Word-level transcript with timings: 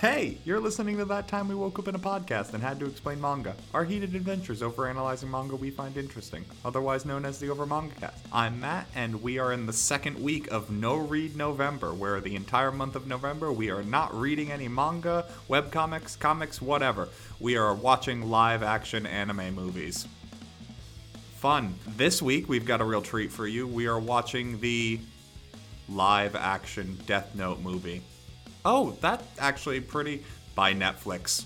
Hey, 0.00 0.36
you're 0.44 0.60
listening 0.60 0.98
to 0.98 1.06
That 1.06 1.26
Time 1.26 1.48
We 1.48 1.54
Woke 1.54 1.78
Up 1.78 1.88
in 1.88 1.94
a 1.94 1.98
Podcast 1.98 2.52
and 2.52 2.62
Had 2.62 2.78
to 2.80 2.86
Explain 2.86 3.18
Manga, 3.18 3.56
our 3.72 3.82
heated 3.82 4.14
adventures 4.14 4.62
over 4.62 4.88
analyzing 4.88 5.30
manga 5.30 5.56
we 5.56 5.70
find 5.70 5.96
interesting, 5.96 6.44
otherwise 6.66 7.06
known 7.06 7.24
as 7.24 7.38
the 7.38 7.48
Over 7.48 7.64
Manga 7.64 7.94
Cast. 7.94 8.26
I'm 8.30 8.60
Matt, 8.60 8.88
and 8.94 9.22
we 9.22 9.38
are 9.38 9.54
in 9.54 9.64
the 9.64 9.72
second 9.72 10.22
week 10.22 10.52
of 10.52 10.70
No 10.70 10.96
Read 10.96 11.34
November, 11.34 11.94
where 11.94 12.20
the 12.20 12.36
entire 12.36 12.70
month 12.70 12.94
of 12.94 13.06
November 13.06 13.50
we 13.50 13.70
are 13.70 13.82
not 13.82 14.14
reading 14.14 14.52
any 14.52 14.68
manga, 14.68 15.24
webcomics, 15.48 16.18
comics, 16.18 16.60
whatever. 16.60 17.08
We 17.40 17.56
are 17.56 17.72
watching 17.72 18.28
live 18.28 18.62
action 18.62 19.06
anime 19.06 19.54
movies. 19.54 20.06
Fun. 21.36 21.74
This 21.96 22.20
week 22.20 22.50
we've 22.50 22.66
got 22.66 22.82
a 22.82 22.84
real 22.84 23.00
treat 23.00 23.32
for 23.32 23.46
you. 23.46 23.66
We 23.66 23.86
are 23.86 23.98
watching 23.98 24.60
the 24.60 25.00
live 25.88 26.36
action 26.36 26.98
Death 27.06 27.34
Note 27.34 27.60
movie. 27.60 28.02
Oh, 28.68 28.96
that 29.00 29.22
actually 29.38 29.78
pretty 29.78 30.24
by 30.56 30.74
Netflix. 30.74 31.44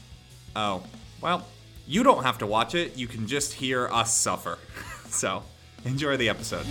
Oh, 0.56 0.82
well, 1.20 1.46
you 1.86 2.02
don't 2.02 2.22
have 2.22 2.38
to 2.38 2.46
watch 2.46 2.74
it. 2.74 2.96
You 2.96 3.06
can 3.06 3.26
just 3.26 3.52
hear 3.52 3.88
us 3.88 4.16
suffer. 4.16 4.56
so, 5.10 5.42
enjoy 5.84 6.16
the 6.16 6.30
episode. 6.30 6.64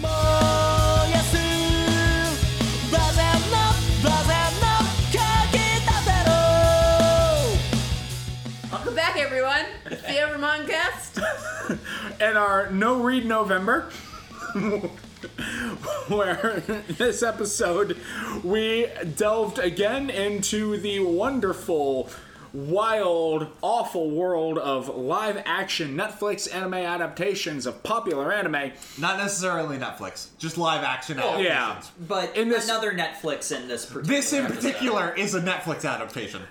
Welcome 8.71 8.95
back, 8.95 9.20
everyone. 9.20 9.66
The 9.84 9.98
Evermon 9.98 10.66
Evermoncast. 10.66 11.79
and 12.20 12.40
our 12.40 12.71
No 12.71 13.04
Read 13.04 13.27
November. 13.27 13.91
where 16.09 16.59
this 16.90 17.23
episode 17.23 17.98
we 18.44 18.88
delved 19.16 19.59
again 19.59 20.09
into 20.09 20.77
the 20.77 20.99
wonderful, 20.99 22.09
wild, 22.54 23.48
awful 23.62 24.10
world 24.10 24.57
of 24.57 24.90
live 24.96 25.41
action 25.46 25.96
Netflix 25.96 26.54
anime 26.54 26.74
adaptations 26.76 27.66
of 27.66 27.84
popular 27.84 28.32
anime. 28.34 28.71
Not 28.98 29.18
necessarily 29.18 29.77
Netflix, 29.77 30.27
just 30.38 30.57
live 30.57 30.84
action 30.84 31.20
Oh, 31.21 31.38
Yeah. 31.40 31.82
But 32.07 32.35
In 32.35 32.49
this- 32.49 32.66
another 32.66 32.91
Netflix 32.94 33.55
in 33.55 33.68
this 33.68 33.85
particular. 33.85 34.07
This 34.16 34.34
in 34.34 34.46
episode. 34.46 34.62
particular 34.62 35.13
is 35.16 35.35
a 35.35 35.41
Netflix 35.41 35.88
adaptation. 35.88 36.41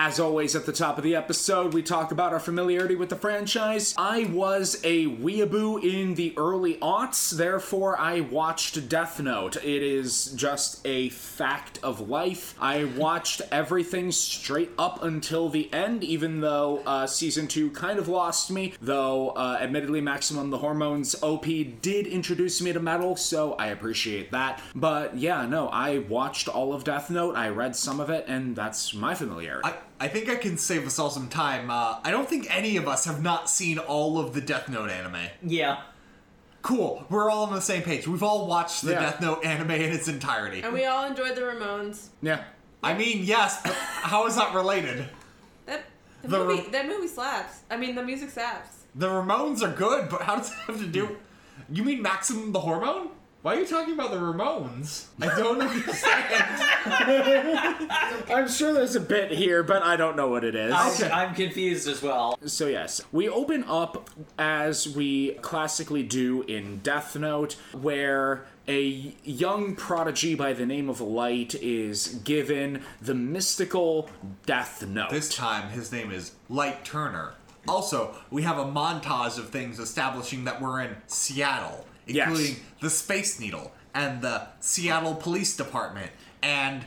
As 0.00 0.20
always, 0.20 0.54
at 0.54 0.64
the 0.64 0.72
top 0.72 0.96
of 0.96 1.02
the 1.02 1.16
episode, 1.16 1.74
we 1.74 1.82
talk 1.82 2.12
about 2.12 2.32
our 2.32 2.38
familiarity 2.38 2.94
with 2.94 3.08
the 3.08 3.16
franchise. 3.16 3.96
I 3.98 4.30
was 4.32 4.80
a 4.84 5.06
weeaboo 5.06 5.82
in 5.82 6.14
the 6.14 6.34
early 6.36 6.76
aughts, 6.76 7.36
therefore, 7.36 7.98
I 7.98 8.20
watched 8.20 8.88
Death 8.88 9.18
Note. 9.18 9.56
It 9.56 9.82
is 9.82 10.26
just 10.36 10.86
a 10.86 11.08
fact 11.08 11.80
of 11.82 12.08
life. 12.08 12.54
I 12.60 12.84
watched 12.84 13.42
everything 13.50 14.12
straight 14.12 14.70
up 14.78 15.02
until 15.02 15.48
the 15.48 15.68
end, 15.74 16.04
even 16.04 16.42
though 16.42 16.80
uh, 16.86 17.08
season 17.08 17.48
two 17.48 17.68
kind 17.72 17.98
of 17.98 18.06
lost 18.06 18.52
me. 18.52 18.74
Though, 18.80 19.30
uh, 19.30 19.58
admittedly, 19.60 20.00
Maximum 20.00 20.50
the 20.50 20.58
Hormone's 20.58 21.20
OP 21.24 21.46
did 21.82 22.06
introduce 22.06 22.62
me 22.62 22.72
to 22.72 22.78
metal, 22.78 23.16
so 23.16 23.54
I 23.54 23.66
appreciate 23.66 24.30
that. 24.30 24.62
But 24.76 25.18
yeah, 25.18 25.44
no, 25.44 25.66
I 25.70 25.98
watched 25.98 26.46
all 26.46 26.72
of 26.72 26.84
Death 26.84 27.10
Note, 27.10 27.34
I 27.34 27.48
read 27.48 27.74
some 27.74 27.98
of 27.98 28.10
it, 28.10 28.26
and 28.28 28.54
that's 28.54 28.94
my 28.94 29.16
familiarity. 29.16 29.68
I, 29.68 29.74
I 30.00 30.08
think 30.08 30.28
I 30.28 30.36
can 30.36 30.56
save 30.58 30.86
us 30.86 30.98
all 30.98 31.10
some 31.10 31.28
time. 31.28 31.70
Uh, 31.70 31.98
I 32.04 32.10
don't 32.10 32.28
think 32.28 32.46
any 32.54 32.76
of 32.76 32.86
us 32.86 33.04
have 33.04 33.22
not 33.22 33.50
seen 33.50 33.78
all 33.78 34.18
of 34.18 34.32
the 34.34 34.40
Death 34.40 34.68
Note 34.68 34.90
anime. 34.90 35.28
Yeah. 35.44 35.80
Cool, 36.62 37.04
we're 37.08 37.30
all 37.30 37.44
on 37.44 37.52
the 37.54 37.60
same 37.60 37.82
page. 37.82 38.06
We've 38.06 38.22
all 38.22 38.46
watched 38.46 38.82
the 38.82 38.92
Yeah. 38.92 39.00
Death 39.00 39.20
Note 39.20 39.44
anime 39.44 39.70
in 39.70 39.92
its 39.92 40.08
entirety. 40.08 40.60
And 40.62 40.72
we 40.74 40.84
all 40.84 41.04
enjoyed 41.06 41.34
the 41.36 41.42
Ramones. 41.42 42.08
Yeah. 42.20 42.44
I 42.82 42.94
mean, 42.94 43.24
yes, 43.24 43.60
but 43.62 43.72
how 43.74 44.26
is 44.26 44.36
that 44.36 44.54
related? 44.54 45.08
That 45.66 45.84
the, 46.22 46.28
The 46.28 46.38
movie 46.38 46.62
Ram- 46.62 46.70
that 46.72 46.86
movie 46.88 47.08
slaps. 47.08 47.60
I 47.70 47.76
mean 47.76 47.94
the 47.94 48.02
music 48.04 48.30
slaps. 48.30 48.84
The 48.94 49.06
Ramones 49.08 49.62
are 49.62 49.72
good, 49.74 50.08
but 50.08 50.22
how 50.22 50.36
does 50.36 50.50
that 50.50 50.58
have 50.66 50.78
to 50.80 50.86
do? 50.86 51.16
You 51.70 51.84
mean 51.84 52.02
Maximum 52.02 52.52
the 52.52 52.60
Hormone? 52.60 53.10
Why 53.42 53.54
are 53.54 53.60
you 53.60 53.66
talking 53.66 53.94
about 53.94 54.10
the 54.10 54.16
Ramones? 54.16 55.06
I 55.20 55.26
don't 55.38 55.60
understand. 55.62 56.44
I'm 58.30 58.48
sure 58.48 58.72
there's 58.72 58.96
a 58.96 59.00
bit 59.00 59.30
here, 59.30 59.62
but 59.62 59.82
I 59.84 59.94
don't 59.96 60.16
know 60.16 60.26
what 60.28 60.42
it 60.42 60.56
is. 60.56 60.72
I'm, 60.74 60.90
Okay. 60.92 61.08
I'm 61.10 61.34
confused 61.36 61.86
as 61.86 62.02
well. 62.02 62.36
So, 62.46 62.66
yes, 62.66 63.00
we 63.12 63.28
open 63.28 63.62
up 63.64 64.10
as 64.38 64.88
we 64.88 65.34
classically 65.34 66.02
do 66.02 66.42
in 66.42 66.78
Death 66.78 67.14
Note, 67.14 67.52
where 67.72 68.44
a 68.66 69.14
young 69.22 69.76
prodigy 69.76 70.34
by 70.34 70.52
the 70.52 70.66
name 70.66 70.88
of 70.88 71.00
Light 71.00 71.54
is 71.54 72.08
given 72.24 72.82
the 73.00 73.14
mystical 73.14 74.10
Death 74.46 74.84
Note. 74.84 75.10
This 75.10 75.32
time, 75.32 75.70
his 75.70 75.92
name 75.92 76.10
is 76.10 76.32
Light 76.48 76.84
Turner. 76.84 77.34
Also, 77.68 78.16
we 78.30 78.42
have 78.42 78.58
a 78.58 78.64
montage 78.64 79.38
of 79.38 79.50
things 79.50 79.78
establishing 79.78 80.42
that 80.44 80.60
we're 80.60 80.80
in 80.80 80.96
Seattle, 81.06 81.86
Yes. 82.08 82.28
including 82.28 82.56
the 82.80 82.90
Space 82.90 83.38
Needle 83.38 83.72
and 83.94 84.22
the 84.22 84.48
Seattle 84.60 85.14
Police 85.14 85.56
Department 85.56 86.10
and 86.42 86.84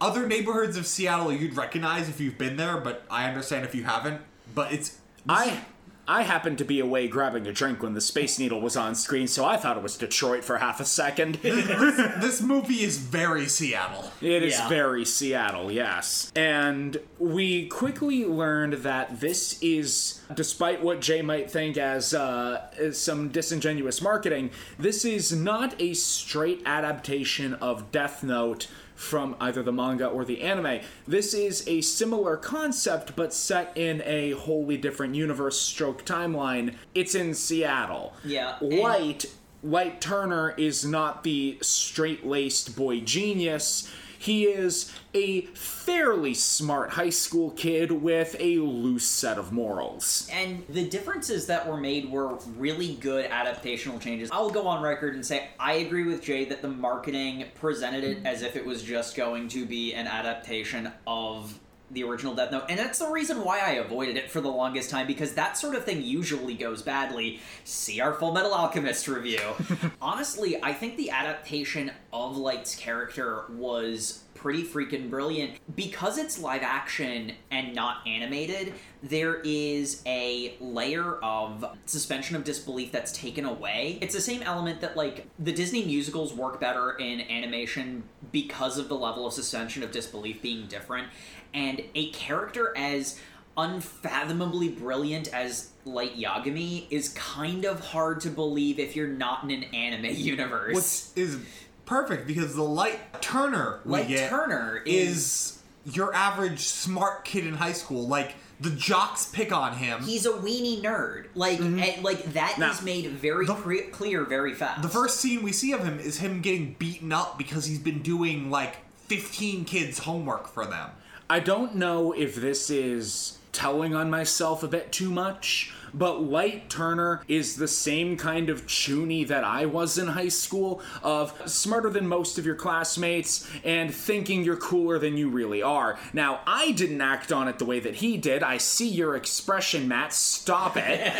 other 0.00 0.26
neighborhoods 0.26 0.76
of 0.76 0.86
Seattle 0.86 1.32
you'd 1.32 1.56
recognize 1.56 2.08
if 2.08 2.20
you've 2.20 2.38
been 2.38 2.56
there, 2.56 2.78
but 2.78 3.04
I 3.10 3.28
understand 3.28 3.64
if 3.64 3.74
you 3.74 3.84
haven't. 3.84 4.20
But 4.54 4.72
it's 4.72 4.98
I 5.28 5.60
I 6.06 6.22
happened 6.22 6.58
to 6.58 6.64
be 6.64 6.80
away 6.80 7.08
grabbing 7.08 7.46
a 7.46 7.52
drink 7.52 7.82
when 7.82 7.94
the 7.94 8.00
Space 8.00 8.38
Needle 8.38 8.60
was 8.60 8.76
on 8.76 8.94
screen, 8.94 9.26
so 9.26 9.44
I 9.44 9.56
thought 9.56 9.76
it 9.76 9.82
was 9.82 9.96
Detroit 9.96 10.44
for 10.44 10.58
half 10.58 10.78
a 10.80 10.84
second. 10.84 11.36
this 11.36 12.42
movie 12.42 12.82
is 12.82 12.98
very 12.98 13.46
Seattle. 13.46 14.12
It 14.20 14.42
is 14.42 14.54
Yeah. 14.58 14.68
very 14.68 15.04
Seattle, 15.04 15.72
yes. 15.72 16.30
And 16.36 16.98
we 17.18 17.66
quickly 17.68 18.24
learned 18.24 18.74
that 18.84 19.20
this 19.20 19.58
is, 19.62 20.20
despite 20.34 20.82
what 20.82 21.00
Jay 21.00 21.22
might 21.22 21.50
think 21.50 21.76
as, 21.78 22.12
uh, 22.12 22.66
as 22.78 22.98
some 22.98 23.28
disingenuous 23.30 24.02
marketing, 24.02 24.50
this 24.78 25.04
is 25.04 25.32
not 25.32 25.74
a 25.80 25.94
straight 25.94 26.60
adaptation 26.66 27.54
of 27.54 27.90
Death 27.92 28.22
Note 28.22 28.66
from 29.04 29.36
either 29.40 29.62
the 29.62 29.72
manga 29.72 30.06
or 30.06 30.24
the 30.24 30.40
anime. 30.40 30.80
This 31.06 31.34
is 31.34 31.62
a 31.68 31.82
similar 31.82 32.36
concept, 32.36 33.14
but 33.14 33.32
set 33.32 33.76
in 33.76 34.02
a 34.04 34.32
wholly 34.32 34.76
different 34.76 35.14
universe 35.14 35.60
stroke 35.60 36.04
timeline. 36.04 36.74
It's 36.94 37.14
in 37.14 37.34
Seattle. 37.34 38.14
Yeah, 38.24 38.56
and- 38.60 38.78
Light 38.80 39.26
Light 39.62 39.98
Turner 40.00 40.54
is 40.58 40.84
not 40.84 41.24
the 41.24 41.56
straight 41.62 42.26
laced 42.26 42.76
boy 42.76 43.00
genius. 43.00 43.90
He 44.24 44.44
is 44.44 44.90
a 45.12 45.42
fairly 45.42 46.32
smart 46.32 46.92
high 46.92 47.10
school 47.10 47.50
kid 47.50 47.92
with 47.92 48.34
a 48.40 48.56
loose 48.56 49.06
set 49.06 49.36
of 49.36 49.52
morals. 49.52 50.26
And 50.32 50.64
the 50.70 50.88
differences 50.88 51.44
that 51.48 51.68
were 51.68 51.76
made 51.76 52.10
were 52.10 52.38
really 52.56 52.94
good 52.94 53.30
adaptational 53.30 54.00
changes. 54.00 54.30
I'll 54.32 54.48
go 54.48 54.66
on 54.66 54.82
record 54.82 55.14
and 55.14 55.26
say 55.26 55.48
I 55.60 55.74
agree 55.74 56.04
with 56.04 56.22
Jay 56.22 56.46
that 56.46 56.62
the 56.62 56.68
marketing 56.68 57.44
presented 57.54 58.02
it 58.02 58.24
as 58.24 58.40
if 58.40 58.56
it 58.56 58.64
was 58.64 58.82
just 58.82 59.14
going 59.14 59.46
to 59.48 59.66
be 59.66 59.92
an 59.92 60.06
adaptation 60.06 60.90
of 61.06 61.58
the 61.90 62.04
original 62.04 62.34
Death 62.34 62.50
Note. 62.50 62.64
And 62.68 62.78
that's 62.78 62.98
the 62.98 63.08
reason 63.08 63.44
why 63.44 63.60
I 63.60 63.72
avoided 63.72 64.16
it 64.16 64.30
for 64.30 64.40
the 64.40 64.50
longest 64.50 64.90
time 64.90 65.06
because 65.06 65.34
that 65.34 65.56
sort 65.56 65.74
of 65.74 65.84
thing 65.84 66.02
usually 66.02 66.54
goes 66.54 66.82
badly. 66.82 67.40
See 67.64 68.00
our 68.00 68.14
Fullmetal 68.14 68.52
Alchemist 68.52 69.08
review. 69.08 69.40
Honestly, 70.00 70.62
I 70.62 70.72
think 70.72 70.96
the 70.96 71.10
adaptation 71.10 71.92
of 72.12 72.36
Light's 72.36 72.74
character 72.74 73.44
was 73.50 74.24
pretty 74.34 74.62
freaking 74.62 75.08
brilliant 75.08 75.58
because 75.74 76.18
it's 76.18 76.38
live 76.38 76.62
action 76.62 77.32
and 77.50 77.74
not 77.74 78.06
animated 78.06 78.74
there 79.02 79.40
is 79.42 80.02
a 80.06 80.54
layer 80.60 81.14
of 81.22 81.64
suspension 81.86 82.36
of 82.36 82.44
disbelief 82.44 82.92
that's 82.92 83.10
taken 83.12 83.46
away 83.46 83.96
it's 84.02 84.14
the 84.14 84.20
same 84.20 84.42
element 84.42 84.82
that 84.82 84.98
like 84.98 85.26
the 85.38 85.52
disney 85.52 85.82
musicals 85.84 86.34
work 86.34 86.60
better 86.60 86.90
in 86.98 87.22
animation 87.22 88.02
because 88.32 88.76
of 88.76 88.88
the 88.88 88.94
level 88.94 89.26
of 89.26 89.32
suspension 89.32 89.82
of 89.82 89.90
disbelief 89.90 90.42
being 90.42 90.66
different 90.66 91.08
and 91.54 91.80
a 91.94 92.10
character 92.10 92.76
as 92.76 93.18
unfathomably 93.56 94.68
brilliant 94.68 95.28
as 95.32 95.70
light 95.84 96.16
yagami 96.16 96.86
is 96.90 97.10
kind 97.10 97.64
of 97.64 97.78
hard 97.80 98.20
to 98.20 98.28
believe 98.30 98.78
if 98.78 98.96
you're 98.96 99.06
not 99.08 99.44
in 99.44 99.50
an 99.50 99.64
anime 99.74 100.04
universe 100.16 101.12
Which 101.14 101.22
is 101.24 101.38
perfect 101.86 102.26
because 102.26 102.54
the 102.54 102.62
Light 102.62 102.98
Turner 103.22 103.80
we 103.84 103.92
Light 103.92 104.08
get 104.08 104.30
Turner 104.30 104.82
is 104.84 105.62
your 105.84 106.14
average 106.14 106.60
smart 106.60 107.24
kid 107.26 107.46
in 107.46 107.54
high 107.54 107.72
school. 107.72 108.08
Like 108.08 108.34
the 108.58 108.70
jocks 108.70 109.26
pick 109.26 109.52
on 109.52 109.76
him. 109.76 110.02
he's 110.02 110.24
a 110.24 110.30
weenie 110.32 110.80
nerd. 110.80 111.26
Like, 111.34 111.58
and, 111.60 112.02
like 112.02 112.24
that 112.32 112.52
is 112.52 112.58
Now, 112.58 112.78
made 112.84 113.06
very 113.10 113.44
the- 113.44 113.54
cre- 113.54 113.90
clear 113.92 114.24
very 114.24 114.54
fast. 114.54 114.80
The 114.80 114.88
first 114.88 115.20
scene 115.20 115.42
we 115.42 115.52
see 115.52 115.72
of 115.72 115.84
him 115.84 115.98
is 116.00 116.18
him 116.18 116.40
getting 116.40 116.74
beaten 116.78 117.12
up 117.12 117.36
because 117.36 117.66
he's 117.66 117.80
been 117.80 118.00
doing 118.00 118.50
like 118.50 118.76
15 119.08 119.66
kids' 119.66 119.98
homework 119.98 120.48
for 120.48 120.64
them. 120.64 120.90
I 121.28 121.40
don't 121.40 121.74
know 121.74 122.12
if 122.12 122.34
this 122.34 122.68
is 122.68 123.38
telling 123.52 123.94
on 123.94 124.10
myself 124.10 124.62
a 124.62 124.68
bit 124.68 124.92
too 124.92 125.10
much, 125.10 125.72
but 125.94 126.22
Light 126.22 126.68
Turner 126.68 127.22
is 127.28 127.56
the 127.56 127.68
same 127.68 128.16
kind 128.16 128.50
of 128.50 128.66
chuny 128.66 129.26
that 129.28 129.44
I 129.44 129.66
was 129.66 129.96
in 129.96 130.08
high 130.08 130.28
school 130.28 130.82
of 131.02 131.32
smarter 131.48 131.88
than 131.88 132.08
most 132.08 132.36
of 132.36 132.44
your 132.44 132.56
classmates 132.56 133.48
and 133.62 133.94
thinking 133.94 134.44
you're 134.44 134.56
cooler 134.56 134.98
than 134.98 135.16
you 135.16 135.28
really 135.28 135.62
are. 135.62 135.98
Now, 136.12 136.40
I 136.46 136.72
didn't 136.72 137.00
act 137.00 137.32
on 137.32 137.48
it 137.48 137.58
the 137.58 137.64
way 137.64 137.80
that 137.80 137.96
he 137.96 138.16
did. 138.16 138.42
I 138.42 138.58
see 138.58 138.88
your 138.88 139.14
expression, 139.14 139.86
Matt. 139.86 140.12
Stop 140.12 140.76
it. 140.76 141.00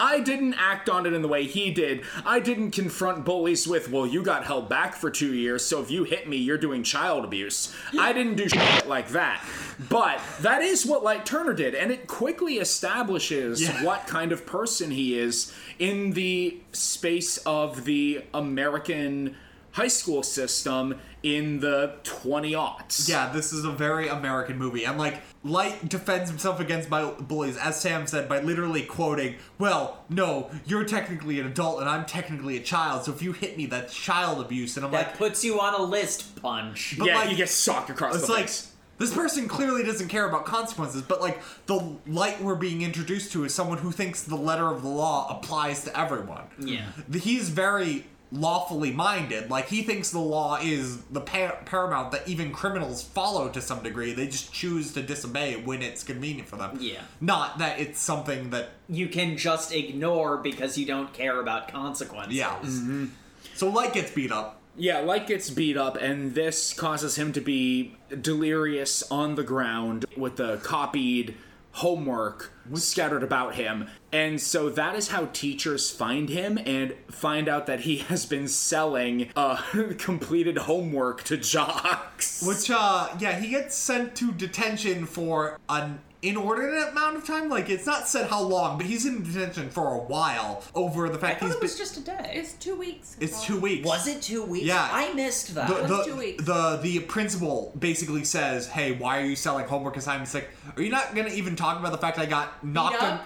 I 0.00 0.20
didn't 0.24 0.54
act 0.54 0.88
on 0.88 1.06
it 1.06 1.12
in 1.12 1.22
the 1.22 1.28
way 1.28 1.44
he 1.44 1.70
did. 1.70 2.02
I 2.24 2.40
didn't 2.40 2.70
confront 2.70 3.24
bullies 3.24 3.66
with, 3.68 3.90
well, 3.90 4.06
you 4.06 4.22
got 4.22 4.44
held 4.44 4.68
back 4.68 4.94
for 4.94 5.10
two 5.10 5.34
years, 5.34 5.64
so 5.64 5.82
if 5.82 5.90
you 5.90 6.04
hit 6.04 6.28
me, 6.28 6.38
you're 6.38 6.56
doing 6.56 6.82
child 6.82 7.24
abuse. 7.24 7.74
I 7.98 8.12
didn't 8.12 8.36
do 8.36 8.48
shit 8.48 8.88
like 8.88 9.08
that. 9.10 9.44
But 9.90 10.20
that 10.40 10.62
is 10.62 10.86
what 10.86 11.04
Light 11.04 11.26
Turner 11.26 11.52
did, 11.52 11.74
and 11.74 11.90
it 11.90 12.06
quickly 12.06 12.58
establishes 12.86 13.62
Yeah. 13.62 13.84
what 13.84 14.06
kind 14.06 14.32
of 14.32 14.46
person 14.46 14.90
he 14.90 15.18
is 15.18 15.52
in 15.78 16.12
the 16.12 16.58
space 16.72 17.38
of 17.38 17.84
the 17.84 18.22
American 18.32 19.36
high 19.72 19.88
school 19.88 20.22
system 20.22 20.98
in 21.22 21.60
the 21.60 21.92
20 22.02 22.52
aughts. 22.52 23.06
Yeah, 23.10 23.30
this 23.30 23.52
is 23.52 23.64
a 23.66 23.70
very 23.70 24.08
American 24.08 24.56
movie, 24.56 24.84
and 24.84 24.96
like 24.96 25.20
Light 25.44 25.86
defends 25.88 26.30
himself 26.30 26.60
against 26.60 26.88
by 26.88 27.04
bullies, 27.04 27.56
as 27.58 27.78
Sam 27.78 28.06
said, 28.06 28.26
by 28.28 28.40
literally 28.40 28.82
quoting, 28.82 29.34
"Well, 29.58 29.98
no, 30.08 30.50
you're 30.64 30.84
technically 30.84 31.38
an 31.40 31.46
adult, 31.46 31.80
and 31.80 31.88
I'm 31.90 32.06
technically 32.06 32.56
a 32.56 32.60
child. 32.62 33.04
So 33.04 33.12
if 33.12 33.20
you 33.22 33.32
hit 33.32 33.56
me, 33.58 33.66
that's 33.66 33.94
child 33.94 34.40
abuse." 34.40 34.76
And 34.78 34.86
I'm 34.86 34.92
That 34.92 35.08
like, 35.08 35.18
puts 35.18 35.44
you 35.44 35.60
on 35.60 35.74
a 35.74 35.82
list, 35.82 36.40
Punch. 36.40 36.94
But, 36.98 37.08
yeah, 37.08 37.16
like, 37.16 37.28
he 37.28 37.36
gets 37.36 37.52
socked 37.52 37.90
across 37.90 38.14
it's 38.16 38.26
the 38.26 38.32
like 38.32 38.46
face. 38.46 38.72
This 38.98 39.12
person 39.14 39.48
clearly 39.48 39.82
doesn't 39.82 40.08
care 40.08 40.28
about 40.28 40.44
consequences, 40.46 41.02
but 41.02 41.20
like 41.20 41.40
the 41.66 41.96
Light 42.06 42.42
we're 42.42 42.54
being 42.54 42.82
introduced 42.82 43.32
to 43.32 43.44
is 43.44 43.54
someone 43.54 43.78
who 43.78 43.90
thinks 43.92 44.22
the 44.22 44.36
letter 44.36 44.66
of 44.68 44.82
the 44.82 44.88
law 44.88 45.28
applies 45.38 45.84
to 45.84 45.98
everyone. 45.98 46.44
Yeah. 46.58 46.86
he's 47.12 47.48
very 47.50 48.06
lawfully 48.32 48.92
minded. 48.92 49.50
Like 49.50 49.68
he 49.68 49.82
thinks 49.82 50.10
the 50.10 50.18
law 50.18 50.58
is 50.60 51.00
the 51.04 51.20
par- 51.20 51.58
paramount 51.64 52.10
that 52.12 52.26
even 52.28 52.52
criminals 52.52 53.02
follow 53.02 53.48
to 53.50 53.60
some 53.60 53.82
degree. 53.82 54.12
They 54.14 54.26
just 54.26 54.52
choose 54.52 54.92
to 54.94 55.02
disobey 55.02 55.56
when 55.56 55.80
it's 55.82 56.02
convenient 56.02 56.48
for 56.48 56.56
them. 56.56 56.76
Yeah. 56.80 57.00
Not 57.20 57.58
that 57.58 57.78
it's 57.78 58.00
something 58.00 58.50
that 58.50 58.70
You 58.88 59.08
can 59.08 59.36
just 59.36 59.72
ignore 59.72 60.38
because 60.38 60.76
you 60.76 60.86
don't 60.86 61.12
care 61.12 61.40
about 61.40 61.68
consequences. 61.72 62.34
yeah. 62.34 62.56
Mm-hmm. 62.62 63.06
So 63.54 63.68
Light 63.68 63.92
gets 63.92 64.10
beat 64.10 64.32
up. 64.32 64.55
Yeah, 64.76 65.00
Light 65.00 65.26
gets 65.26 65.48
beat 65.48 65.76
up, 65.76 65.96
and 65.96 66.34
this 66.34 66.74
causes 66.74 67.16
him 67.16 67.32
to 67.32 67.40
be 67.40 67.96
delirious 68.20 69.02
on 69.10 69.34
the 69.34 69.42
ground 69.42 70.04
with 70.16 70.36
the 70.36 70.58
copied 70.58 71.34
homework 71.76 72.52
scattered 72.74 73.22
about 73.22 73.54
him. 73.54 73.86
And 74.10 74.40
so 74.40 74.70
that 74.70 74.94
is 74.96 75.08
how 75.08 75.26
teachers 75.26 75.90
find 75.90 76.30
him 76.30 76.58
and 76.64 76.94
find 77.10 77.48
out 77.48 77.66
that 77.66 77.80
he 77.80 77.96
has 78.08 78.24
been 78.24 78.48
selling 78.48 79.30
uh, 79.36 79.56
completed 79.98 80.56
homework 80.58 81.22
to 81.24 81.36
jocks. 81.36 82.42
Which 82.46 82.70
uh 82.70 83.08
yeah, 83.18 83.38
he 83.38 83.48
gets 83.50 83.76
sent 83.76 84.14
to 84.16 84.32
detention 84.32 85.04
for 85.04 85.58
an 85.68 86.00
inordinate 86.22 86.88
amount 86.88 87.16
of 87.16 87.26
time. 87.26 87.48
Like 87.48 87.68
it's 87.70 87.86
not 87.86 88.08
said 88.08 88.28
how 88.28 88.40
long, 88.42 88.76
but 88.78 88.86
he's 88.86 89.06
in 89.06 89.22
detention 89.22 89.70
for 89.70 89.94
a 89.94 89.98
while 89.98 90.62
over 90.74 91.08
the 91.08 91.18
fact 91.18 91.24
I 91.24 91.26
fact 91.28 91.40
thought 91.40 91.46
he's 91.46 91.54
it 91.56 91.62
was 91.62 91.72
been 91.74 91.78
just 91.78 91.96
a 91.98 92.00
day. 92.00 92.32
It's 92.34 92.52
two 92.54 92.74
weeks. 92.76 93.16
it's 93.20 93.36
Paul. 93.36 93.44
two 93.44 93.60
weeks. 93.60 93.86
Was 93.86 94.08
it 94.08 94.22
two 94.22 94.44
weeks? 94.44 94.64
Yeah. 94.66 94.88
I 94.92 95.12
missed 95.14 95.54
that. 95.54 95.68
the, 95.68 95.74
was 95.74 95.88
the, 95.88 96.04
two 96.04 96.16
weeks. 96.16 96.44
the 96.44 96.78
the 96.82 97.00
principal 97.00 97.72
basically 97.78 98.24
says, 98.24 98.66
"Hey, 98.66 98.92
why 98.92 99.20
are 99.20 99.24
you 99.26 99.36
selling 99.36 99.66
homework 99.66 99.96
assignments?" 99.96 100.34
Like, 100.34 100.48
are 100.76 100.82
you 100.82 100.90
not 100.90 101.14
gonna 101.14 101.28
even 101.30 101.56
talk 101.56 101.78
about 101.78 101.92
the 101.92 101.98
fact 101.98 102.18
I 102.18 102.26
got 102.26 102.64
knocked 102.64 103.02
un- 103.02 103.12
up? 103.14 103.24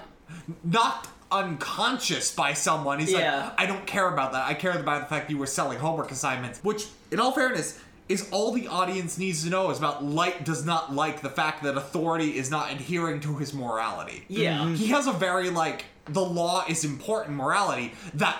knocked 0.64 1.08
unconscious 1.32 2.34
by 2.34 2.52
someone? 2.52 2.98
He's 2.98 3.12
Yeah. 3.12 3.44
like, 3.44 3.52
I 3.60 3.66
don't 3.66 3.86
care 3.86 4.08
about 4.12 4.32
that. 4.32 4.46
I 4.46 4.54
care 4.54 4.72
about 4.72 5.02
the 5.02 5.06
fact 5.14 5.30
you 5.30 5.38
were 5.38 5.46
selling 5.46 5.78
homework 5.78 6.10
assignments. 6.10 6.60
Which, 6.62 6.86
in 7.10 7.20
all 7.20 7.32
fairness. 7.32 7.78
Is 8.10 8.28
all 8.32 8.50
the 8.52 8.66
audience 8.66 9.18
needs 9.18 9.44
to 9.44 9.50
know 9.50 9.70
is 9.70 9.78
about 9.78 10.04
Light 10.04 10.44
does 10.44 10.64
not 10.64 10.92
like 10.92 11.22
the 11.22 11.30
fact 11.30 11.62
that 11.62 11.76
authority 11.76 12.36
is 12.36 12.50
not 12.50 12.72
adhering 12.72 13.20
to 13.20 13.36
his 13.36 13.54
morality. 13.54 14.24
Yeah. 14.28 14.58
Mhm. 14.58 14.76
He 14.76 14.88
has 14.88 15.06
a 15.06 15.12
very 15.12 15.48
like 15.50 15.84
the 16.06 16.20
law 16.20 16.64
is 16.68 16.84
important 16.84 17.36
morality 17.36 17.92
that 18.14 18.36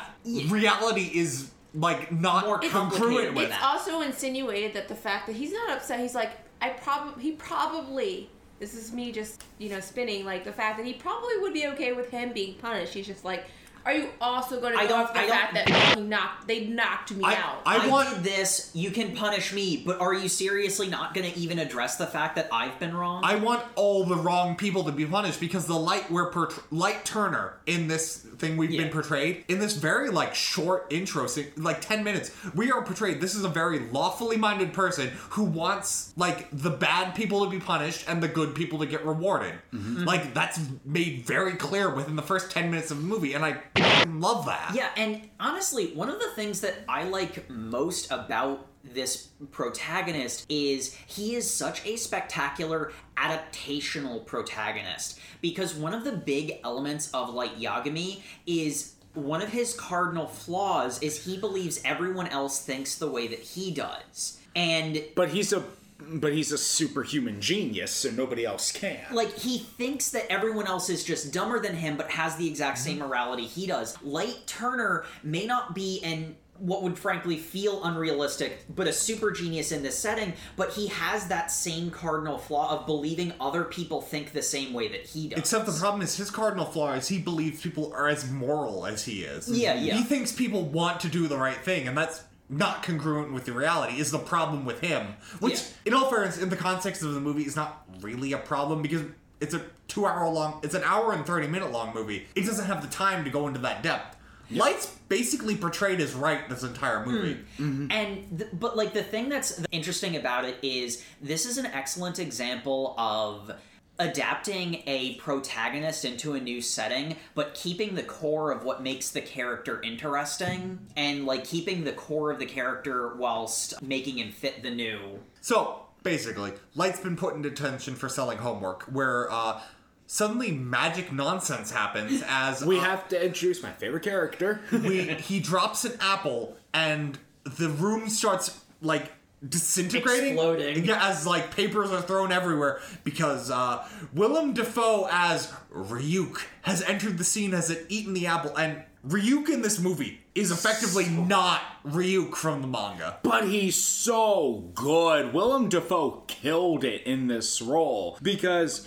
reality 0.48 1.10
is 1.14 1.50
like 1.72 2.10
not 2.10 2.46
More 2.46 2.58
congruent 2.58 2.72
complicated 2.72 3.28
with 3.28 3.34
with 3.36 3.44
It's 3.50 3.58
that. 3.60 3.62
also 3.62 4.00
insinuated 4.00 4.74
that 4.74 4.88
the 4.88 4.96
fact 4.96 5.28
that 5.28 5.36
he's 5.36 5.52
not 5.52 5.70
upset, 5.70 6.00
he's 6.00 6.16
like, 6.16 6.32
I 6.60 6.70
probably, 6.70 7.22
he 7.22 7.32
probably, 7.32 8.28
this 8.58 8.74
is 8.74 8.92
me 8.92 9.12
just, 9.12 9.44
you 9.58 9.68
know, 9.68 9.78
spinning, 9.78 10.24
like 10.24 10.42
the 10.42 10.52
fact 10.52 10.78
that 10.78 10.86
he 10.86 10.94
probably 10.94 11.38
would 11.38 11.54
be 11.54 11.68
okay 11.68 11.92
with 11.92 12.10
him 12.10 12.32
being 12.32 12.54
punished. 12.54 12.92
He's 12.92 13.06
just 13.06 13.24
like, 13.24 13.44
are 13.86 13.92
you 13.94 14.08
also 14.20 14.60
going 14.60 14.72
to 14.74 14.78
I 14.78 14.86
go 14.86 14.96
off 14.96 15.12
the 15.14 15.20
I 15.20 15.28
fact 15.28 15.54
that 15.54 15.68
he 15.96 16.02
knocked, 16.02 16.46
they 16.46 16.66
knocked 16.66 17.12
me 17.12 17.24
I- 17.24 17.34
out? 17.34 17.62
I 17.66 17.86
I, 17.86 17.88
want- 17.88 18.08
did 18.14 18.24
this. 18.24 18.70
You 18.74 18.90
can 18.90 19.14
punish 19.14 19.52
me, 19.52 19.82
but 19.84 20.00
are 20.00 20.14
you 20.14 20.28
seriously 20.28 20.88
not 20.88 21.14
going 21.14 21.30
to 21.30 21.38
even 21.38 21.58
address 21.58 21.96
the 21.96 22.06
fact 22.06 22.36
that 22.36 22.48
I've 22.52 22.78
been 22.78 22.94
wrong? 22.94 23.22
I 23.24 23.36
want 23.36 23.62
all 23.76 24.04
the 24.04 24.16
wrong 24.16 24.56
people 24.56 24.84
to 24.84 24.92
be 24.92 25.06
punished 25.06 25.40
because 25.40 25.66
the 25.66 25.78
light 25.78 26.10
we're 26.10 26.30
portray- 26.30 26.62
light 26.70 27.04
Turner 27.04 27.54
in 27.66 27.88
this 27.88 28.18
thing 28.18 28.56
we've 28.56 28.70
Yeah. 28.70 28.82
been 28.84 28.92
portrayed 28.92 29.44
in 29.48 29.58
this 29.58 29.76
very 29.76 30.10
like 30.10 30.34
short 30.34 30.86
intro, 30.90 31.26
like 31.56 31.80
ten 31.80 32.02
minutes. 32.04 32.30
We 32.54 32.70
are 32.72 32.82
portrayed. 32.82 33.20
This 33.20 33.34
is 33.34 33.44
a 33.44 33.48
very 33.48 33.80
lawfully 33.90 34.36
minded 34.36 34.72
person 34.72 35.08
who 35.30 35.44
wants 35.44 36.12
like 36.16 36.48
the 36.52 36.70
bad 36.70 37.14
people 37.14 37.44
to 37.44 37.50
be 37.50 37.60
punished 37.60 38.04
and 38.08 38.22
the 38.22 38.28
good 38.28 38.54
people 38.54 38.78
to 38.80 38.86
get 38.86 39.04
rewarded. 39.04 39.54
Mm-hmm. 39.74 40.04
Like 40.04 40.34
that's 40.34 40.58
made 40.84 41.24
very 41.26 41.52
clear 41.54 41.90
within 41.94 42.16
the 42.16 42.22
first 42.22 42.50
ten 42.50 42.70
minutes 42.70 42.90
of 42.90 42.98
the 42.98 43.04
movie, 43.04 43.34
and 43.34 43.44
I 43.44 43.60
f***ing 43.76 44.20
love 44.20 44.46
that. 44.46 44.72
Yeah, 44.74 44.90
and 44.96 45.28
honestly, 45.38 45.92
one 45.94 46.08
of 46.08 46.18
the 46.18 46.30
things 46.30 46.60
that 46.60 46.74
I 46.88 47.04
like 47.04 47.48
most 47.50 48.10
about 48.10 48.66
this 48.82 49.28
protagonist 49.50 50.46
is 50.48 50.94
he 51.06 51.34
is 51.34 51.52
such 51.52 51.84
a 51.86 51.96
spectacular 51.96 52.92
adaptational 53.16 54.24
protagonist 54.24 55.18
because 55.42 55.74
one 55.74 55.92
of 55.92 56.04
the 56.04 56.12
big 56.12 56.60
elements 56.64 57.10
of 57.12 57.34
like 57.34 57.56
Yagami 57.56 58.22
is 58.46 58.94
one 59.14 59.42
of 59.42 59.50
his 59.50 59.74
cardinal 59.74 60.26
flaws 60.26 61.02
is 61.02 61.24
he 61.24 61.36
believes 61.36 61.80
everyone 61.84 62.28
else 62.28 62.62
thinks 62.62 62.94
the 62.94 63.10
way 63.10 63.26
that 63.26 63.40
he 63.40 63.70
does. 63.70 64.40
And 64.56 65.04
But 65.14 65.30
he's 65.30 65.52
a 65.52 65.64
but 66.08 66.32
he's 66.32 66.52
a 66.52 66.58
superhuman 66.58 67.40
genius, 67.40 67.90
so 67.92 68.10
nobody 68.10 68.44
else 68.44 68.72
can. 68.72 69.00
like 69.12 69.36
he 69.38 69.58
thinks 69.58 70.10
that 70.10 70.30
everyone 70.30 70.66
else 70.66 70.88
is 70.90 71.04
just 71.04 71.32
dumber 71.32 71.60
than 71.60 71.74
him 71.76 71.96
but 71.96 72.10
has 72.10 72.36
the 72.36 72.46
exact 72.48 72.78
same 72.78 72.98
Mm-hmm. 72.98 73.08
morality 73.08 73.46
he 73.46 73.66
does 73.66 73.96
light 74.02 74.38
turner 74.46 75.04
may 75.22 75.46
not 75.46 75.74
be 75.74 76.00
an 76.02 76.36
what 76.58 76.82
would 76.82 76.98
frankly 76.98 77.38
feel 77.38 77.82
unrealistic 77.84 78.64
but 78.74 78.86
a 78.86 78.92
super 78.92 79.30
genius 79.30 79.72
in 79.72 79.82
this 79.82 79.98
setting 79.98 80.32
but 80.56 80.70
he 80.70 80.88
has 80.88 81.26
that 81.28 81.50
same 81.50 81.90
cardinal 81.90 82.36
flaw 82.36 82.78
of 82.78 82.84
believing 82.84 83.32
other 83.40 83.64
people 83.64 84.02
think 84.02 84.32
the 84.32 84.42
same 84.42 84.74
way 84.74 84.86
that 84.88 85.06
he 85.06 85.28
does 85.28 85.38
Except 85.38 85.64
the 85.64 85.72
problem 85.72 86.02
is 86.02 86.16
his 86.16 86.30
cardinal 86.30 86.66
flaw 86.66 86.92
is 86.92 87.08
he 87.08 87.18
believes 87.18 87.62
people 87.62 87.92
are 87.94 88.08
as 88.08 88.30
moral 88.30 88.84
as 88.86 89.04
he 89.04 89.22
is. 89.22 89.48
Yeah, 89.48 89.74
yeah. 89.74 89.94
He 89.94 90.02
thinks 90.02 90.32
people 90.32 90.64
want 90.64 91.00
to 91.00 91.08
do 91.08 91.28
the 91.28 91.38
right 91.38 91.56
thing, 91.56 91.88
and 91.88 91.96
that's 91.96 92.22
not 92.50 92.82
congruent 92.82 93.32
with 93.32 93.44
the 93.44 93.52
reality. 93.52 93.98
Is 94.00 94.10
the 94.10 94.18
problem 94.18 94.64
with 94.64 94.80
him? 94.80 95.14
Which, 95.38 95.54
Yeah. 95.54 95.66
in 95.86 95.94
all 95.94 96.10
fairness, 96.10 96.36
in 96.38 96.48
the 96.50 96.56
context 96.56 97.02
of 97.02 97.14
the 97.14 97.20
movie, 97.20 97.44
is 97.44 97.56
not 97.56 97.84
really 98.00 98.32
a 98.32 98.38
problem 98.38 98.82
because 98.82 99.02
it's 99.40 99.54
a 99.54 99.62
two-hour 99.88 100.28
long, 100.28 100.60
it's 100.62 100.74
an 100.74 100.82
hour 100.84 101.12
and 101.12 101.24
thirty-minute 101.24 101.70
long 101.72 101.94
movie. 101.94 102.26
It 102.34 102.44
doesn't 102.46 102.66
have 102.66 102.82
the 102.82 102.88
time 102.88 103.24
to 103.24 103.30
go 103.30 103.46
into 103.48 103.60
that 103.60 103.82
depth. 103.82 104.16
Light's 104.52 104.88
basically 105.08 105.54
portrayed 105.56 106.00
as 106.00 106.12
right 106.12 106.48
this 106.48 106.64
entire 106.64 107.06
movie. 107.06 107.38
Hmm. 107.56 107.62
Mm-hmm. 107.62 107.92
And 107.92 108.38
th- 108.40 108.50
but 108.52 108.76
like 108.76 108.92
the 108.92 109.02
thing 109.04 109.28
that's 109.28 109.62
interesting 109.70 110.16
about 110.16 110.44
it 110.44 110.56
is 110.62 111.04
this 111.22 111.46
is 111.46 111.56
an 111.56 111.66
excellent 111.66 112.18
example 112.18 112.96
of 112.98 113.52
adapting 114.00 114.82
a 114.86 115.14
protagonist 115.14 116.04
into 116.04 116.32
a 116.32 116.40
new 116.40 116.60
setting 116.60 117.14
but 117.34 117.54
keeping 117.54 117.94
the 117.94 118.02
core 118.02 118.50
of 118.50 118.64
what 118.64 118.82
makes 118.82 119.10
the 119.10 119.20
character 119.20 119.80
interesting 119.82 120.78
and 120.96 121.26
like 121.26 121.44
keeping 121.44 121.84
the 121.84 121.92
core 121.92 122.32
of 122.32 122.38
the 122.38 122.46
character 122.46 123.14
whilst 123.14 123.80
making 123.82 124.18
him 124.18 124.32
fit 124.32 124.62
the 124.62 124.70
new 124.70 125.20
So 125.40 125.86
basically, 126.02 126.52
Light's 126.74 127.00
been 127.00 127.16
put 127.16 127.34
in 127.34 127.42
detention 127.42 127.94
for 127.94 128.08
selling 128.08 128.38
homework, 128.38 128.84
where 128.84 129.30
uh, 129.30 129.60
suddenly 130.06 130.52
magic 130.52 131.12
nonsense 131.12 131.70
happens 131.70 132.22
as 132.28 132.64
We 132.64 132.78
uh, 132.78 132.82
have 132.82 133.08
to 133.08 133.24
introduce 133.24 133.62
my 133.62 133.72
favorite 133.72 134.02
character. 134.02 134.60
we 134.72 135.02
he 135.14 135.40
drops 135.40 135.84
an 135.84 135.92
apple 136.00 136.56
and 136.72 137.18
the 137.44 137.68
room 137.68 138.08
starts 138.08 138.60
like 138.82 139.12
disintegrating 139.48 140.34
Exploding. 140.34 140.84
yeah 140.84 141.08
as 141.08 141.26
like 141.26 141.54
papers 141.54 141.90
are 141.90 142.02
thrown 142.02 142.30
everywhere 142.30 142.80
because 143.04 143.50
uh 143.50 143.86
willem 144.12 144.52
dafoe 144.52 145.08
as 145.10 145.50
ryuk 145.74 146.42
has 146.62 146.82
entered 146.82 147.16
the 147.16 147.24
scene 147.24 147.52
has 147.52 147.70
it 147.70 147.86
eaten 147.88 148.12
the 148.12 148.26
apple 148.26 148.54
and 148.58 148.82
ryuk 149.08 149.48
in 149.48 149.62
this 149.62 149.80
movie 149.80 150.20
is 150.34 150.50
effectively 150.50 151.06
not 151.06 151.62
ryuk 151.86 152.34
from 152.34 152.60
the 152.60 152.68
manga 152.68 153.18
but 153.22 153.48
he's 153.48 153.76
so 153.76 154.70
good. 154.74 155.32
Willem 155.32 155.68
Dafoe 155.68 156.22
killed 156.26 156.84
it 156.84 157.02
in 157.04 157.26
this 157.26 157.60
role 157.62 158.18
because 158.22 158.86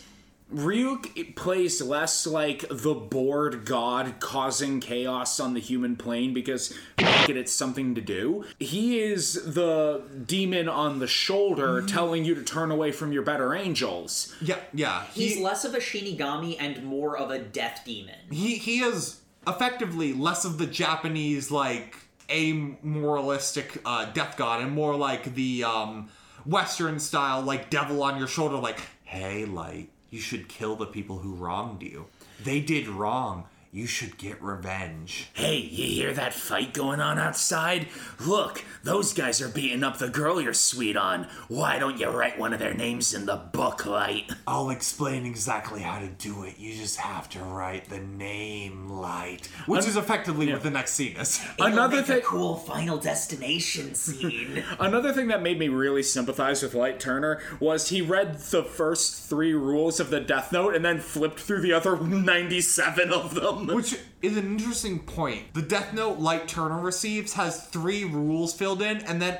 Ryuk 0.53 1.35
plays 1.35 1.81
less 1.81 2.27
like 2.27 2.65
the 2.69 2.93
bored 2.93 3.65
god 3.65 4.15
causing 4.19 4.79
chaos 4.79 5.39
on 5.39 5.53
the 5.53 5.59
human 5.59 5.95
plane 5.95 6.33
because 6.33 6.73
fuck 6.99 7.29
it, 7.29 7.37
it's 7.37 7.51
something 7.51 7.95
to 7.95 8.01
do. 8.01 8.45
He 8.59 8.99
is 8.99 9.33
the 9.53 10.03
demon 10.25 10.69
on 10.69 10.99
the 10.99 11.07
shoulder 11.07 11.81
telling 11.81 12.23
you 12.25 12.35
to 12.35 12.43
turn 12.43 12.71
away 12.71 12.91
from 12.91 13.11
your 13.11 13.23
better 13.23 13.55
angels. 13.55 14.33
Yeah, 14.41 14.59
yeah. 14.73 15.05
He's 15.13 15.35
He, 15.35 15.43
less 15.43 15.65
of 15.65 15.73
a 15.73 15.79
Shinigami 15.79 16.55
and 16.59 16.83
more 16.83 17.17
of 17.17 17.31
a 17.31 17.39
death 17.39 17.81
demon. 17.85 18.15
he 18.31 18.55
he 18.57 18.79
is 18.79 19.21
effectively 19.47 20.13
less 20.13 20.45
of 20.45 20.57
the 20.57 20.67
Japanese 20.67 21.49
like 21.51 21.95
amoralistic 22.29 23.81
uh, 23.85 24.05
death 24.13 24.37
god 24.37 24.61
and 24.61 24.71
more 24.71 24.95
like 24.95 25.35
the 25.35 25.63
um, 25.63 26.09
Western 26.45 26.99
style 26.99 27.41
like 27.41 27.69
devil 27.69 28.03
on 28.03 28.17
your 28.17 28.27
shoulder. 28.27 28.55
Like, 28.57 28.79
hey, 29.03 29.45
light, 29.45 29.89
you 30.13 30.21
should 30.21 30.47
kill 30.47 30.75
the 30.75 30.85
people 30.85 31.17
who 31.17 31.33
wronged 31.33 31.81
you. 31.81 32.05
They 32.43 32.59
did 32.59 32.87
wrong. 32.87 33.45
You 33.75 33.87
should 33.87 34.19
get 34.19 34.39
revenge. 34.39 35.29
Hey, 35.33 35.57
you 35.57 35.85
hear 35.87 36.13
that 36.13 36.35
fight 36.35 36.75
going 36.75 36.99
on 36.99 37.17
outside? 37.17 37.87
Look, 38.23 38.63
those 38.83 39.13
guys 39.13 39.41
are 39.41 39.49
beating 39.49 39.83
up 39.83 39.97
the 39.97 40.09
girl 40.09 40.39
you're 40.39 40.53
sweet 40.53 40.95
on. 40.95 41.27
Why 41.47 41.79
don't 41.79 41.99
you 41.99 42.07
write 42.09 42.37
one 42.37 42.53
of 42.53 42.59
their 42.59 42.75
names 42.75 43.15
in 43.15 43.25
the 43.25 43.35
book, 43.35 43.87
Light? 43.87 44.29
I'll 44.45 44.69
explain 44.69 45.25
exactly 45.25 45.81
how 45.81 45.97
to 45.97 46.07
do 46.07 46.43
it. 46.43 46.59
You 46.59 46.75
just 46.75 46.97
have 46.97 47.27
to 47.31 47.39
write 47.39 47.89
the 47.89 47.97
name 47.97 48.89
light, 48.89 49.47
which 49.65 49.87
is 49.87 49.97
effectively 49.97 50.53
what 50.53 50.61
the 50.61 50.69
next 50.69 50.93
scene 50.93 51.17
is. 51.17 51.43
Another 51.59 51.95
Make 51.95 52.05
a 52.09 52.13
thing- 52.13 52.21
cool 52.21 52.57
final 52.57 52.99
destination 52.99 53.95
scene. 53.95 54.63
Another 54.79 55.11
thing 55.13 55.29
that 55.29 55.41
made 55.41 55.57
me 55.57 55.67
really 55.69 56.03
sympathize 56.03 56.61
with 56.61 56.75
Light 56.75 56.99
Turner 56.99 57.41
was 57.59 57.89
he 57.89 58.03
read 58.03 58.35
the 58.37 58.63
first 58.63 59.27
three 59.27 59.53
rules 59.55 59.99
of 59.99 60.11
the 60.11 60.19
Death 60.19 60.51
Note 60.51 60.75
and 60.75 60.85
then 60.85 60.99
flipped 60.99 61.39
through 61.39 61.61
the 61.61 61.73
other 61.73 61.97
97 61.99 63.11
of 63.11 63.33
them. 63.33 63.62
Which 63.67 63.95
is 64.21 64.37
an 64.37 64.45
interesting 64.45 64.99
point. 64.99 65.53
The 65.53 65.61
Death 65.61 65.93
Note 65.93 66.19
Light 66.19 66.47
Turner 66.47 66.79
receives 66.79 67.33
has 67.33 67.67
three 67.67 68.03
rules 68.03 68.53
filled 68.53 68.81
in, 68.81 68.97
and 68.97 69.21
then 69.21 69.39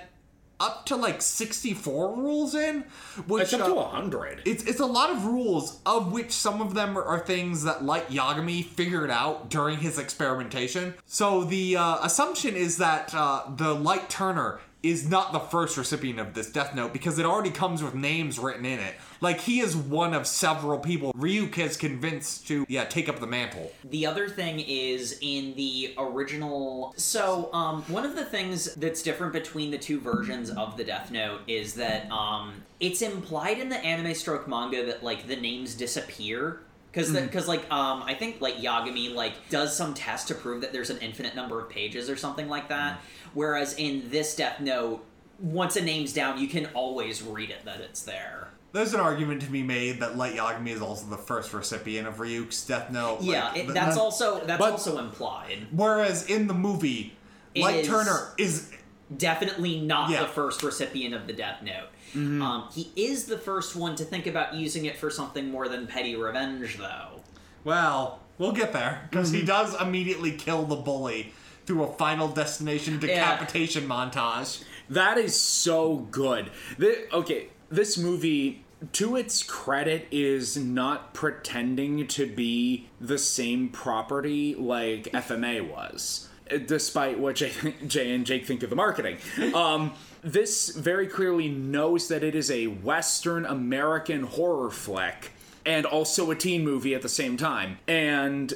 up 0.60 0.86
to 0.86 0.96
like 0.96 1.22
64 1.22 2.16
rules 2.16 2.56
in. 2.56 2.86
Which 3.28 3.44
It's 3.44 3.54
up 3.54 3.66
to 3.66 3.74
uh, 3.74 3.92
100. 3.92 4.44
it's, 4.46 4.64
it's 4.64 4.80
a 4.80 4.86
lot 4.86 5.10
of 5.10 5.26
rules, 5.26 5.80
of 5.86 6.12
which 6.12 6.32
some 6.32 6.62
of 6.62 6.74
them 6.74 6.98
are, 6.98 7.04
are 7.04 7.20
things 7.20 7.64
that 7.64 7.84
Light 7.84 8.10
Yagami 8.10 8.64
figured 8.64 9.12
out 9.12 9.50
during 9.50 9.80
his 9.80 10.00
experimentation. 10.00 10.94
So 11.06 11.44
the 11.44 11.76
uh, 11.78 11.98
assumption 12.02 12.56
is 12.56 12.78
that 12.78 13.14
uh, 13.14 13.44
the 13.56 13.74
Light 13.74 14.10
Turner 14.10 14.60
is 14.84 15.10
not 15.10 15.32
the 15.32 15.40
first 15.40 15.78
recipient 15.78 16.20
of 16.20 16.34
this 16.34 16.52
Death 16.52 16.76
Note 16.76 16.92
because 16.92 17.18
it 17.18 17.26
already 17.26 17.50
comes 17.50 17.82
with 17.82 17.96
names 17.96 18.38
written 18.38 18.66
in 18.66 18.80
it. 18.80 18.96
Like 19.22 19.40
he 19.40 19.62
is 19.62 19.76
one 19.76 20.14
of 20.14 20.28
several 20.28 20.78
people 20.78 21.14
Ryuk 21.14 21.56
has 21.56 21.78
convinced 21.78 22.46
to 22.48 22.66
yeah 22.68 22.84
take 22.84 23.08
up 23.08 23.20
the 23.20 23.28
mantle. 23.28 23.72
The 23.86 24.06
other 24.06 24.28
thing 24.28 24.60
is 24.60 25.18
in 25.22 25.56
the 25.56 25.94
original. 25.98 26.94
So, 26.98 27.50
um, 27.54 27.84
one 27.84 28.06
of 28.06 28.16
the 28.16 28.26
things 28.26 28.76
that's 28.76 29.02
different 29.02 29.32
between 29.32 29.72
the 29.72 29.78
two 29.78 30.02
versions 30.02 30.50
of 30.50 30.76
the 30.76 30.84
Death 30.84 31.12
Note 31.12 31.42
is 31.48 31.76
that 31.76 32.12
um, 32.12 32.64
it's 32.82 33.02
implied 33.02 33.60
in 33.60 33.70
the 33.70 33.78
anime 33.78 34.14
stroke 34.14 34.48
manga 34.48 34.86
that 34.86 35.04
like 35.04 35.28
the 35.28 35.38
names 35.38 35.76
disappear. 35.76 36.60
Because, 36.94 37.12
because 37.12 37.48
like, 37.48 37.70
um, 37.72 38.04
I 38.04 38.14
think 38.14 38.40
like 38.40 38.58
Yagami 38.58 39.14
like 39.16 39.50
does 39.50 39.76
some 39.76 39.96
test 39.96 40.28
to 40.28 40.36
prove 40.36 40.62
that 40.62 40.72
there's 40.72 40.92
an 40.92 41.00
infinite 41.00 41.36
number 41.36 41.60
of 41.60 41.68
pages 41.68 42.08
or 42.08 42.16
something 42.16 42.48
like 42.48 42.70
that. 42.70 43.02
Whereas 43.34 43.74
in 43.80 44.12
this 44.12 44.36
Death 44.36 44.60
Note, 44.60 45.04
once 45.40 45.76
a 45.76 45.82
name's 45.82 46.14
down, 46.14 46.38
you 46.38 46.48
can 46.48 46.68
always 46.76 47.24
read 47.24 47.50
it 47.50 47.66
that 47.66 47.82
it's 47.82 48.04
there. 48.04 48.50
There's 48.74 48.94
an 48.94 49.00
argument 49.00 49.42
to 49.42 49.50
be 49.50 49.64
made 49.64 50.02
that 50.02 50.18
Light 50.18 50.36
Yagami 50.36 50.70
is 50.70 50.82
also 50.82 51.08
the 51.08 51.18
first 51.18 51.52
recipient 51.54 52.08
of 52.08 52.18
Ryuk's 52.18 52.64
Death 52.66 52.92
Note. 52.92 53.22
Yeah, 53.22 53.50
like, 53.50 53.58
it, 53.58 53.68
that's 53.74 53.96
th- 53.96 53.98
also 54.00 54.46
that's 54.46 54.62
also 54.64 55.00
implied. 55.00 55.68
Whereas 55.72 56.28
in 56.28 56.46
the 56.48 56.54
movie, 56.54 57.14
Light 57.56 57.86
Turner 57.86 58.34
is 58.38 58.72
definitely 59.16 59.80
not 59.80 60.10
Yeah. 60.10 60.22
the 60.22 60.28
first 60.28 60.62
recipient 60.64 61.14
of 61.16 61.28
the 61.28 61.34
Death 61.34 61.62
Note. 61.64 61.88
Um, 62.16 62.70
he 62.74 62.92
is 62.96 63.26
the 63.26 63.38
first 63.38 63.76
one 63.76 63.96
to 63.96 64.04
think 64.04 64.28
about 64.28 64.54
using 64.54 64.86
it 64.86 64.98
for 64.98 65.10
something 65.10 65.50
more 65.50 65.68
than 65.68 65.88
petty 65.88 66.16
revenge, 66.16 66.78
though. 66.78 67.22
well, 67.64 68.20
we'll 68.38 68.52
get 68.52 68.74
there 68.74 69.08
because 69.10 69.32
he 69.32 69.44
does 69.44 69.80
immediately 69.82 70.32
kill 70.32 70.64
the 70.66 70.76
bully 70.76 71.34
through 71.66 71.84
a 71.84 71.94
Final 71.94 72.28
Destination 72.28 73.00
decapitation 73.00 73.88
montage. 73.88 74.64
That 74.90 75.18
is 75.18 75.40
so 75.40 75.98
good. 76.12 76.52
The, 76.78 77.08
okay, 77.14 77.48
this 77.70 77.98
movie, 77.98 78.64
to 78.94 79.16
its 79.16 79.42
credit, 79.44 80.08
is 80.12 80.58
not 80.58 81.14
pretending 81.14 82.06
to 82.08 82.28
be 82.28 82.90
the 83.00 83.18
same 83.18 83.70
property 83.70 84.56
like 84.56 85.06
FMA 85.14 85.68
was, 85.68 86.28
despite 86.66 87.18
what 87.18 87.36
Jay, 87.38 87.54
Jay 87.88 88.14
and 88.14 88.26
Jake 88.26 88.46
think 88.46 88.62
of 88.62 88.70
the 88.70 88.76
marketing. 88.76 89.18
Um, 89.54 89.94
this 90.24 90.70
very 90.70 91.08
clearly 91.08 91.50
knows 91.50 92.08
that 92.08 92.24
it 92.24 92.36
is 92.36 92.50
a 92.50 92.68
Western 92.68 93.46
American 93.46 94.24
horror 94.24 94.72
flick 94.72 95.32
and 95.66 95.86
also 95.86 96.32
a 96.32 96.36
teen 96.36 96.64
movie 96.64 96.96
at 96.96 97.02
the 97.02 97.10
same 97.10 97.38
time. 97.38 97.80
And 97.88 98.54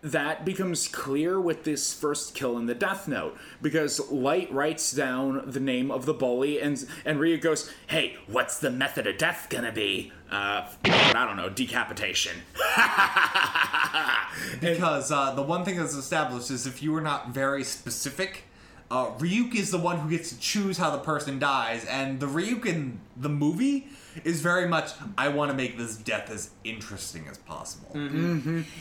that 0.00 0.44
becomes 0.44 0.86
clear 0.86 1.40
with 1.40 1.64
this 1.64 1.92
first 1.92 2.34
kill 2.34 2.56
in 2.56 2.66
the 2.66 2.74
Death 2.74 3.08
Note 3.08 3.36
because 3.60 4.10
Light 4.10 4.52
writes 4.52 4.92
down 4.92 5.42
the 5.50 5.58
name 5.60 5.90
of 5.90 6.06
the 6.06 6.14
bully 6.14 6.60
and 6.60 6.86
and 7.04 7.18
Ryu 7.18 7.36
goes, 7.36 7.70
"Hey, 7.88 8.16
what's 8.28 8.58
the 8.58 8.70
method 8.70 9.08
of 9.08 9.18
death 9.18 9.48
gonna 9.50 9.72
be?" 9.72 10.12
Uh, 10.30 10.68
I 10.84 11.24
don't 11.26 11.36
know, 11.36 11.48
decapitation. 11.48 12.36
Because 14.60 15.10
uh, 15.12 15.34
the 15.34 15.42
one 15.42 15.64
thing 15.64 15.76
that's 15.76 15.94
established 15.94 16.50
is 16.50 16.66
if 16.66 16.82
you 16.82 16.94
are 16.94 17.00
not 17.00 17.30
very 17.30 17.64
specific, 17.64 18.44
uh, 18.90 19.06
Ryuk 19.18 19.54
is 19.54 19.70
the 19.70 19.78
one 19.78 19.98
who 19.98 20.10
gets 20.10 20.30
to 20.30 20.38
choose 20.38 20.78
how 20.78 20.90
the 20.90 20.98
person 20.98 21.38
dies, 21.38 21.84
and 21.84 22.18
the 22.20 22.26
Ryuk 22.26 22.64
in 22.66 23.00
the 23.16 23.28
movie 23.28 23.88
is 24.24 24.40
very 24.40 24.66
much 24.66 24.90
I 25.16 25.28
want 25.28 25.50
to 25.50 25.56
make 25.56 25.76
this 25.76 25.96
death 25.96 26.30
as 26.30 26.50
interesting 26.64 27.26
as 27.28 27.38
possible. 27.38 27.90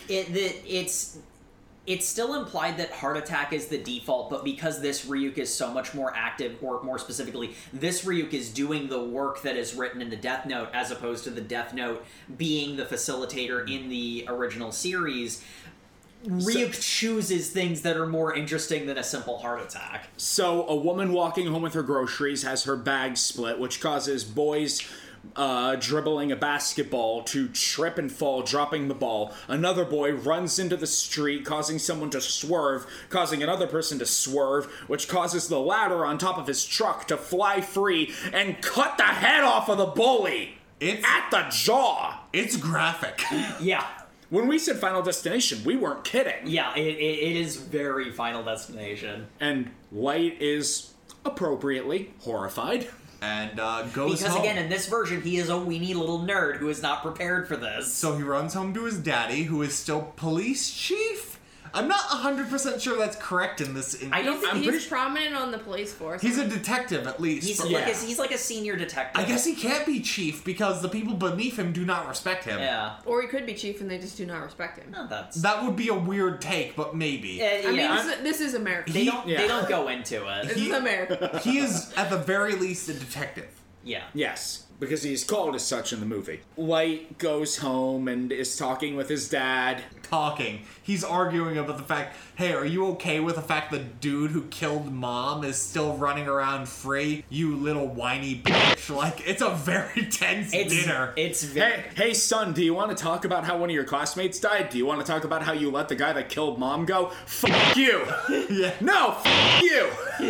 It 0.07 0.33
the, 0.33 0.45
it's 0.65 1.19
it's 1.85 2.05
still 2.05 2.35
implied 2.35 2.75
that 2.77 2.91
heart 2.91 3.15
attack 3.15 3.53
is 3.53 3.67
the 3.67 3.77
default, 3.77 4.29
but 4.29 4.43
because 4.43 4.81
this 4.81 5.05
Ryuk 5.05 5.37
is 5.37 5.53
so 5.53 5.71
much 5.73 5.93
more 5.93 6.13
active, 6.15 6.57
or 6.61 6.83
more 6.83 6.99
specifically, 6.99 7.55
this 7.71 8.03
Ryuk 8.03 8.33
is 8.33 8.49
doing 8.53 8.89
the 8.89 9.01
work 9.01 9.41
that 9.43 9.55
is 9.55 9.73
written 9.73 10.01
in 10.01 10.09
the 10.09 10.17
Death 10.17 10.45
Note, 10.45 10.67
as 10.73 10.91
opposed 10.91 11.23
to 11.23 11.29
the 11.29 11.39
Death 11.39 11.73
Note 11.73 12.05
being 12.37 12.75
the 12.75 12.83
facilitator 12.83 13.69
in 13.73 13.87
the 13.87 14.25
original 14.27 14.73
series. 14.73 15.43
Ryuk 16.27 16.79
chooses 16.81 17.49
things 17.49 17.81
that 17.83 17.95
are 17.97 18.05
more 18.07 18.35
interesting 18.35 18.85
than 18.85 18.97
a 18.97 19.03
simple 19.03 19.37
heart 19.37 19.61
attack. 19.61 20.09
So, 20.17 20.67
a 20.67 20.75
woman 20.75 21.13
walking 21.13 21.47
home 21.47 21.61
with 21.61 21.73
her 21.73 21.83
groceries 21.83 22.43
has 22.43 22.63
her 22.65 22.75
bag 22.75 23.17
split, 23.17 23.59
which 23.59 23.79
causes 23.79 24.23
boys 24.23 24.81
uh, 25.35 25.75
dribbling 25.75 26.31
a 26.31 26.35
basketball 26.35 27.21
to 27.23 27.47
trip 27.49 27.97
and 27.97 28.11
fall, 28.11 28.41
dropping 28.43 28.87
the 28.87 28.93
ball. 28.93 29.33
Another 29.47 29.83
boy 29.85 30.13
runs 30.13 30.57
into 30.59 30.77
the 30.77 30.87
street, 30.87 31.45
causing 31.45 31.79
someone 31.79 32.09
to 32.11 32.21
swerve, 32.21 32.85
causing 33.09 33.43
another 33.43 33.67
person 33.67 33.99
to 33.99 34.05
swerve, 34.05 34.65
which 34.87 35.07
causes 35.07 35.47
the 35.47 35.59
ladder 35.59 36.05
on 36.05 36.17
top 36.17 36.37
of 36.37 36.47
his 36.47 36.65
truck 36.65 37.07
to 37.07 37.17
fly 37.17 37.61
free 37.61 38.13
and 38.33 38.61
cut 38.61 38.97
the 38.97 39.03
head 39.03 39.43
off 39.43 39.69
of 39.69 39.77
the 39.77 39.85
bully 39.85 40.57
It's 40.79 41.05
at 41.05 41.29
the 41.29 41.45
jaw. 41.49 42.21
it's 42.31 42.55
graphic. 42.55 43.21
Yeah, 43.59 43.85
When 44.29 44.47
we 44.47 44.59
said 44.59 44.77
Final 44.77 45.01
Destination, 45.01 45.63
we 45.63 45.75
weren't 45.77 46.03
kidding. 46.03 46.45
yeah, 46.45 46.75
it, 46.75 46.81
it, 46.85 47.19
it 47.29 47.35
is 47.37 47.55
very 47.57 48.11
Final 48.11 48.43
Destination. 48.43 49.27
And 49.39 49.71
Light 49.91 50.41
is 50.41 50.93
appropriately 51.23 52.13
horrified. 52.21 52.87
and 53.21 53.59
uh, 53.59 53.83
goes 53.93 54.19
Because 54.19 54.33
home. 54.33 54.41
again, 54.41 54.57
in 54.57 54.69
this 54.69 54.87
version, 54.87 55.21
he 55.21 55.37
is 55.37 55.49
a 55.49 55.53
weenie 55.53 55.95
little 55.95 56.19
nerd 56.19 56.57
who 56.57 56.67
is 56.69 56.81
not 56.81 57.01
prepared 57.03 57.47
for 57.47 57.55
this. 57.55 57.93
So 57.93 58.15
he 58.17 58.23
runs 58.23 58.53
home 58.53 58.73
to 58.73 58.83
his 58.83 58.97
daddy, 58.99 59.43
who 59.43 59.61
is 59.61 59.73
still 59.75 60.13
police 60.17 60.71
chief. 60.71 61.36
I'm 61.77 61.87
not 61.87 61.99
100% 61.99 62.81
sure 62.81 62.97
that's 62.97 63.15
correct 63.17 63.61
in 63.61 63.73
this. 63.73 63.93
In- 63.95 64.11
I 64.13 64.21
don't 64.21 64.33
He's, 64.33 64.41
think 64.41 64.53
I'm 64.53 64.59
he's 64.61 64.69
pretty- 64.71 64.87
prominent 64.89 65.35
on 65.35 65.51
the 65.51 65.57
police 65.59 65.93
force. 65.93 66.21
he's 66.21 66.37
a 66.37 66.47
detective 66.47 67.05
at 67.07 67.21
least. 67.21 67.47
he's 67.47 67.57
but- 67.57 67.71
like 67.71 67.85
a, 67.85 67.89
Yeah. 67.89 67.99
he's 68.05 68.19
like 68.19 68.31
a 68.31 68.37
senior 68.37 68.75
detective. 68.75 69.21
I 69.21 69.25
guess 69.27 69.45
he 69.45 69.55
can't 69.55 69.85
be 69.85 70.01
chief 70.01 70.43
because 70.43 70.81
the 70.81 70.89
people 70.89 71.13
beneath 71.13 71.57
him 71.57 71.71
do 71.73 71.85
not 71.85 72.07
respect 72.07 72.43
him. 72.45 72.59
Yeah. 72.59 72.95
or 73.05 73.21
he 73.21 73.27
could 73.27 73.45
be 73.45 73.53
chief 73.53 73.81
and 73.81 73.89
they 73.89 73.97
just 73.99 74.17
do 74.17 74.25
not 74.25 74.43
respect 74.43 74.77
him. 74.79 74.93
Oh, 74.97 75.07
that's. 75.09 75.41
That 75.41 75.63
would 75.63 75.75
be 75.75 75.89
a 75.89 75.93
weird 75.95 76.41
take, 76.41 76.75
but 76.75 76.95
maybe. 76.95 77.41
Uh, 77.41 77.45
I 77.45 77.71
mean, 77.71 77.77
this, 77.77 78.05
is, 78.05 78.23
this 78.23 78.41
is 78.41 78.53
America. 78.53 78.91
they 78.91 79.05
don't. 79.05 79.27
Yeah. 79.27 79.37
They 79.41 79.47
don't 79.47 79.69
go 79.69 79.87
into 79.87 80.19
This 80.43 80.51
it. 80.51 80.57
he- 80.57 80.69
is 80.69 80.75
America. 80.75 81.39
he 81.43 81.57
is 81.59 81.93
at 81.95 82.09
the 82.09 82.17
very 82.17 82.53
least 82.55 82.89
a 82.89 82.93
detective. 82.93 83.47
Yeah. 83.83 84.03
Yes. 84.13 84.63
Because 84.79 85.01
he's 85.03 85.23
called 85.23 85.55
as 85.55 85.63
such 85.65 85.91
in 85.91 85.99
the 85.99 86.05
movie. 86.05 86.41
Light 86.55 87.17
goes 87.17 87.57
home 87.57 88.07
and 88.07 88.31
is 88.31 88.55
talking 88.57 88.95
with 88.95 89.09
his 89.09 89.27
dad. 89.27 89.81
talking. 90.03 90.61
He's 90.83 91.03
arguing 91.03 91.57
about 91.57 91.77
the 91.77 91.83
fact, 91.83 92.15
hey, 92.35 92.53
are 92.53 92.63
you 92.65 92.85
okay 92.89 93.19
with 93.19 93.35
the 93.35 93.41
fact 93.41 93.71
the 93.71 93.79
dude 93.79 94.31
who 94.31 94.43
killed 94.43 94.93
mom 94.93 95.43
is 95.43 95.57
still 95.57 95.97
running 95.97 96.27
around 96.27 96.69
free? 96.69 97.25
You 97.29 97.55
little 97.55 97.87
whiny 97.87 98.41
bitch. 98.43 98.75
Like, 98.97 99.27
it's 99.27 99.41
a 99.41 99.49
very 99.49 100.05
tense 100.11 100.53
It's 100.53 100.73
dinner. 100.73 101.13
it's 101.17 101.43
very 101.43 101.71
Hey, 101.81 101.85
hey, 101.95 102.13
son, 102.13 102.53
do 102.53 102.63
you 102.63 102.73
want 102.73 102.95
to 102.95 103.03
talk 103.03 103.25
about 103.25 103.43
how 103.43 103.57
one 103.57 103.69
of 103.69 103.73
your 103.75 103.83
classmates 103.83 104.39
died? 104.39 104.69
Do 104.69 104.77
you 104.77 104.85
want 104.85 105.05
to 105.05 105.11
talk 105.11 105.23
about 105.25 105.43
how 105.43 105.51
you 105.51 105.69
let 105.71 105.89
the 105.89 105.95
guy 105.95 106.13
that 106.13 106.29
killed 106.29 106.57
mom 106.57 106.85
go? 106.85 107.11
Fuck 107.25 107.75
you! 107.75 108.05
yeah. 108.49 108.73
No, 108.79 109.11
fuck 109.11 109.61
you! 109.61 109.89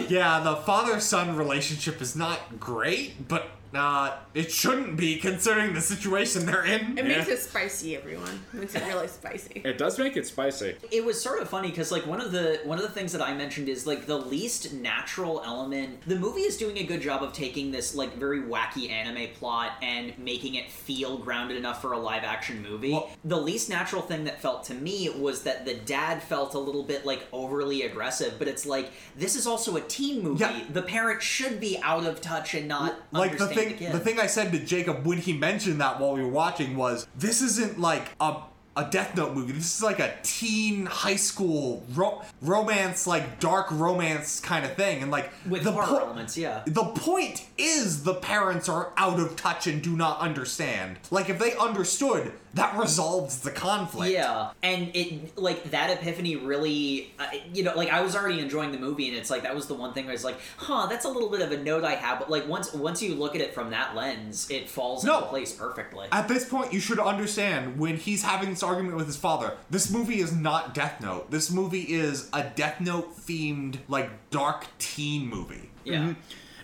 Yeah, 0.10 0.40
the 0.40 0.56
father 0.56 1.00
son 1.00 1.36
relationship 1.38 2.02
is 2.02 2.16
not 2.16 2.60
great, 2.60 3.28
but 3.28 3.48
uh, 3.74 4.16
it 4.34 4.52
shouldn't 4.52 4.98
be 4.98 5.18
considering 5.18 5.74
the 5.74 5.82
situation 5.82 6.46
they're 6.46 6.66
in. 6.66 6.98
It 6.98 7.06
makes 7.06 7.28
it 7.28 7.40
spicy, 7.40 7.96
everyone. 7.96 8.44
It 8.54 8.60
makes 8.60 8.76
it 8.76 8.84
really 8.88 9.08
spicy. 9.08 9.62
It 9.64 9.78
does 9.78 9.98
make 10.00 10.16
it 10.18 10.26
spicy. 10.28 10.76
it 10.92 11.04
was 11.04 11.22
sort 11.22 11.42
of 11.42 11.50
funny 11.50 11.70
because 11.70 11.92
like 11.92 12.06
one 12.06 12.22
of 12.22 12.32
the 12.32 12.60
one 12.64 12.78
of 12.78 12.84
the 12.84 12.92
things 12.92 13.12
that 13.12 13.22
I 13.22 13.34
mentioned 13.34 13.70
is 13.70 13.86
like 13.88 14.06
the 14.06 14.18
least 14.18 14.74
natural 14.74 15.42
element. 15.46 16.02
The 16.08 16.18
movie 16.18 16.42
is 16.42 16.58
doing 16.58 16.78
a 16.78 16.84
good 16.84 17.02
job 17.02 17.24
of 17.24 17.34
taking 17.34 17.72
this 17.72 17.96
like 17.96 18.16
very 18.16 18.42
wacky 18.42 18.90
anime 18.90 19.30
plot 19.36 19.74
and 19.82 20.18
making 20.18 20.56
it 20.56 20.72
feel 20.72 21.18
grounded 21.18 21.58
enough 21.58 21.82
for 21.82 21.94
a 21.94 21.98
live 22.00 22.24
action 22.24 22.62
movie. 22.62 22.92
Well- 22.92 23.10
the 23.26 23.38
least 23.40 23.70
natural 23.70 24.02
thing 24.02 24.24
that 24.26 24.42
felt 24.42 24.64
to 24.66 24.74
me 24.74 25.10
was 25.10 25.44
that 25.44 25.66
the 25.66 25.74
dad 25.74 26.24
felt 26.24 26.54
a 26.54 26.60
little 26.60 26.84
bit 26.84 27.06
like 27.06 27.28
overly 27.34 27.82
aggressive, 27.84 28.36
but 28.40 28.48
it's 28.48 28.66
like 28.66 28.92
this 29.16 29.36
is 29.36 29.46
also 29.46 29.76
a 29.76 29.82
teen 29.82 30.22
movie. 30.24 30.40
Yeah. 30.44 30.62
The 30.72 30.82
parent 30.82 31.22
should 31.22 31.60
be 31.60 31.78
out 31.82 32.06
of 32.06 32.22
touch 32.22 32.54
and 32.54 32.68
not 32.68 32.96
like 33.12 33.32
the 33.38 33.44
understand 33.44 33.57
thing 33.58 33.78
the 33.92 33.98
the 33.98 34.00
thing 34.00 34.20
I 34.20 34.28
said 34.28 34.52
to 34.52 34.60
Jacob 34.60 35.06
when 35.06 35.18
he 35.18 35.34
mentioned 35.34 35.82
that 35.82 36.00
while 36.00 36.14
we 36.14 36.22
were 36.22 36.28
watching 36.30 36.76
was 36.76 37.08
this 37.18 37.42
isn't 37.42 37.80
like 37.80 38.10
a 38.20 38.38
a 38.78 38.88
Death 38.92 39.16
Note 39.18 39.34
movie. 39.34 39.54
This 39.54 39.76
is 39.78 39.82
like 39.82 40.00
a 40.00 40.14
teen 40.22 40.86
high 40.86 41.16
school 41.16 41.84
ro- 41.96 42.22
romance, 42.42 43.08
like 43.08 43.40
dark 43.40 43.72
romance 43.72 44.40
kind 44.40 44.64
of 44.64 44.76
thing, 44.76 45.02
and 45.02 45.10
like 45.10 45.32
with 45.50 45.64
the 45.64 45.72
horror 45.72 45.88
po- 45.88 45.98
elements, 45.98 46.38
yeah. 46.38 46.62
The 46.68 46.84
point 46.84 47.48
is 47.58 48.04
the 48.04 48.14
parents 48.14 48.70
are 48.70 48.94
out 48.96 49.20
of 49.20 49.36
touch 49.36 49.66
and 49.66 49.82
do 49.82 49.96
not 49.98 50.20
understand. 50.20 51.00
Like 51.10 51.28
if 51.28 51.40
they 51.40 51.56
understood, 51.56 52.34
that 52.54 52.78
resolves 52.78 53.40
the 53.42 53.52
conflict. 53.52 54.12
Yeah, 54.14 54.52
and 54.64 54.90
it 54.96 55.38
like 55.38 55.72
that 55.72 55.90
epiphany 55.92 56.36
really, 56.36 57.12
uh, 57.20 57.28
you 57.54 57.64
know, 57.64 57.74
like 57.76 57.90
I 57.90 58.02
was 58.02 58.16
already 58.16 58.40
enjoying 58.40 58.72
the 58.72 58.80
movie, 58.80 59.08
and 59.10 59.18
it's 59.18 59.30
like 59.30 59.44
that 59.44 59.54
was 59.56 59.68
the 59.68 59.74
one 59.76 59.94
thing 59.94 60.06
where 60.06 60.14
it's 60.16 60.24
like, 60.24 60.38
huh, 60.58 60.88
that's 60.88 61.06
a 61.06 61.10
little 61.10 61.30
bit 61.30 61.42
of 61.42 61.52
a 61.52 61.58
note 61.58 61.84
I 61.84 61.96
have, 61.96 62.20
but 62.20 62.30
like 62.32 62.48
once 62.48 62.74
once 62.74 63.02
you 63.04 63.16
look 63.16 63.36
at 63.36 63.42
it 63.42 63.54
from 63.54 63.70
that 63.72 63.96
lens, 63.96 64.50
it 64.50 64.70
falls 64.70 65.04
No. 65.04 65.18
into 65.18 65.28
place 65.30 65.54
perfectly. 65.54 66.08
At 66.12 66.28
this 66.28 66.48
point, 66.48 66.74
you 66.74 66.80
should 66.80 67.00
understand 67.00 67.78
when 67.80 67.98
he's 67.98 68.24
having 68.24 68.50
this 68.50 68.64
argument 68.64 68.96
with 68.98 69.08
his 69.08 69.18
father. 69.18 69.54
This 69.70 69.92
movie 69.92 70.20
is 70.20 70.34
not 70.36 70.74
Death 70.74 71.02
Note. 71.02 71.30
This 71.32 71.52
movie 71.52 71.82
is 71.84 72.30
a 72.34 72.44
Death 72.44 72.80
Note 72.82 73.16
themed, 73.18 73.78
like 73.88 74.10
dark 74.32 74.66
teen 74.80 75.28
movie. 75.28 75.70
yeah, 75.84 76.14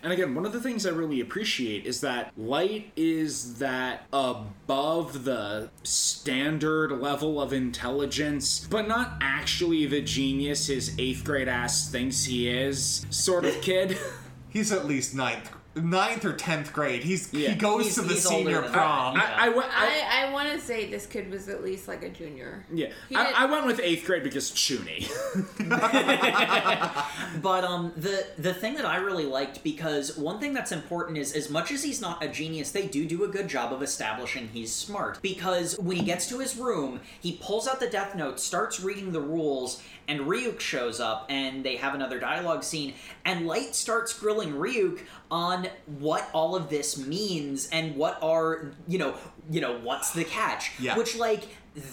And 0.04 0.12
again, 0.12 0.36
one 0.36 0.46
of 0.46 0.52
the 0.52 0.60
things 0.60 0.86
I 0.86 0.90
really 0.90 1.22
appreciate 1.22 1.86
is 1.86 2.02
that 2.02 2.34
Light 2.38 2.92
is 2.98 3.60
that 3.60 4.06
above 4.12 5.24
the 5.24 5.70
standard 5.84 6.92
level 6.92 7.42
of 7.42 7.54
intelligence, 7.54 8.68
but 8.70 8.86
not 8.86 9.14
actually 9.22 9.86
the 9.86 10.02
genius 10.02 10.68
his 10.68 10.94
eighth 11.00 11.24
grade 11.24 11.48
ass 11.48 11.90
thinks 11.90 12.26
he 12.26 12.50
is 12.50 13.06
sort 13.12 13.46
of 13.46 13.62
kid. 13.62 13.98
He's 14.50 14.74
at 14.74 14.86
least 14.86 15.16
ninth, 15.16 15.50
ninth 15.76 16.24
or 16.26 16.34
tenth 16.34 16.72
grade. 16.72 17.04
He's 17.04 17.34
Yeah. 17.34 17.50
he 17.50 17.56
goes 17.56 17.84
He's- 17.84 17.96
to 17.96 18.02
the 18.04 18.14
he's 18.14 18.26
older 18.26 18.38
senior 18.46 18.62
than 18.62 18.72
prom. 18.72 19.16
that. 19.16 19.34
I, 19.38 19.46
I, 19.46 19.50
went- 19.50 19.70
I, 19.74 20.02
I, 20.24 20.28
I 20.28 20.32
want 20.32 20.50
to 20.52 20.60
say 20.60 20.90
this 20.90 21.06
kid 21.08 21.32
was 21.32 21.50
at 21.50 21.64
least 21.64 21.88
like 21.88 22.04
a 22.04 22.10
junior. 22.10 22.64
yeah, 22.72 22.90
He 23.10 23.16
I, 23.16 23.44
I 23.44 23.46
went 23.46 23.66
with 23.66 23.80
eighth 23.82 24.06
grade 24.06 24.24
because 24.24 24.52
Chuni. 24.52 25.10
but 27.42 27.64
um, 27.64 27.92
the 27.98 28.26
the 28.38 28.54
thing 28.54 28.76
that 28.76 28.86
I 28.86 28.98
really 28.98 29.26
liked 29.26 29.64
because 29.64 30.18
one 30.18 30.40
thing 30.40 30.54
that's 30.54 30.72
important 30.72 31.18
is 31.18 31.34
as 31.34 31.50
much 31.50 31.72
as 31.72 31.84
he's 31.84 32.02
not 32.02 32.24
a 32.24 32.28
genius, 32.28 32.72
they 32.72 32.88
do 32.88 33.06
do 33.06 33.24
a 33.24 33.28
good 33.28 33.48
job 33.48 33.74
of 33.74 33.82
establishing 33.82 34.50
he's 34.54 34.74
smart. 34.74 35.20
Because 35.22 35.78
when 35.80 35.98
he 35.98 36.04
gets 36.04 36.28
to 36.30 36.40
his 36.40 36.56
room, 36.58 37.00
he 37.20 37.40
pulls 37.42 37.68
out 37.68 37.80
the 37.80 37.88
Death 37.90 38.16
Note, 38.16 38.40
starts 38.40 38.80
reading 38.80 39.12
the 39.12 39.22
rules, 39.22 39.82
and 40.08 40.22
Ryuk 40.22 40.60
shows 40.60 41.00
up, 41.00 41.26
and 41.30 41.64
they 41.64 41.78
have 41.78 41.96
another 41.96 42.20
dialogue 42.20 42.64
scene, 42.64 42.94
and 43.26 43.48
Light 43.48 43.76
starts 43.76 44.18
grilling 44.18 44.54
Ryuk 44.54 45.00
on 45.32 45.68
what 46.00 46.30
all 46.34 46.56
of 46.56 46.70
this 46.70 46.98
means 46.98 47.68
and 47.72 47.96
what 47.96 48.18
are 48.22 48.72
you 48.88 48.98
know 48.98 49.16
you 49.50 49.62
know 49.62 49.78
what's 49.80 50.12
the 50.12 50.24
catch, 50.24 50.72
Yeah. 50.80 50.98
which 50.98 51.16
like. 51.18 51.44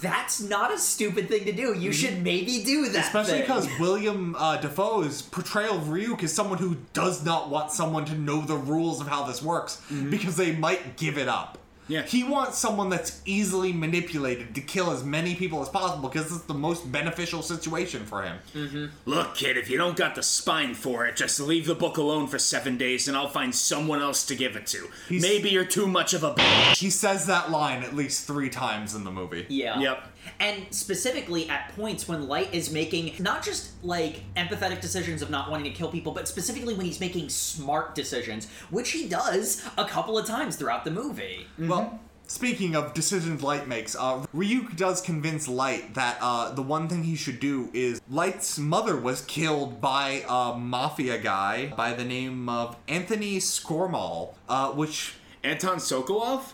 That's 0.03 0.43
not 0.43 0.71
a 0.71 0.77
stupid 0.77 1.29
thing 1.31 1.47
to 1.47 1.53
do. 1.53 1.73
You 1.75 1.91
should 1.91 2.23
maybe 2.23 2.63
do 2.63 2.91
that. 2.91 3.07
Especially 3.07 3.33
thing. 3.33 3.41
because 3.41 3.67
Willem 3.79 4.37
uh, 4.39 4.59
Dafoe's 4.59 5.23
portrayal 5.23 5.79
of 5.79 5.85
Ryuk 5.85 6.23
is 6.23 6.35
someone 6.35 6.59
who 6.59 6.77
does 6.93 7.25
not 7.25 7.49
want 7.49 7.73
someone 7.73 8.05
to 8.05 8.15
know 8.15 8.43
the 8.43 8.57
rules 8.59 9.01
of 9.01 9.07
how 9.09 9.25
this 9.25 9.41
works 9.43 9.81
because 10.11 10.37
they 10.37 10.55
might 10.55 10.99
give 10.99 11.17
it 11.17 11.29
up. 11.29 11.57
Yeah. 11.91 12.03
He 12.03 12.23
wants 12.25 12.57
someone 12.59 12.89
that's 12.89 13.21
easily 13.25 13.73
manipulated 13.73 14.55
to 14.55 14.61
kill 14.61 14.91
as 14.93 15.03
many 15.05 15.35
people 15.35 15.61
as 15.61 15.69
possible 15.69 16.09
because 16.09 16.27
it's 16.35 16.45
the 16.45 16.55
most 16.55 16.91
beneficial 16.91 17.43
situation 17.43 18.05
for 18.07 18.23
him. 18.23 18.39
Mm-hmm. 18.55 18.87
Look, 19.07 19.35
kid, 19.35 19.57
if 19.57 19.69
you 19.69 19.77
don't 19.77 19.97
got 19.97 20.15
the 20.15 20.23
spine 20.23 20.75
for 20.75 21.05
it, 21.07 21.17
just 21.17 21.41
leave 21.41 21.67
the 21.67 21.75
book 21.75 21.97
alone 21.97 22.29
for 22.29 22.39
seven 22.39 22.79
days 22.79 23.09
and 23.09 23.17
I'll 23.17 23.29
find 23.29 23.55
someone 23.55 24.01
else 24.01 24.25
to 24.27 24.37
give 24.37 24.57
it 24.57 24.67
to. 24.69 24.89
He's- 25.09 25.21
Maybe 25.23 25.51
you're 25.51 25.65
too 25.65 25.87
much 25.89 26.15
of 26.15 26.23
a 26.23 26.33
bitch. 26.35 26.79
He 26.79 26.91
says 26.91 27.27
that 27.27 27.51
line 27.51 27.83
at 27.83 27.95
least 27.95 28.27
three 28.27 28.51
times 28.51 28.95
in 28.95 29.05
the 29.05 29.11
movie. 29.11 29.47
Yeah. 29.49 29.81
Yep. 29.81 30.07
And 30.39 30.67
specifically 30.71 31.49
at 31.49 31.75
points 31.75 32.09
when 32.09 32.29
Light 32.29 32.53
is 32.55 32.73
making 32.73 33.15
not 33.19 33.43
just 33.43 33.73
like 33.85 34.23
empathetic 34.37 34.81
decisions 34.81 35.23
of 35.23 35.31
not 35.31 35.51
wanting 35.51 35.71
to 35.71 35.77
kill 35.77 35.89
people, 35.89 36.13
but 36.13 36.29
specifically 36.29 36.75
when 36.75 36.87
he's 36.87 37.01
making 37.01 37.29
smart 37.29 37.95
decisions, 37.95 38.49
which 38.71 38.91
he 38.91 39.09
does 39.09 39.67
a 39.77 39.85
couple 39.85 40.19
of 40.19 40.27
times 40.27 40.57
throughout 40.57 40.85
the 40.85 40.91
movie. 40.91 41.47
Well, 41.59 42.01
speaking 42.27 42.77
of 42.77 42.95
decisions 42.95 43.43
Light 43.43 43.67
makes, 43.67 43.97
uh, 43.97 44.25
Ryuk 44.35 44.77
does 44.77 45.01
convince 45.01 45.49
Light 45.49 45.95
that 45.95 46.19
uh, 46.21 46.53
the 46.53 46.63
one 46.63 46.89
thing 46.89 47.03
he 47.03 47.17
should 47.17 47.41
do 47.41 47.71
is 47.73 48.01
Light's 48.09 48.59
mother 48.59 48.97
was 48.97 49.23
killed 49.23 49.81
by 49.81 50.25
a 50.29 50.57
mafia 50.57 51.19
guy 51.19 51.73
by 51.77 51.93
the 51.93 52.05
name 52.05 52.49
of 52.49 52.77
Anthony 52.89 53.39
Skomal, 53.39 54.35
uh, 54.49 54.71
which 54.71 55.15
Anton 55.43 55.77
Sokolov? 55.79 56.53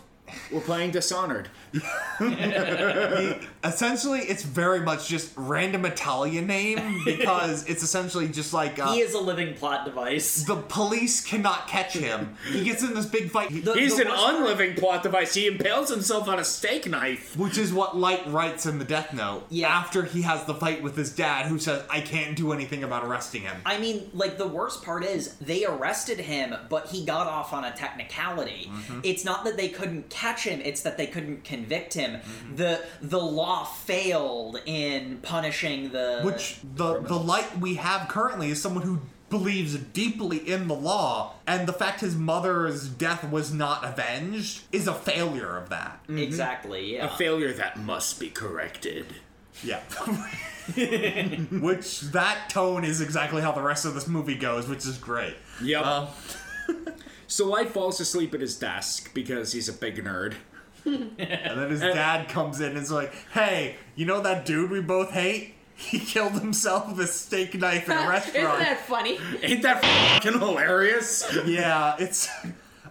We're 0.51 0.61
playing 0.61 0.91
Dishonored. 0.91 1.49
essentially 3.63 4.19
it's 4.21 4.43
very 4.43 4.79
much 4.81 5.07
just 5.07 5.31
random 5.35 5.85
Italian 5.85 6.47
name 6.47 7.01
because 7.05 7.65
it's 7.67 7.83
essentially 7.83 8.27
just 8.27 8.53
like 8.53 8.79
uh, 8.79 8.91
he 8.93 8.99
is 8.99 9.13
a 9.13 9.19
living 9.19 9.53
plot 9.55 9.85
device. 9.85 10.43
the 10.45 10.55
police 10.55 11.23
cannot 11.25 11.67
catch 11.67 11.93
him. 11.93 12.35
He 12.51 12.63
gets 12.63 12.83
in 12.83 12.93
this 12.93 13.05
big 13.05 13.29
fight. 13.31 13.49
The- 13.49 13.73
He's 13.73 13.95
the 13.97 14.03
an 14.03 14.09
worst 14.09 14.23
part- 14.23 14.35
unliving 14.35 14.75
plot 14.75 15.03
device. 15.03 15.33
He 15.33 15.47
impales 15.47 15.89
himself 15.89 16.27
on 16.27 16.39
a 16.39 16.43
steak 16.45 16.87
knife. 16.89 17.35
Which 17.37 17.57
is 17.57 17.73
what 17.73 17.97
Light 17.97 18.25
writes 18.27 18.65
in 18.65 18.79
the 18.79 18.85
Death 18.85 19.13
Note. 19.13 19.45
Yeah. 19.49 19.67
After 19.69 20.03
he 20.03 20.21
has 20.23 20.45
the 20.45 20.53
fight 20.55 20.81
with 20.81 20.95
his 20.95 21.13
dad, 21.13 21.45
who 21.47 21.59
says, 21.59 21.83
I 21.89 22.01
can't 22.01 22.35
do 22.35 22.51
anything 22.53 22.83
about 22.83 23.03
arresting 23.05 23.41
him. 23.43 23.57
I 23.65 23.77
mean, 23.79 24.09
like 24.13 24.37
the 24.37 24.47
worst 24.47 24.83
part 24.83 25.03
is 25.03 25.35
they 25.35 25.65
arrested 25.65 26.19
him, 26.19 26.55
but 26.69 26.87
he 26.87 27.05
got 27.05 27.27
off 27.27 27.53
on 27.53 27.63
a 27.63 27.71
technicality. 27.71 28.69
Mm-hmm. 28.71 28.99
It's 29.03 29.23
not 29.25 29.43
that 29.45 29.57
they 29.57 29.69
couldn't 29.69 30.09
catch 30.09 30.43
him; 30.43 30.61
it's 30.63 30.81
that 30.81 30.97
they 30.97 31.07
couldn't 31.07 31.43
convict 31.67 31.93
him. 31.93 32.11
Mm-hmm. 32.19 32.55
the 32.55 32.85
The 33.01 33.19
law 33.19 33.65
failed 33.65 34.61
in 34.65 35.17
punishing 35.17 35.91
the 35.91 36.21
Which 36.23 36.59
the 36.63 37.01
the 37.01 37.17
light 37.17 37.59
we 37.59 37.75
have 37.75 38.07
currently 38.07 38.49
is 38.49 38.61
someone 38.61 38.83
who 38.83 38.99
believes 39.29 39.75
deeply 39.75 40.37
in 40.37 40.67
the 40.67 40.73
law, 40.73 41.33
and 41.45 41.67
the 41.67 41.73
fact 41.73 41.99
his 42.01 42.15
mother's 42.15 42.87
death 42.87 43.29
was 43.29 43.53
not 43.53 43.83
avenged 43.83 44.61
is 44.71 44.87
a 44.87 44.93
failure 44.93 45.57
of 45.57 45.69
that. 45.69 45.99
exactly. 46.09 46.95
Yeah. 46.95 47.13
A 47.13 47.17
failure 47.17 47.51
that 47.53 47.77
must 47.79 48.19
be 48.19 48.29
corrected. 48.29 49.05
Yeah. 49.63 49.79
which 51.51 52.01
that 52.01 52.49
tone 52.49 52.83
is 52.83 53.01
exactly 53.01 53.41
how 53.41 53.51
the 53.51 53.61
rest 53.61 53.85
of 53.85 53.95
this 53.95 54.07
movie 54.07 54.35
goes, 54.35 54.67
which 54.67 54.85
is 54.85 54.97
great. 54.97 55.35
Yep. 55.61 55.85
Um, 55.85 56.07
so 57.27 57.47
Light 57.47 57.69
falls 57.69 57.99
asleep 57.99 58.33
at 58.33 58.41
his 58.41 58.57
desk 58.57 59.13
because 59.13 59.51
he's 59.53 59.67
a 59.67 59.73
big 59.73 60.03
nerd. 60.03 60.35
And 61.19 61.59
then 61.59 61.69
his 61.69 61.81
dad 61.81 62.29
comes 62.29 62.59
in 62.61 62.69
and 62.69 62.77
is 62.77 62.91
like, 62.91 63.13
"Hey, 63.33 63.75
you 63.95 64.05
know 64.05 64.21
that 64.21 64.45
dude 64.45 64.71
we 64.71 64.81
both 64.81 65.11
hate? 65.11 65.55
He 65.75 65.99
killed 66.13 66.33
himself 66.33 66.89
with 66.89 66.99
a 66.99 67.07
steak 67.07 67.53
knife 67.55 67.89
in 67.89 67.97
a 67.97 68.09
restaurant. 68.09 68.35
Isn't 68.35 68.45
restaurant." 68.45 68.59
that 68.59 68.79
funny? 68.85 69.19
Ain't 69.43 69.61
that 69.63 69.83
fucking 69.83 70.39
hilarious? 70.39 71.37
Yeah, 71.45 71.95
it's. 71.99 72.29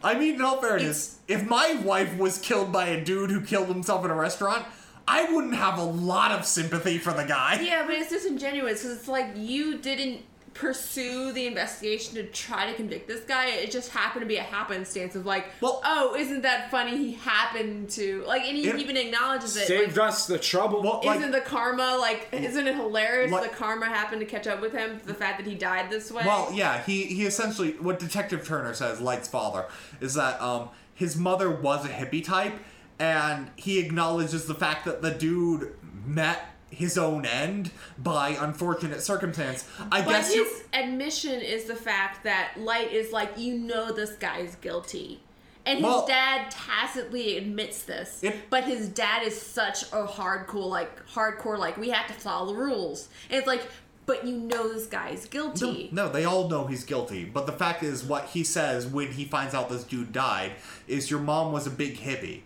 I 0.02 0.14
mean, 0.18 0.34
in 0.36 0.42
all 0.42 0.60
fairness, 0.60 1.18
if 1.26 1.48
my 1.48 1.80
wife 1.84 2.16
was 2.18 2.38
killed 2.38 2.70
by 2.70 2.88
a 2.88 3.02
dude 3.02 3.30
who 3.30 3.40
killed 3.40 3.68
himself 3.68 4.04
in 4.04 4.10
a 4.10 4.14
restaurant, 4.14 4.64
I 5.08 5.32
wouldn't 5.32 5.54
have 5.54 5.78
a 5.78 5.84
lot 5.84 6.32
of 6.32 6.44
sympathy 6.44 6.98
for 6.98 7.12
the 7.12 7.24
guy. 7.24 7.60
Yeah, 7.60 7.84
but 7.86 7.94
it's 7.94 8.10
disingenuous 8.10 8.82
because 8.82 8.98
it's 8.98 9.08
like 9.08 9.28
you 9.34 9.78
didn't 9.78 10.22
pursue 10.58 11.32
the 11.32 11.46
investigation 11.46 12.14
to 12.14 12.24
try 12.24 12.66
to 12.70 12.74
convict 12.74 13.06
this 13.06 13.20
guy. 13.24 13.48
It 13.48 13.70
just 13.70 13.90
happened 13.90 14.22
to 14.22 14.26
be 14.26 14.36
a 14.36 14.42
happenstance 14.42 15.14
of 15.14 15.26
like, 15.26 15.46
Well- 15.60 15.80
oh, 15.84 16.14
isn't 16.16 16.42
that 16.42 16.70
funny? 16.70 16.96
He 16.96 17.12
happened 17.12 17.90
to 17.90 18.24
like, 18.26 18.42
and 18.42 18.56
he 18.56 18.70
even 18.70 18.96
acknowledges 18.96 19.56
it. 19.56 19.66
Saved 19.66 19.96
like, 19.96 20.08
us 20.08 20.26
the 20.26 20.38
trouble. 20.38 20.82
Well, 20.82 21.02
like- 21.04 21.18
isn't 21.18 21.32
the 21.32 21.40
karma 21.40 21.96
like? 22.00 22.28
Isn't 22.32 22.66
it 22.66 22.74
hilarious? 22.74 23.30
Like- 23.30 23.50
the 23.50 23.56
karma 23.56 23.86
happened 23.86 24.20
to 24.20 24.26
catch 24.26 24.46
up 24.46 24.60
with 24.60 24.72
him. 24.72 25.00
The 25.04 25.14
fact 25.14 25.38
that 25.38 25.46
he 25.46 25.54
died 25.54 25.90
this 25.90 26.10
way. 26.10 26.22
Well, 26.24 26.50
yeah, 26.52 26.82
he 26.82 27.04
he 27.04 27.26
essentially 27.26 27.72
what 27.72 27.98
Detective 27.98 28.46
Turner 28.46 28.74
says, 28.74 29.00
Light's 29.00 29.28
father, 29.28 29.66
is 30.00 30.14
that 30.14 30.40
um 30.40 30.70
his 30.94 31.16
mother 31.16 31.50
was 31.50 31.84
a 31.84 31.88
hippie 31.90 32.24
type, 32.24 32.54
and 32.98 33.50
he 33.56 33.78
acknowledges 33.78 34.46
the 34.46 34.54
fact 34.54 34.86
that 34.86 35.02
the 35.02 35.10
dude 35.10 35.74
met 36.06 36.55
his 36.76 36.98
own 36.98 37.24
end 37.24 37.70
by 37.98 38.36
unfortunate 38.38 39.00
circumstance. 39.02 39.64
I 39.90 40.02
But 40.02 40.10
guess 40.10 40.26
his 40.28 40.36
you. 40.36 40.50
admission 40.74 41.40
is 41.40 41.64
the 41.64 41.74
fact 41.74 42.22
that 42.24 42.52
Light 42.58 42.92
is 42.92 43.12
like, 43.12 43.32
you 43.38 43.56
know, 43.56 43.92
this 43.92 44.12
guy's 44.12 44.56
guilty. 44.56 45.22
And 45.64 45.78
his 45.78 45.84
Well- 45.84 46.06
dad 46.06 46.50
tacitly 46.50 47.38
admits 47.38 47.82
this, 47.82 48.18
It- 48.22 48.50
but 48.50 48.64
his 48.64 48.88
dad 48.88 49.22
is 49.22 49.40
such 49.40 49.84
a 49.84 50.04
hardcore, 50.06 50.68
like 50.68 51.08
hardcore, 51.08 51.58
like 51.58 51.78
we 51.78 51.88
have 51.90 52.06
to 52.08 52.12
follow 52.14 52.46
the 52.52 52.54
rules. 52.54 53.08
And 53.30 53.38
it's 53.38 53.46
like, 53.46 53.62
but 54.04 54.24
you 54.26 54.36
know 54.36 54.70
this 54.72 54.86
guy's 54.86 55.24
guilty. 55.26 55.88
No, 55.92 56.08
they 56.10 56.24
all 56.26 56.48
know 56.48 56.66
he's 56.66 56.84
guilty. 56.84 57.24
But 57.24 57.46
the 57.46 57.52
fact 57.52 57.82
is, 57.82 58.04
what 58.04 58.26
he 58.26 58.44
says 58.44 58.86
when 58.86 59.12
he 59.12 59.24
finds 59.24 59.54
out 59.54 59.68
this 59.70 59.82
dude 59.82 60.12
died 60.12 60.52
is 60.86 61.10
your 61.10 61.20
mom 61.20 61.52
was 61.52 61.66
a 61.66 61.70
big 61.70 61.98
hippie. 62.00 62.42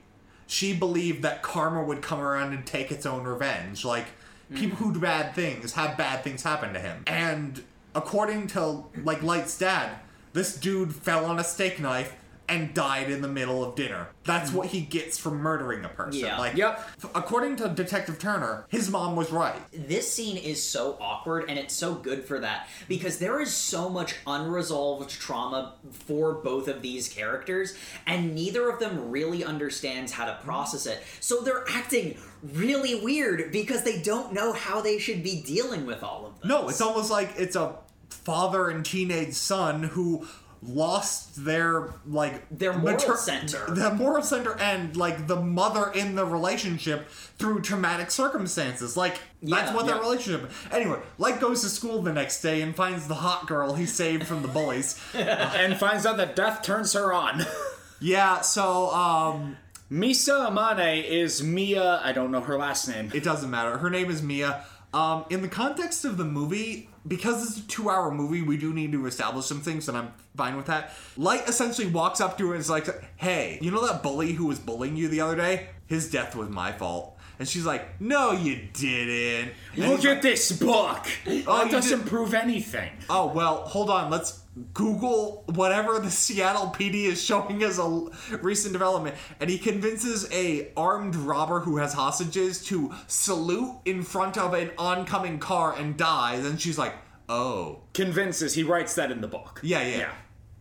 She 0.47 0.73
believed 0.73 1.23
that 1.23 1.43
karma 1.43 1.83
would 1.85 2.01
come 2.01 2.21
around 2.21 2.55
and 2.55 2.65
take 2.65 2.91
its 2.91 3.05
own 3.07 3.25
revenge. 3.25 3.85
Like, 3.85 4.07
people 4.55 4.77
who 4.77 4.93
do 4.93 5.01
bad 5.01 5.35
things 5.35 5.73
have 5.75 5.97
bad 5.97 6.25
things 6.25 6.43
happen 6.43 6.73
to 6.75 6.81
him. 6.81 7.03
And 7.07 7.63
according 7.95 8.49
to, 8.49 8.85
like, 9.05 9.23
Light's 9.23 9.59
dad, 9.59 9.99
this 10.33 10.57
dude 10.57 10.95
fell 10.95 11.25
on 11.25 11.39
a 11.39 11.45
steak 11.45 11.81
knife 11.81 12.15
and 12.51 12.75
died 12.75 13.09
in 13.11 13.23
the 13.23 13.29
middle 13.29 13.65
of 13.65 13.75
dinner. 13.77 14.09
That's 14.25 14.53
what 14.53 14.67
he 14.69 14.81
gets 14.83 15.17
for 15.17 15.31
murdering 15.31 15.85
a 15.85 15.89
person. 15.89 16.21
Yeah. 16.21 16.37
Like, 16.39 16.57
Yep. 16.57 16.79
f- 17.05 17.11
according 17.15 17.57
to 17.57 17.69
Detective 17.69 18.19
Turner, 18.19 18.67
his 18.69 18.91
mom 18.91 19.17
was 19.17 19.31
right. 19.31 19.57
this 19.73 20.13
scene 20.13 20.37
is 20.37 20.63
so 20.63 20.99
awkward 21.01 21.47
and 21.49 21.59
it's 21.59 21.75
so 21.75 21.95
good 21.95 22.25
for 22.25 22.39
that 22.41 22.69
because 22.89 23.19
there 23.19 23.41
is 23.41 23.53
so 23.55 23.89
much 23.89 24.17
unresolved 24.27 25.09
trauma 25.11 25.75
for 26.07 26.35
both 26.35 26.69
of 26.69 26.83
these 26.83 27.09
characters 27.09 27.77
and 28.07 28.35
neither 28.35 28.69
of 28.69 28.79
them 28.81 29.11
really 29.11 29.45
understands 29.45 30.13
how 30.13 30.25
to 30.27 30.35
process 30.45 30.87
it 30.87 31.03
so 31.21 31.41
they're 31.43 31.65
acting 31.71 32.17
really 32.43 33.01
weird 33.01 33.53
because 33.53 33.85
they 33.85 34.01
don't 34.03 34.33
know 34.33 34.53
how 34.53 34.81
they 34.81 34.99
should 34.99 35.23
be 35.23 35.41
dealing 35.43 35.87
with 35.87 36.03
all 36.03 36.27
of 36.27 36.41
this 36.41 36.49
No, 36.49 36.69
it's 36.69 36.81
almost 36.81 37.11
like 37.11 37.33
it's 37.37 37.55
a 37.57 37.77
father 38.09 38.69
and 38.69 38.85
teenage 38.85 39.35
son 39.35 39.83
who 39.85 40.27
lost 40.63 41.43
their 41.45 41.89
like 42.07 42.47
Their 42.51 42.75
moral 42.75 42.99
center. 43.17 43.65
the 43.69 43.95
moral 43.95 44.23
center 44.23 44.59
and 44.61 44.95
like 44.97 45.27
the 45.27 45.37
mother 45.37 45.91
in 45.95 46.15
the 46.17 46.25
relationship 46.27 47.09
through 47.39 47.63
traumatic 47.63 48.11
circumstances 48.11 48.95
like 48.97 49.21
that's 49.43 49.71
Yeah, 49.71 49.75
what 49.75 49.87
their 49.87 49.99
relationship 49.99 50.51
anyway 50.71 50.99
like 51.17 51.41
goes 51.41 51.63
to 51.63 51.69
school 51.71 52.03
the 52.03 52.13
next 52.13 52.43
day 52.43 52.61
and 52.61 52.77
finds 52.77 53.09
the 53.09 53.15
hot 53.15 53.47
girl 53.47 53.75
he 53.75 53.87
saved 53.87 54.27
from 54.27 54.43
the 54.43 54.49
bullies 54.49 55.01
and 55.15 55.79
finds 55.79 56.05
out 56.05 56.19
that 56.19 56.37
death 56.37 56.63
turns 56.63 56.93
her 56.93 57.13
on. 57.13 57.43
yeah 58.01 58.41
so 58.43 58.91
um 58.91 59.57
Misa 59.91 60.49
Amane 60.49 61.03
is 61.05 61.43
Mia. 61.43 62.01
I 62.05 62.13
don't 62.13 62.31
know 62.31 62.41
her 62.43 62.57
last 62.57 62.87
name. 62.87 63.11
It 63.13 63.25
doesn't 63.25 63.51
matter. 63.51 63.79
Her 63.79 63.91
name 63.91 64.09
is 64.09 64.23
Mia. 64.23 64.65
Um, 64.93 65.25
in 65.31 65.43
the 65.43 65.49
context 65.49 66.05
of 66.05 66.17
the 66.17 66.25
movie, 66.25 66.89
because 67.07 67.47
it's 67.47 67.65
a 67.65 67.69
two-hour 67.69 68.11
movie, 68.11 68.43
we 68.43 68.57
do 68.57 68.75
need 68.75 68.93
to 68.93 69.07
establish 69.07 69.47
some 69.47 69.61
things, 69.61 69.89
and 69.89 69.97
I'm 69.97 70.13
fine 70.37 70.57
with 70.57 70.67
that. 70.67 70.93
Light 71.17 71.49
essentially 71.49 71.87
walks 71.87 72.21
up 72.21 72.37
to 72.39 72.49
her 72.49 72.55
and 72.55 72.61
is 72.61 72.69
like, 72.69 72.89
"Hey, 73.17 73.59
you 73.63 73.71
know 73.71 73.87
that 73.87 74.03
bully 74.03 74.33
who 74.33 74.47
was 74.47 74.59
bullying 74.59 74.97
you 74.97 75.09
the 75.09 75.21
other 75.21 75.37
day? 75.37 75.69
His 75.87 76.11
death 76.11 76.35
was 76.35 76.49
my 76.49 76.73
fault." 76.73 77.17
And 77.41 77.49
she's 77.49 77.65
like, 77.65 78.01
"No, 78.01 78.31
you 78.33 78.69
didn't." 78.75 79.53
And 79.75 79.89
Look 79.91 80.05
at 80.05 80.13
like, 80.13 80.23
this 80.23 80.53
book. 80.53 81.07
Oh, 81.27 81.67
it 81.67 81.71
doesn't 81.73 82.01
did- 82.01 82.07
prove 82.07 82.35
anything. 82.35 82.91
Oh 83.09 83.27
well, 83.29 83.63
hold 83.67 83.91
on. 83.91 84.11
Let's 84.11 84.41
Google 84.75 85.45
whatever 85.47 85.99
the 86.01 86.11
Seattle 86.11 86.67
PD 86.67 87.05
is 87.07 87.23
showing 87.25 87.63
as 87.63 87.79
a 87.79 87.83
l- 87.83 88.13
recent 88.43 88.75
development, 88.75 89.17
and 89.41 89.49
he 89.49 89.57
convinces 89.59 90.29
a 90.33 90.71
armed 90.77 91.17
robber 91.17 91.61
who 91.61 91.79
has 91.79 91.95
hostages 91.95 92.63
to 92.67 92.93
salute 93.07 93.75
in 93.87 94.03
front 94.03 94.37
of 94.37 94.53
an 94.53 94.71
oncoming 94.77 95.39
car 95.39 95.75
and 95.75 95.97
dies. 95.97 96.45
And 96.45 96.61
she's 96.61 96.77
like, 96.79 96.95
"Oh, 97.29 97.81
Convinces. 97.95 98.53
He 98.55 98.65
writes 98.65 98.95
that 98.97 99.11
in 99.11 99.23
the 99.23 99.29
book. 99.29 99.61
yeah, 99.63 99.83
yeah." 99.83 99.97
Yeah. 99.99 100.13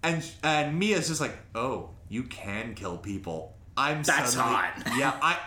And 0.01 0.25
and 0.43 0.79
Mia's 0.79 1.09
just 1.09 1.19
like, 1.19 1.35
"Oh, 1.53 1.89
you 2.07 2.23
can 2.23 2.73
kill 2.73 2.97
people." 2.97 3.53
I'm 3.75 4.01
That's 4.03 4.33
suddenly- 4.33 4.55
hot. 4.55 4.97
Yeah, 4.97 5.13
I. 5.21 5.37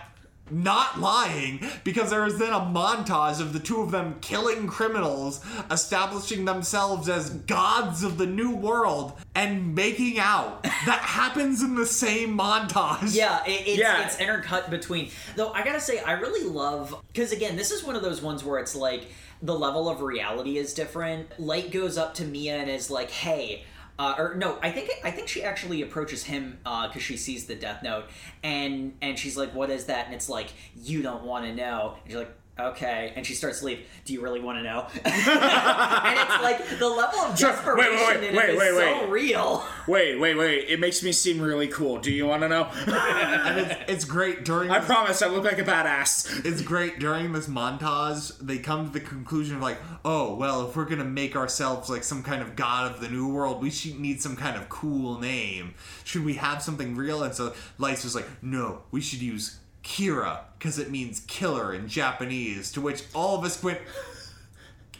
Not 0.50 1.00
lying, 1.00 1.64
because 1.82 2.10
there 2.10 2.26
is 2.26 2.38
then 2.38 2.52
a 2.52 2.60
montage 2.60 3.40
of 3.40 3.52
the 3.54 3.58
two 3.60 3.80
of 3.80 3.90
them 3.90 4.16
killing 4.20 4.66
criminals, 4.66 5.40
establishing 5.70 6.44
themselves 6.44 7.08
as 7.08 7.30
gods 7.30 8.02
of 8.02 8.18
the 8.18 8.26
new 8.26 8.54
world, 8.54 9.14
and 9.34 9.74
making 9.74 10.18
out. 10.18 10.62
that 10.86 11.00
happens 11.00 11.62
in 11.62 11.74
the 11.74 11.86
same 11.86 12.36
montage. 12.36 13.14
Yeah, 13.14 13.42
it, 13.46 13.66
it's, 13.66 13.78
Yeah. 13.78 14.04
it's 14.04 14.16
intercut 14.16 14.68
between. 14.68 15.10
Though 15.36 15.52
I 15.52 15.64
gotta 15.64 15.80
say, 15.80 16.00
I 16.00 16.12
really 16.12 16.46
love 16.48 16.94
because 17.08 17.32
again, 17.32 17.56
this 17.56 17.70
is 17.70 17.82
one 17.84 17.96
of 17.96 18.02
those 18.02 18.20
ones 18.20 18.44
where 18.44 18.58
it's 18.58 18.74
like 18.74 19.06
the 19.40 19.54
level 19.58 19.88
of 19.88 20.02
reality 20.02 20.58
is 20.58 20.74
different. 20.74 21.40
Light 21.40 21.70
goes 21.70 21.96
up 21.96 22.14
to 22.14 22.24
Mia 22.24 22.56
and 22.56 22.70
is 22.70 22.90
like, 22.90 23.10
"Hey." 23.10 23.64
Uh, 24.02 24.16
or 24.18 24.34
no, 24.34 24.58
I 24.60 24.72
think 24.72 24.90
I 25.04 25.12
think 25.12 25.28
she 25.28 25.44
actually 25.44 25.80
approaches 25.82 26.24
him 26.24 26.58
because 26.64 27.02
she 27.02 27.16
sees 27.16 27.46
the 27.46 27.54
death 27.54 27.84
note, 27.84 28.06
and 28.42 28.94
and 29.00 29.16
she's 29.16 29.36
like, 29.36 29.54
"What 29.54 29.70
is 29.70 29.84
that?" 29.84 30.06
And 30.06 30.14
it's 30.14 30.28
like, 30.28 30.48
"You 30.74 31.02
don't 31.02 31.22
want 31.22 31.44
to 31.44 31.54
know." 31.54 31.94
And 32.02 32.10
she's 32.10 32.16
like, 32.16 32.34
"Okay," 32.58 33.12
and 33.16 33.26
she 33.26 33.34
starts 33.34 33.60
to 33.60 33.66
leave. 33.66 33.86
Do 34.04 34.12
you 34.12 34.20
really 34.22 34.40
want 34.40 34.58
to 34.58 34.62
know? 34.62 34.86
and 35.04 36.18
it's 36.18 36.42
like 36.42 36.78
the 36.78 36.88
level 36.88 37.18
of 37.20 37.38
Sure. 37.38 37.48
Wait, 37.76 37.90
desperation 37.90 38.20
wait, 38.20 38.20
wait, 38.20 38.28
in 38.30 38.36
wait, 38.36 38.48
it 38.48 38.52
is 38.54 38.58
wait, 38.58 38.70
so 38.78 39.00
wait. 39.02 39.10
real. 39.10 39.64
Wait, 39.88 40.18
wait, 40.20 40.36
wait. 40.36 40.68
It 40.68 40.80
makes 40.80 41.02
me 41.02 41.12
seem 41.12 41.40
really 41.40 41.68
cool. 41.68 41.98
Do 41.98 42.12
you 42.12 42.26
want 42.26 42.42
to 42.42 42.48
know? 42.48 42.64
and 42.86 43.60
it's, 43.60 43.74
it's 43.88 44.04
great 44.04 44.44
during. 44.44 44.70
I 44.70 44.78
this- 44.78 44.86
promise 44.86 45.22
I 45.22 45.28
look 45.28 45.44
like 45.44 45.58
a 45.58 45.64
badass. 45.64 46.44
it's 46.44 46.62
great 46.62 46.98
during 46.98 47.32
this 47.32 47.46
montage 47.48 48.36
they 48.40 48.58
come 48.58 48.86
to 48.86 48.92
the 48.92 49.00
conclusion 49.00 49.56
of 49.56 49.62
like 49.62 49.78
oh 50.04 50.34
well 50.34 50.68
if 50.68 50.76
we're 50.76 50.84
gonna 50.84 51.04
make 51.04 51.36
ourselves 51.36 51.88
like 51.90 52.04
some 52.04 52.22
kind 52.22 52.42
of 52.42 52.54
god 52.56 52.90
of 52.92 53.00
the 53.00 53.08
new 53.08 53.28
world 53.32 53.62
we 53.62 53.70
should 53.70 53.98
need 53.98 54.20
some 54.20 54.36
kind 54.36 54.56
of 54.56 54.68
cool 54.68 55.18
name 55.20 55.74
should 56.04 56.24
we 56.24 56.34
have 56.34 56.62
something 56.62 56.94
real 56.96 57.22
and 57.22 57.34
so 57.34 57.52
light's 57.78 58.02
just 58.02 58.14
like 58.14 58.26
no 58.42 58.82
we 58.90 59.00
should 59.00 59.20
use 59.22 59.58
kira 59.82 60.40
because 60.58 60.78
it 60.78 60.90
means 60.90 61.20
killer 61.26 61.74
in 61.74 61.88
japanese 61.88 62.70
to 62.72 62.80
which 62.80 63.02
all 63.14 63.38
of 63.38 63.44
us 63.44 63.62
went 63.62 63.80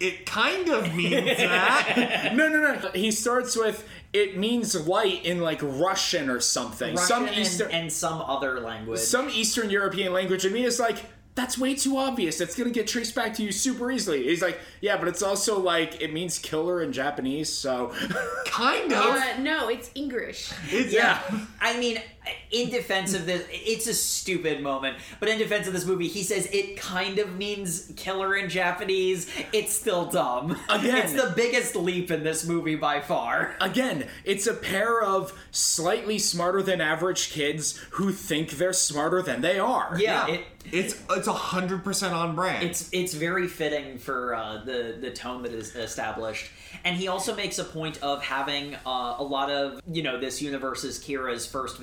it 0.00 0.26
kind 0.26 0.68
of 0.68 0.94
means 0.94 1.36
that 1.38 2.32
No, 2.34 2.48
no, 2.48 2.74
no. 2.74 2.90
He 2.92 3.12
starts 3.12 3.56
with 3.56 3.88
it 4.12 4.36
means 4.36 4.86
light 4.86 5.24
in 5.24 5.40
like 5.40 5.60
Russian 5.62 6.28
or 6.28 6.40
something. 6.40 6.94
Russian 6.94 7.06
some 7.06 7.26
and, 7.26 7.36
Eastern 7.36 7.70
and 7.70 7.92
some 7.92 8.20
other 8.20 8.60
language. 8.60 9.00
some 9.00 9.30
Eastern 9.30 9.70
European 9.70 10.12
language, 10.12 10.44
and 10.44 10.52
Mia 10.52 10.66
is 10.66 10.78
like, 10.78 10.98
that's 11.34 11.56
way 11.56 11.74
too 11.74 11.96
obvious. 11.96 12.40
It's 12.40 12.54
gonna 12.54 12.70
get 12.70 12.86
traced 12.86 13.14
back 13.14 13.32
to 13.34 13.42
you 13.42 13.52
super 13.52 13.90
easily. 13.90 14.24
He's 14.24 14.42
like, 14.42 14.58
yeah, 14.82 14.98
but 14.98 15.08
it's 15.08 15.22
also 15.22 15.58
like 15.58 16.02
it 16.02 16.12
means 16.12 16.38
killer 16.38 16.82
in 16.82 16.92
Japanese, 16.92 17.50
so 17.50 17.94
kind 18.46 18.92
of 18.92 19.16
Uh, 19.16 19.38
no, 19.38 19.68
it's 19.68 19.90
English. 19.94 20.52
it's 20.68 20.92
yeah. 20.92 21.20
I 21.60 21.78
mean, 21.78 22.02
in 22.50 22.70
defense 22.70 23.14
of 23.14 23.26
this, 23.26 23.46
it's 23.50 23.86
a 23.86 23.94
stupid 23.94 24.62
moment, 24.62 24.98
but 25.20 25.28
in 25.28 25.38
defense 25.38 25.66
of 25.66 25.72
this 25.72 25.84
movie, 25.84 26.08
he 26.08 26.22
says 26.22 26.46
it 26.52 26.76
kind 26.76 27.18
of 27.18 27.36
means 27.36 27.92
killer 27.96 28.36
in 28.36 28.48
Japanese. 28.48 29.28
It's 29.52 29.72
still 29.72 30.06
dumb. 30.06 30.56
Again. 30.68 30.96
It's 30.96 31.12
the 31.12 31.32
biggest 31.34 31.74
leap 31.74 32.10
in 32.10 32.22
this 32.22 32.46
movie 32.46 32.76
by 32.76 33.00
far. 33.00 33.56
again, 33.60 34.06
it's 34.24 34.46
a 34.46 34.54
pair 34.54 35.02
of 35.02 35.32
slightly 35.50 36.18
smarter 36.18 36.62
than 36.62 36.80
average 36.80 37.30
kids 37.30 37.78
who 37.92 38.12
think 38.12 38.52
they're 38.52 38.72
smarter 38.72 39.22
than 39.22 39.40
they 39.40 39.58
are. 39.58 39.96
Yeah, 39.98 40.26
yeah. 40.26 40.34
it, 40.34 40.46
it's 40.70 41.02
it's 41.10 41.26
a 41.26 41.32
hundred 41.32 41.82
percent 41.82 42.14
on 42.14 42.36
brand 42.36 42.64
it's 42.64 42.88
it's 42.92 43.14
very 43.14 43.48
fitting 43.48 43.98
for 43.98 44.34
uh, 44.34 44.62
the 44.64 44.96
the 45.00 45.10
tone 45.10 45.42
that 45.42 45.52
is 45.52 45.74
established, 45.74 46.50
and 46.84 46.96
he 46.96 47.08
also 47.08 47.34
makes 47.34 47.58
a 47.58 47.64
point 47.64 48.00
of 48.02 48.22
having 48.22 48.74
uh, 48.86 49.16
a 49.18 49.24
lot 49.24 49.50
of 49.50 49.80
you 49.90 50.02
know 50.02 50.20
this 50.20 50.40
universe 50.40 50.84
is 50.84 50.98
Kira's 50.98 51.46
first 51.46 51.80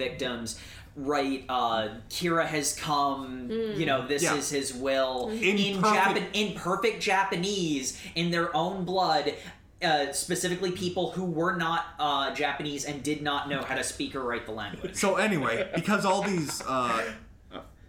Right, 0.95 1.45
uh, 1.47 1.89
Kira 2.09 2.45
has 2.45 2.75
come. 2.75 3.47
You 3.49 3.85
know, 3.85 4.05
this 4.05 4.23
Yeah. 4.23 4.35
is 4.35 4.49
his 4.49 4.73
will 4.73 5.29
In 5.29 5.57
in 5.57 5.81
perfect- 5.81 6.35
in 6.35 6.53
perfect 6.55 7.01
Japanese, 7.01 7.97
in 8.15 8.31
their 8.31 8.55
own 8.55 8.83
blood. 8.85 9.33
Uh, 9.81 10.11
specifically, 10.11 10.71
people 10.71 11.11
who 11.11 11.23
were 11.23 11.55
not 11.55 11.85
uh, 11.99 12.33
Japanese 12.35 12.83
and 12.83 13.01
did 13.01 13.21
not 13.21 13.47
know 13.47 13.61
how 13.61 13.75
to 13.75 13.83
speak 13.83 14.13
or 14.13 14.21
write 14.23 14.45
the 14.45 14.51
language. 14.51 14.95
So 14.95 15.15
anyway, 15.15 15.69
because 15.73 16.03
all 16.03 16.21
these 16.21 16.61
uh, 16.67 17.01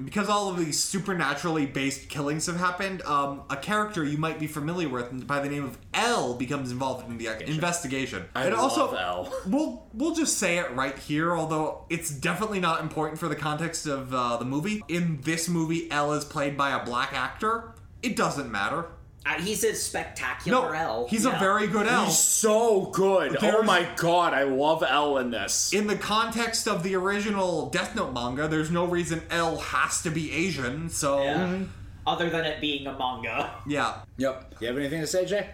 because 0.04 0.28
all 0.28 0.48
of 0.48 0.58
these 0.58 0.78
supernaturally 0.78 1.66
based 1.66 2.08
killings 2.08 2.46
have 2.46 2.56
happened, 2.56 3.02
um, 3.02 3.42
a 3.50 3.56
character 3.56 4.04
you 4.04 4.18
might 4.18 4.38
be 4.38 4.46
familiar 4.46 4.88
with 4.88 5.26
by 5.26 5.40
the 5.40 5.48
name 5.48 5.64
of 5.64 5.78
L 5.94 6.34
becomes 6.34 6.70
involved 6.70 7.08
in 7.08 7.18
the 7.18 7.28
investigation. 7.48 8.24
I 8.34 8.44
and 8.44 8.54
love 8.54 8.72
also, 8.72 8.94
L. 8.94 9.32
We'll 9.46 9.86
we'll 9.92 10.14
just 10.14 10.38
say 10.38 10.58
it 10.58 10.70
right 10.72 10.98
here, 10.98 11.36
although 11.36 11.84
it's 11.90 12.10
definitely 12.10 12.60
not 12.60 12.80
important 12.80 13.18
for 13.18 13.28
the 13.28 13.36
context 13.36 13.86
of 13.86 14.14
uh, 14.14 14.36
the 14.36 14.44
movie. 14.44 14.82
In 14.88 15.20
this 15.22 15.48
movie, 15.48 15.90
L 15.90 16.12
is 16.12 16.24
played 16.24 16.56
by 16.56 16.70
a 16.70 16.84
black 16.84 17.12
actor. 17.12 17.74
It 18.02 18.16
doesn't 18.16 18.50
matter. 18.50 18.86
Uh, 19.26 19.34
he's 19.34 19.62
a 19.64 19.74
spectacular 19.74 20.72
No, 20.72 20.72
L. 20.72 21.06
he's 21.10 21.24
Yeah. 21.26 21.36
a 21.36 21.38
very 21.38 21.66
good 21.66 21.86
L. 21.86 22.06
He's 22.06 22.18
so 22.18 22.86
good. 22.86 23.36
Oh 23.42 23.62
my 23.62 23.86
god, 23.96 24.32
I 24.32 24.44
love 24.44 24.82
L 24.82 25.18
in 25.18 25.30
this. 25.30 25.72
in 25.74 25.86
the 25.86 25.96
context 25.96 26.66
of 26.66 26.82
the 26.82 26.94
original 26.96 27.68
Death 27.68 27.94
Note 27.94 28.12
manga, 28.14 28.48
there's 28.48 28.70
no 28.70 28.86
reason 28.86 29.22
L 29.30 29.58
has 29.58 30.02
to 30.02 30.10
be 30.10 30.32
Asian, 30.32 30.88
so 30.88 31.22
Yeah. 31.22 31.58
Other 32.06 32.30
than 32.30 32.46
it 32.46 32.60
being 32.62 32.86
a 32.86 32.98
manga. 32.98 33.50
yeah. 33.66 33.96
Yep. 34.16 34.54
You 34.60 34.66
have 34.68 34.78
anything 34.78 35.00
to 35.02 35.06
say, 35.06 35.26
Jay? 35.26 35.50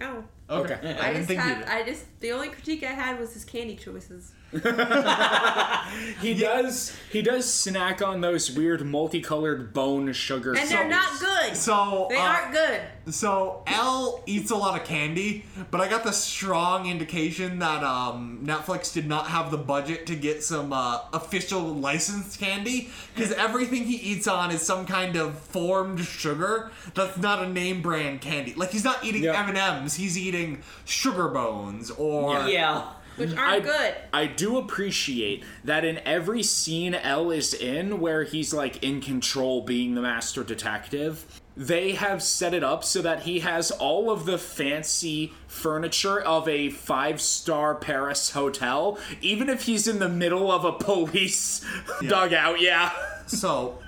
No. 0.00 0.24
Okay. 0.48 0.74
Okay. 0.74 0.96
I, 0.98 1.08
I, 1.08 1.12
didn't 1.12 1.16
just 1.16 1.28
think 1.28 1.44
you. 1.44 1.64
I 1.66 1.82
just 1.82 2.20
the 2.20 2.30
only 2.32 2.48
critique 2.48 2.84
I 2.84 2.92
had 2.92 3.18
was 3.18 3.34
his 3.34 3.44
candy 3.44 3.74
choices. 3.76 4.32
He 6.20 6.34
does. 6.34 6.96
He 7.10 7.22
does 7.22 7.52
snack 7.52 8.02
on 8.02 8.20
those 8.20 8.50
weird 8.50 8.84
multicolored 8.84 9.72
bone 9.72 10.12
sugar. 10.12 10.56
And 10.56 10.68
they're 10.68 10.88
not 10.88 11.18
good. 11.18 11.56
So 11.56 12.06
they 12.10 12.16
uh, 12.16 12.20
aren't 12.20 12.52
good. 12.52 12.80
So 13.12 13.62
L 13.66 14.22
eats 14.26 14.50
a 14.50 14.56
lot 14.56 14.80
of 14.80 14.86
candy, 14.86 15.44
but 15.70 15.80
I 15.80 15.88
got 15.88 16.04
the 16.04 16.12
strong 16.12 16.86
indication 16.88 17.58
that 17.60 17.82
um, 17.82 18.40
Netflix 18.44 18.92
did 18.92 19.06
not 19.06 19.28
have 19.28 19.50
the 19.50 19.56
budget 19.58 20.06
to 20.06 20.14
get 20.16 20.42
some 20.44 20.72
uh, 20.72 21.00
official 21.12 21.60
licensed 21.62 22.38
candy 22.38 22.90
because 23.14 23.32
everything 23.32 23.84
he 23.84 23.96
eats 23.96 24.28
on 24.28 24.50
is 24.50 24.62
some 24.62 24.86
kind 24.86 25.16
of 25.16 25.38
formed 25.38 26.00
sugar 26.00 26.70
that's 26.94 27.16
not 27.18 27.42
a 27.42 27.48
name 27.48 27.82
brand 27.82 28.20
candy. 28.20 28.54
Like 28.54 28.70
he's 28.70 28.84
not 28.84 29.04
eating 29.04 29.24
Yeah. 29.24 29.42
M 29.42 29.48
and 29.48 29.58
M's, 29.58 29.94
he's 29.96 30.16
eating 30.18 30.62
sugar 30.84 31.28
bones 31.28 31.90
or 31.90 32.46
Yeah. 32.46 32.92
Which 33.20 33.36
I, 33.36 33.52
aren't 33.52 33.64
good. 33.64 33.94
I 34.12 34.26
do 34.26 34.56
appreciate 34.58 35.44
that 35.64 35.84
in 35.84 35.98
every 35.98 36.42
scene 36.42 36.94
L 36.94 37.30
is 37.30 37.54
in 37.54 38.00
where 38.00 38.24
he's 38.24 38.52
like 38.52 38.82
in 38.82 39.00
control 39.00 39.62
being 39.62 39.94
the 39.94 40.02
master 40.02 40.42
detective, 40.42 41.40
they 41.56 41.92
have 41.92 42.22
set 42.22 42.54
it 42.54 42.64
up 42.64 42.84
so 42.84 43.02
that 43.02 43.24
he 43.24 43.40
has 43.40 43.70
all 43.70 44.10
of 44.10 44.24
the 44.24 44.38
fancy 44.38 45.32
furniture 45.46 46.18
of 46.20 46.48
a 46.48 46.70
five 46.70 47.20
star 47.20 47.74
Paris 47.74 48.30
hotel, 48.30 48.98
even 49.20 49.48
if 49.48 49.62
he's 49.62 49.86
in 49.86 49.98
the 49.98 50.08
middle 50.08 50.50
of 50.50 50.64
a 50.64 50.72
police 50.72 51.64
dugout, 52.08 52.60
yeah. 52.60 52.92
So, 53.26 53.78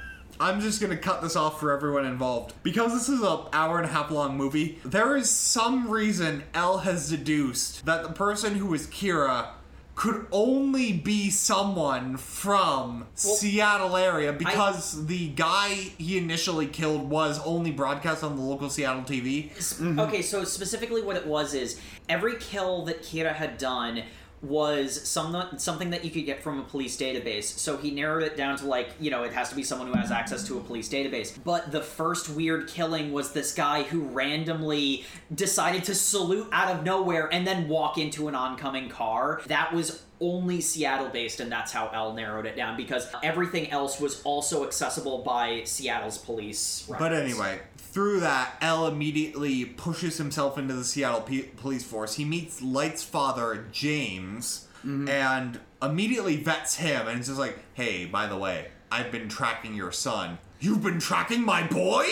I'm 0.42 0.60
just 0.60 0.80
gonna 0.80 0.96
cut 0.96 1.22
this 1.22 1.36
off 1.36 1.60
for 1.60 1.70
everyone 1.70 2.04
involved. 2.04 2.54
Because 2.64 2.92
this 2.92 3.08
is 3.08 3.22
an 3.22 3.38
hour 3.52 3.76
and 3.78 3.86
a 3.86 3.92
half 3.92 4.10
long 4.10 4.36
movie, 4.36 4.80
there 4.84 5.16
is 5.16 5.30
some 5.30 5.88
reason 5.88 6.42
L 6.52 6.78
has 6.78 7.08
deduced 7.08 7.86
that 7.86 8.02
the 8.02 8.08
person 8.08 8.56
who 8.56 8.74
is 8.74 8.88
Kira 8.88 9.50
could 9.94 10.26
only 10.32 10.92
be 10.92 11.30
someone 11.30 12.16
from 12.16 13.06
Seattle 13.14 13.96
area 13.96 14.32
because 14.32 15.06
the 15.06 15.28
guy 15.28 15.68
he 15.68 16.18
initially 16.18 16.66
killed 16.66 17.08
was 17.08 17.38
only 17.44 17.70
broadcast 17.70 18.24
on 18.24 18.34
the 18.34 18.42
local 18.42 18.68
Seattle 18.68 19.02
TV. 19.02 19.52
Okay, 19.96 20.22
so 20.22 20.42
specifically 20.42 21.02
what 21.02 21.14
it 21.14 21.26
was 21.26 21.54
is 21.54 21.78
every 22.08 22.34
kill 22.36 22.84
that 22.86 23.02
Kira 23.04 23.34
had 23.34 23.58
done 23.58 24.02
was 24.42 25.00
some, 25.08 25.46
something 25.56 25.90
that 25.90 26.04
you 26.04 26.10
could 26.10 26.26
get 26.26 26.42
from 26.42 26.58
a 26.58 26.62
police 26.64 26.96
database. 26.96 27.44
So 27.44 27.76
he 27.76 27.90
narrowed 27.92 28.24
it 28.24 28.36
down 28.36 28.58
to 28.58 28.66
like, 28.66 28.90
you 28.98 29.10
know, 29.10 29.22
it 29.22 29.32
has 29.32 29.48
to 29.50 29.54
be 29.54 29.62
someone 29.62 29.88
who 29.88 29.94
has 29.94 30.10
access 30.10 30.46
to 30.48 30.58
a 30.58 30.60
police 30.60 30.88
database. 30.88 31.32
But 31.42 31.70
the 31.70 31.80
first 31.80 32.28
weird 32.28 32.68
killing 32.68 33.12
was 33.12 33.32
this 33.32 33.54
guy 33.54 33.84
who 33.84 34.02
randomly 34.02 35.04
decided 35.32 35.84
to 35.84 35.94
salute 35.94 36.48
out 36.50 36.74
of 36.74 36.84
nowhere 36.84 37.32
and 37.32 37.46
then 37.46 37.68
walk 37.68 37.98
into 37.98 38.28
an 38.28 38.34
oncoming 38.34 38.88
car. 38.88 39.42
That 39.46 39.72
was 39.72 40.02
only 40.22 40.60
Seattle 40.60 41.08
based, 41.08 41.40
and 41.40 41.50
that's 41.50 41.72
how 41.72 41.90
L 41.92 42.14
narrowed 42.14 42.46
it 42.46 42.56
down 42.56 42.76
because 42.76 43.08
everything 43.22 43.70
else 43.70 44.00
was 44.00 44.22
also 44.22 44.64
accessible 44.64 45.18
by 45.18 45.64
Seattle's 45.64 46.16
police. 46.16 46.86
But 46.88 47.12
anyway, 47.12 47.60
through 47.92 48.20
that, 48.20 48.56
L 48.60 48.86
immediately 48.86 49.66
pushes 49.66 50.16
himself 50.16 50.56
into 50.56 50.74
the 50.74 50.84
Seattle 50.84 51.20
P- 51.20 51.42
police 51.42 51.84
force. 51.84 52.14
He 52.14 52.24
meets 52.24 52.62
Light's 52.62 53.04
father, 53.04 53.66
James, 53.70 54.66
mm-hmm. 54.78 55.08
and 55.08 55.60
immediately 55.82 56.36
vets 56.36 56.76
him 56.76 57.06
and 57.06 57.20
is 57.20 57.26
just 57.26 57.38
like, 57.38 57.58
hey, 57.74 58.06
by 58.06 58.26
the 58.26 58.36
way, 58.36 58.68
I've 58.90 59.12
been 59.12 59.28
tracking 59.28 59.74
your 59.74 59.92
son. 59.92 60.38
You've 60.58 60.82
been 60.82 61.00
tracking 61.00 61.44
my 61.44 61.66
boy? 61.66 62.04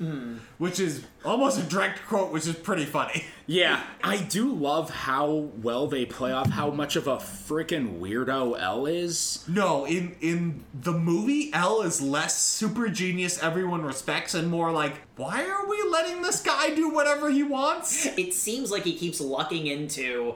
Mm-hmm. 0.00 0.38
Which 0.58 0.80
is 0.80 1.04
almost 1.24 1.58
a 1.58 1.62
direct 1.62 2.06
quote, 2.06 2.32
which 2.32 2.46
is 2.46 2.54
pretty 2.54 2.84
funny. 2.84 3.24
Yeah, 3.46 3.82
I 4.04 4.18
do 4.18 4.52
love 4.52 4.90
how 4.90 5.50
well 5.62 5.86
they 5.86 6.04
play 6.04 6.32
off 6.32 6.50
how 6.50 6.70
much 6.70 6.96
of 6.96 7.06
a 7.06 7.16
freaking 7.16 7.98
weirdo 8.00 8.60
L 8.60 8.86
is. 8.86 9.44
No, 9.48 9.84
in 9.86 10.16
in 10.20 10.64
the 10.74 10.92
movie, 10.92 11.50
L 11.52 11.82
is 11.82 12.00
less 12.00 12.42
super 12.42 12.88
genius 12.88 13.42
everyone 13.42 13.82
respects 13.82 14.34
and 14.34 14.48
more 14.48 14.70
like, 14.70 15.00
why 15.16 15.44
are 15.44 15.66
we 15.66 15.82
letting 15.90 16.22
this 16.22 16.40
guy 16.42 16.74
do 16.74 16.90
whatever 16.90 17.30
he 17.30 17.42
wants? 17.42 18.06
it 18.18 18.34
seems 18.34 18.70
like 18.70 18.84
he 18.84 18.94
keeps 18.96 19.20
lucking 19.20 19.66
into 19.66 20.34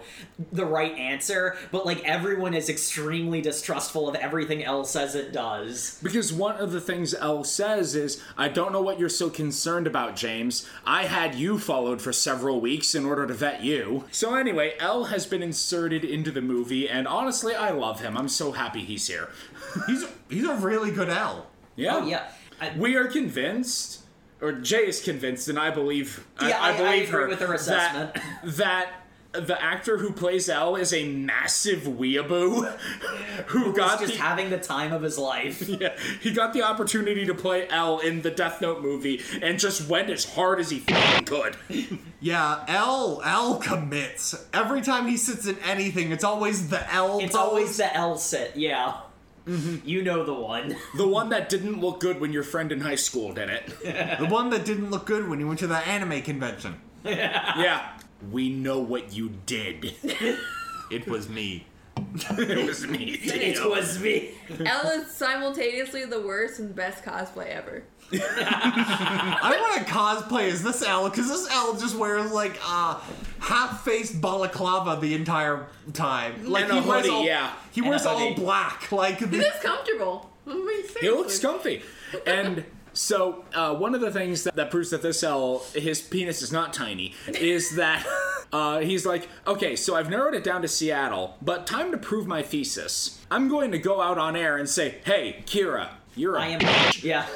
the 0.53 0.65
right 0.65 0.93
answer, 0.97 1.57
but 1.71 1.85
like 1.87 2.03
everyone 2.05 2.55
is 2.55 2.69
extremely 2.69 3.41
distrustful 3.41 4.09
of 4.09 4.15
everything 4.17 4.65
L 4.65 4.85
says 4.85 5.15
it 5.15 5.33
does. 5.33 5.99
Because 6.03 6.33
one 6.33 6.57
of 6.57 6.73
the 6.73 6.81
things 6.81 7.15
L 7.15 7.45
says 7.45 7.95
is, 7.95 8.23
I 8.37 8.49
don't 8.49 8.73
know 8.73 8.83
what 8.83 8.99
you're 8.99 9.09
so 9.09 9.31
concerned 9.31 9.87
about, 9.87 10.12
James. 10.17 10.69
I 10.87 11.05
had 11.05 11.35
you 11.35 11.59
followed 11.59 12.01
for 12.03 12.13
several 12.13 12.61
weeks 12.61 12.95
in 12.95 13.05
order 13.05 13.27
to 13.27 13.35
vet 13.35 13.63
you. 13.63 14.05
So, 14.11 14.35
anyway, 14.35 14.75
L 14.79 15.05
has 15.05 15.27
been 15.27 15.43
inserted 15.43 16.05
into 16.05 16.31
the 16.31 16.41
movie, 16.43 16.89
and 16.89 17.07
honestly, 17.09 17.55
I 17.55 17.71
love 17.71 18.01
him. 18.01 18.17
I'm 18.17 18.29
so 18.29 18.53
happy 18.53 18.81
he's 18.85 19.07
here. 19.07 19.31
He's 19.87 20.05
he's 20.29 20.45
a 20.47 20.55
really 20.57 20.91
good 20.91 21.09
L. 21.09 21.47
Yeah. 21.77 21.97
Oh 21.97 22.07
yeah. 22.07 22.29
I- 22.61 22.75
We 22.77 22.97
are 22.97 23.07
convinced, 23.09 24.03
or 24.41 24.53
Jay 24.53 24.87
is 24.87 25.03
convinced, 25.03 25.49
and 25.49 25.59
I 25.59 25.71
believe, 25.71 26.27
Yeah, 26.41 26.59
I- 26.61 26.73
I 26.73 26.77
believe 26.77 27.09
agree 27.09 27.23
her, 27.23 27.29
with 27.29 27.39
her 27.41 27.47
that- 27.49 27.55
assessment. 27.57 28.17
That, 28.57 28.91
the 29.33 29.61
actor 29.63 29.97
who 29.99 30.13
plays 30.13 30.49
L 30.49 30.77
is 30.77 30.93
a 30.93 31.09
massive 31.09 31.83
weeaboo 31.85 32.71
who 33.47 33.73
got 33.75 33.99
He's 34.01 34.09
just 34.09 34.19
the, 34.21 34.25
having 34.25 34.51
the 34.51 34.59
time 34.59 34.93
of 34.93 35.03
his 35.03 35.19
life. 35.19 35.69
Yeah, 35.83 35.97
he 36.21 36.33
got 36.33 36.53
the 36.53 36.63
opportunity 36.63 37.25
to 37.27 37.35
play 37.35 37.67
L 37.69 37.99
in 37.99 38.21
the 38.23 38.31
Death 38.31 38.61
Note 38.61 38.83
movie 38.83 39.23
and 39.41 39.59
just 39.59 39.89
went 39.89 40.11
as 40.11 40.25
hard 40.35 40.61
as 40.61 40.71
he 40.71 40.81
fucking 40.81 41.25
could. 41.25 41.57
Yeah, 42.21 42.65
L 42.69 43.21
L 43.25 43.57
commits. 43.57 44.47
Every 44.53 44.81
time 44.81 45.09
he 45.09 45.17
sits 45.17 45.47
in 45.47 45.59
anything, 45.61 46.13
it's 46.13 46.23
always 46.23 46.69
the 46.69 46.89
L. 46.93 47.19
It's 47.19 47.33
pose. 47.33 47.41
always 47.41 47.77
the 47.79 47.97
L 47.97 48.17
sit, 48.17 48.53
yeah. 48.57 49.01
Mm-hmm. 49.49 49.89
You 49.89 50.03
know 50.05 50.25
the 50.25 50.35
one. 50.35 50.77
The 50.97 51.09
one 51.09 51.31
that 51.31 51.49
didn't 51.49 51.81
look 51.81 51.99
good 51.99 52.21
when 52.21 52.33
your 52.33 52.45
friend 52.45 52.71
in 52.71 52.81
high 52.81 52.95
school 52.95 53.33
did 53.33 53.51
it. 53.51 53.67
the 54.21 54.27
one 54.27 54.51
that 54.51 54.65
didn't 54.65 54.91
look 54.91 55.05
good 55.05 55.29
when 55.29 55.41
you 55.41 55.49
went 55.49 55.59
to 55.61 55.67
the 55.67 55.79
anime 55.79 56.23
convention. 56.23 56.81
Yeah. 57.05 57.89
We 58.31 58.49
know 58.51 58.79
what 58.81 59.13
you 59.13 59.31
did. 59.47 59.95
It 60.91 61.09
was 61.09 61.27
me. 61.27 61.65
it 61.97 62.67
was 62.67 62.87
me. 62.87 63.19
It 63.23 63.67
was 63.67 63.99
me. 63.99 64.33
L 64.67 64.89
is 64.91 65.11
simultaneously 65.11 66.05
the 66.05 66.21
worst 66.21 66.59
and 66.61 66.75
best 66.75 67.03
cosplay 67.03 67.47
ever. 67.47 67.83
I 68.13 69.57
want 69.59 69.87
to 69.87 69.91
cosplay 69.91 70.51
as 70.51 70.63
this 70.63 70.83
L 70.83 71.09
because 71.09 71.29
this 71.29 71.49
L 71.51 71.73
just 71.79 71.97
wears 71.97 72.31
like 72.31 72.59
a 72.69 72.99
half-faced 73.39 74.21
balaclava 74.21 75.01
the 75.01 75.15
entire 75.15 75.67
time. 75.95 76.47
Like 76.47 76.65
And 76.65 76.73
a 76.73 76.83
he 76.83 76.89
wears 76.89 77.03
hoodie, 77.07 77.15
all, 77.17 77.25
yeah. 77.25 77.53
He 77.71 77.81
And 77.81 77.89
wears 77.89 78.05
all 78.05 78.35
black. 78.35 78.93
Like 78.93 79.21
He 79.21 79.25
the, 79.25 79.51
comfortable. 79.63 80.31
I 80.47 80.53
mean, 80.55 80.85
He 81.01 81.09
looks 81.09 81.39
comfy. 81.39 81.83
And 82.27 82.67
so, 83.03 83.45
uh, 83.53 83.75
one 83.75 83.97
of 83.97 84.01
the 84.01 84.13
things 84.13 84.45
that, 84.45 84.55
that 84.55 84.71
proves 84.71 84.91
that 84.91 85.03
this 85.03 85.25
L, 85.25 85.65
his 85.75 86.01
penis 86.01 86.41
is 86.41 86.53
not 86.53 86.73
tiny, 86.73 87.15
is 87.27 87.75
that 87.75 88.07
uh, 88.53 88.79
he's 88.79 89.05
like, 89.05 89.29
okay, 89.45 89.75
so 89.75 89.97
I've 89.97 90.09
narrowed 90.09 90.35
it 90.35 90.45
down 90.45 90.63
to 90.63 90.69
Seattle, 90.69 91.37
but 91.43 91.67
time 91.67 91.91
to 91.91 91.99
prove 91.99 92.29
my 92.29 92.45
thesis. 92.45 93.21
I'm 93.29 93.49
going 93.49 93.73
to 93.73 93.79
go 93.79 94.01
out 94.01 94.19
on 94.19 94.37
air 94.37 94.57
and 94.57 94.69
say, 94.69 95.01
hey, 95.05 95.43
Kira, 95.47 95.89
you're 96.15 96.37
a 96.37 96.43
I 96.43 96.47
am 96.47 96.61
yeah. 97.03 97.27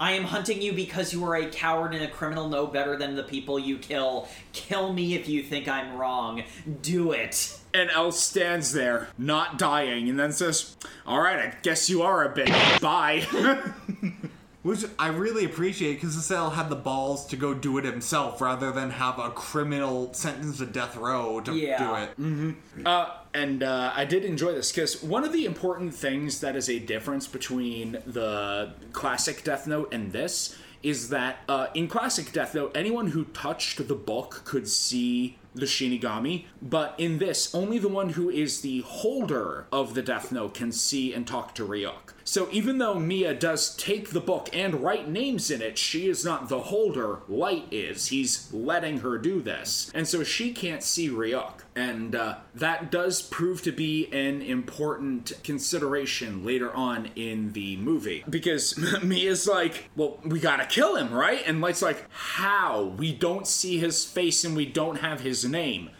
I 0.00 0.12
am 0.14 0.24
hunting 0.24 0.60
you 0.60 0.72
because 0.72 1.12
you 1.12 1.24
are 1.26 1.36
a 1.36 1.46
coward 1.46 1.94
and 1.94 2.02
a 2.02 2.08
criminal 2.08 2.48
no 2.48 2.66
better 2.66 2.96
than 2.96 3.14
the 3.14 3.22
people 3.22 3.56
you 3.60 3.78
kill. 3.78 4.26
Kill 4.52 4.92
me 4.92 5.14
if 5.14 5.28
you 5.28 5.44
think 5.44 5.68
I'm 5.68 5.96
wrong. 5.96 6.42
Do 6.80 7.12
it. 7.12 7.56
And 7.72 7.88
L 7.90 8.10
stands 8.10 8.72
there, 8.72 9.08
not 9.16 9.58
dying, 9.58 10.08
and 10.08 10.18
then 10.18 10.32
says, 10.32 10.76
All 11.06 11.20
right, 11.20 11.38
I 11.38 11.54
guess 11.62 11.88
you 11.88 12.02
are 12.02 12.24
a 12.24 12.34
bitch. 12.34 12.80
Bye. 12.80 13.24
Which 14.62 14.84
I 14.96 15.08
really 15.08 15.44
appreciate 15.44 15.94
because 15.94 16.30
L 16.30 16.50
had 16.50 16.68
the 16.68 16.76
balls 16.76 17.26
to 17.26 17.36
go 17.36 17.52
do 17.52 17.78
it 17.78 17.84
himself 17.84 18.40
rather 18.40 18.70
than 18.70 18.90
have 18.90 19.18
a 19.18 19.30
criminal 19.30 20.14
sentenced 20.14 20.60
to 20.60 20.66
death 20.66 20.96
row 20.96 21.40
to 21.40 21.52
Yeah. 21.52 22.06
do 22.16 22.24
it. 22.24 22.86
Uh, 22.86 23.10
and 23.34 23.64
uh, 23.64 23.92
I 23.94 24.04
did 24.04 24.24
enjoy 24.24 24.52
this 24.52 24.70
because 24.70 25.02
one 25.02 25.24
of 25.24 25.32
the 25.32 25.46
important 25.46 25.94
things 25.94 26.40
that 26.40 26.54
is 26.54 26.68
a 26.68 26.78
difference 26.78 27.26
between 27.26 27.98
the 28.06 28.72
classic 28.92 29.42
Death 29.42 29.66
Note 29.66 29.92
and 29.92 30.12
this 30.12 30.56
is 30.82 31.08
that 31.08 31.38
uh, 31.48 31.66
in 31.74 31.88
classic 31.88 32.32
Death 32.32 32.54
Note, 32.54 32.70
anyone 32.76 33.08
who 33.08 33.24
touched 33.26 33.86
the 33.88 33.94
book 33.94 34.42
could 34.44 34.68
see 34.68 35.38
the 35.54 35.66
Shinigami, 35.66 36.44
but 36.60 36.94
in 36.98 37.18
this, 37.18 37.54
only 37.54 37.78
the 37.78 37.88
one 37.88 38.10
who 38.10 38.30
is 38.30 38.60
the 38.62 38.80
holder 38.82 39.66
of 39.72 39.94
the 39.94 40.02
Death 40.02 40.32
Note 40.32 40.54
can 40.54 40.72
see 40.72 41.12
and 41.12 41.26
talk 41.26 41.54
to 41.56 41.66
Ryuk. 41.66 42.11
So 42.24 42.48
even 42.52 42.78
though 42.78 42.94
Mia 42.94 43.34
does 43.34 43.74
take 43.76 44.10
the 44.10 44.20
book 44.20 44.48
and 44.52 44.82
write 44.82 45.08
names 45.08 45.50
in 45.50 45.62
it, 45.62 45.78
she 45.78 46.08
is 46.08 46.24
not 46.24 46.48
the 46.48 46.60
holder. 46.60 47.20
Light 47.28 47.66
is. 47.70 48.08
He's 48.08 48.52
letting 48.52 49.00
her 49.00 49.18
do 49.18 49.40
this. 49.40 49.90
And 49.94 50.06
so 50.06 50.22
she 50.24 50.52
can't 50.52 50.82
see 50.82 51.08
Ryuk. 51.08 51.60
And 51.74 52.14
uh, 52.14 52.36
that 52.54 52.90
does 52.90 53.22
prove 53.22 53.62
to 53.62 53.72
be 53.72 54.12
an 54.12 54.42
important 54.42 55.32
consideration 55.42 56.44
later 56.44 56.72
on 56.72 57.10
in 57.16 57.52
the 57.52 57.76
movie. 57.78 58.24
Because 58.28 58.76
Mia's 59.02 59.46
like, 59.48 59.90
well, 59.96 60.20
we 60.24 60.38
gotta 60.38 60.66
kill 60.66 60.96
him, 60.96 61.12
right? 61.12 61.42
And 61.46 61.60
Light's 61.60 61.82
like, 61.82 62.06
how? 62.10 62.94
We 62.98 63.12
don't 63.12 63.46
see 63.46 63.78
his 63.78 64.04
face 64.04 64.44
and 64.44 64.54
we 64.54 64.66
don't 64.66 64.96
have 64.96 65.20
his 65.20 65.44
name. 65.44 65.90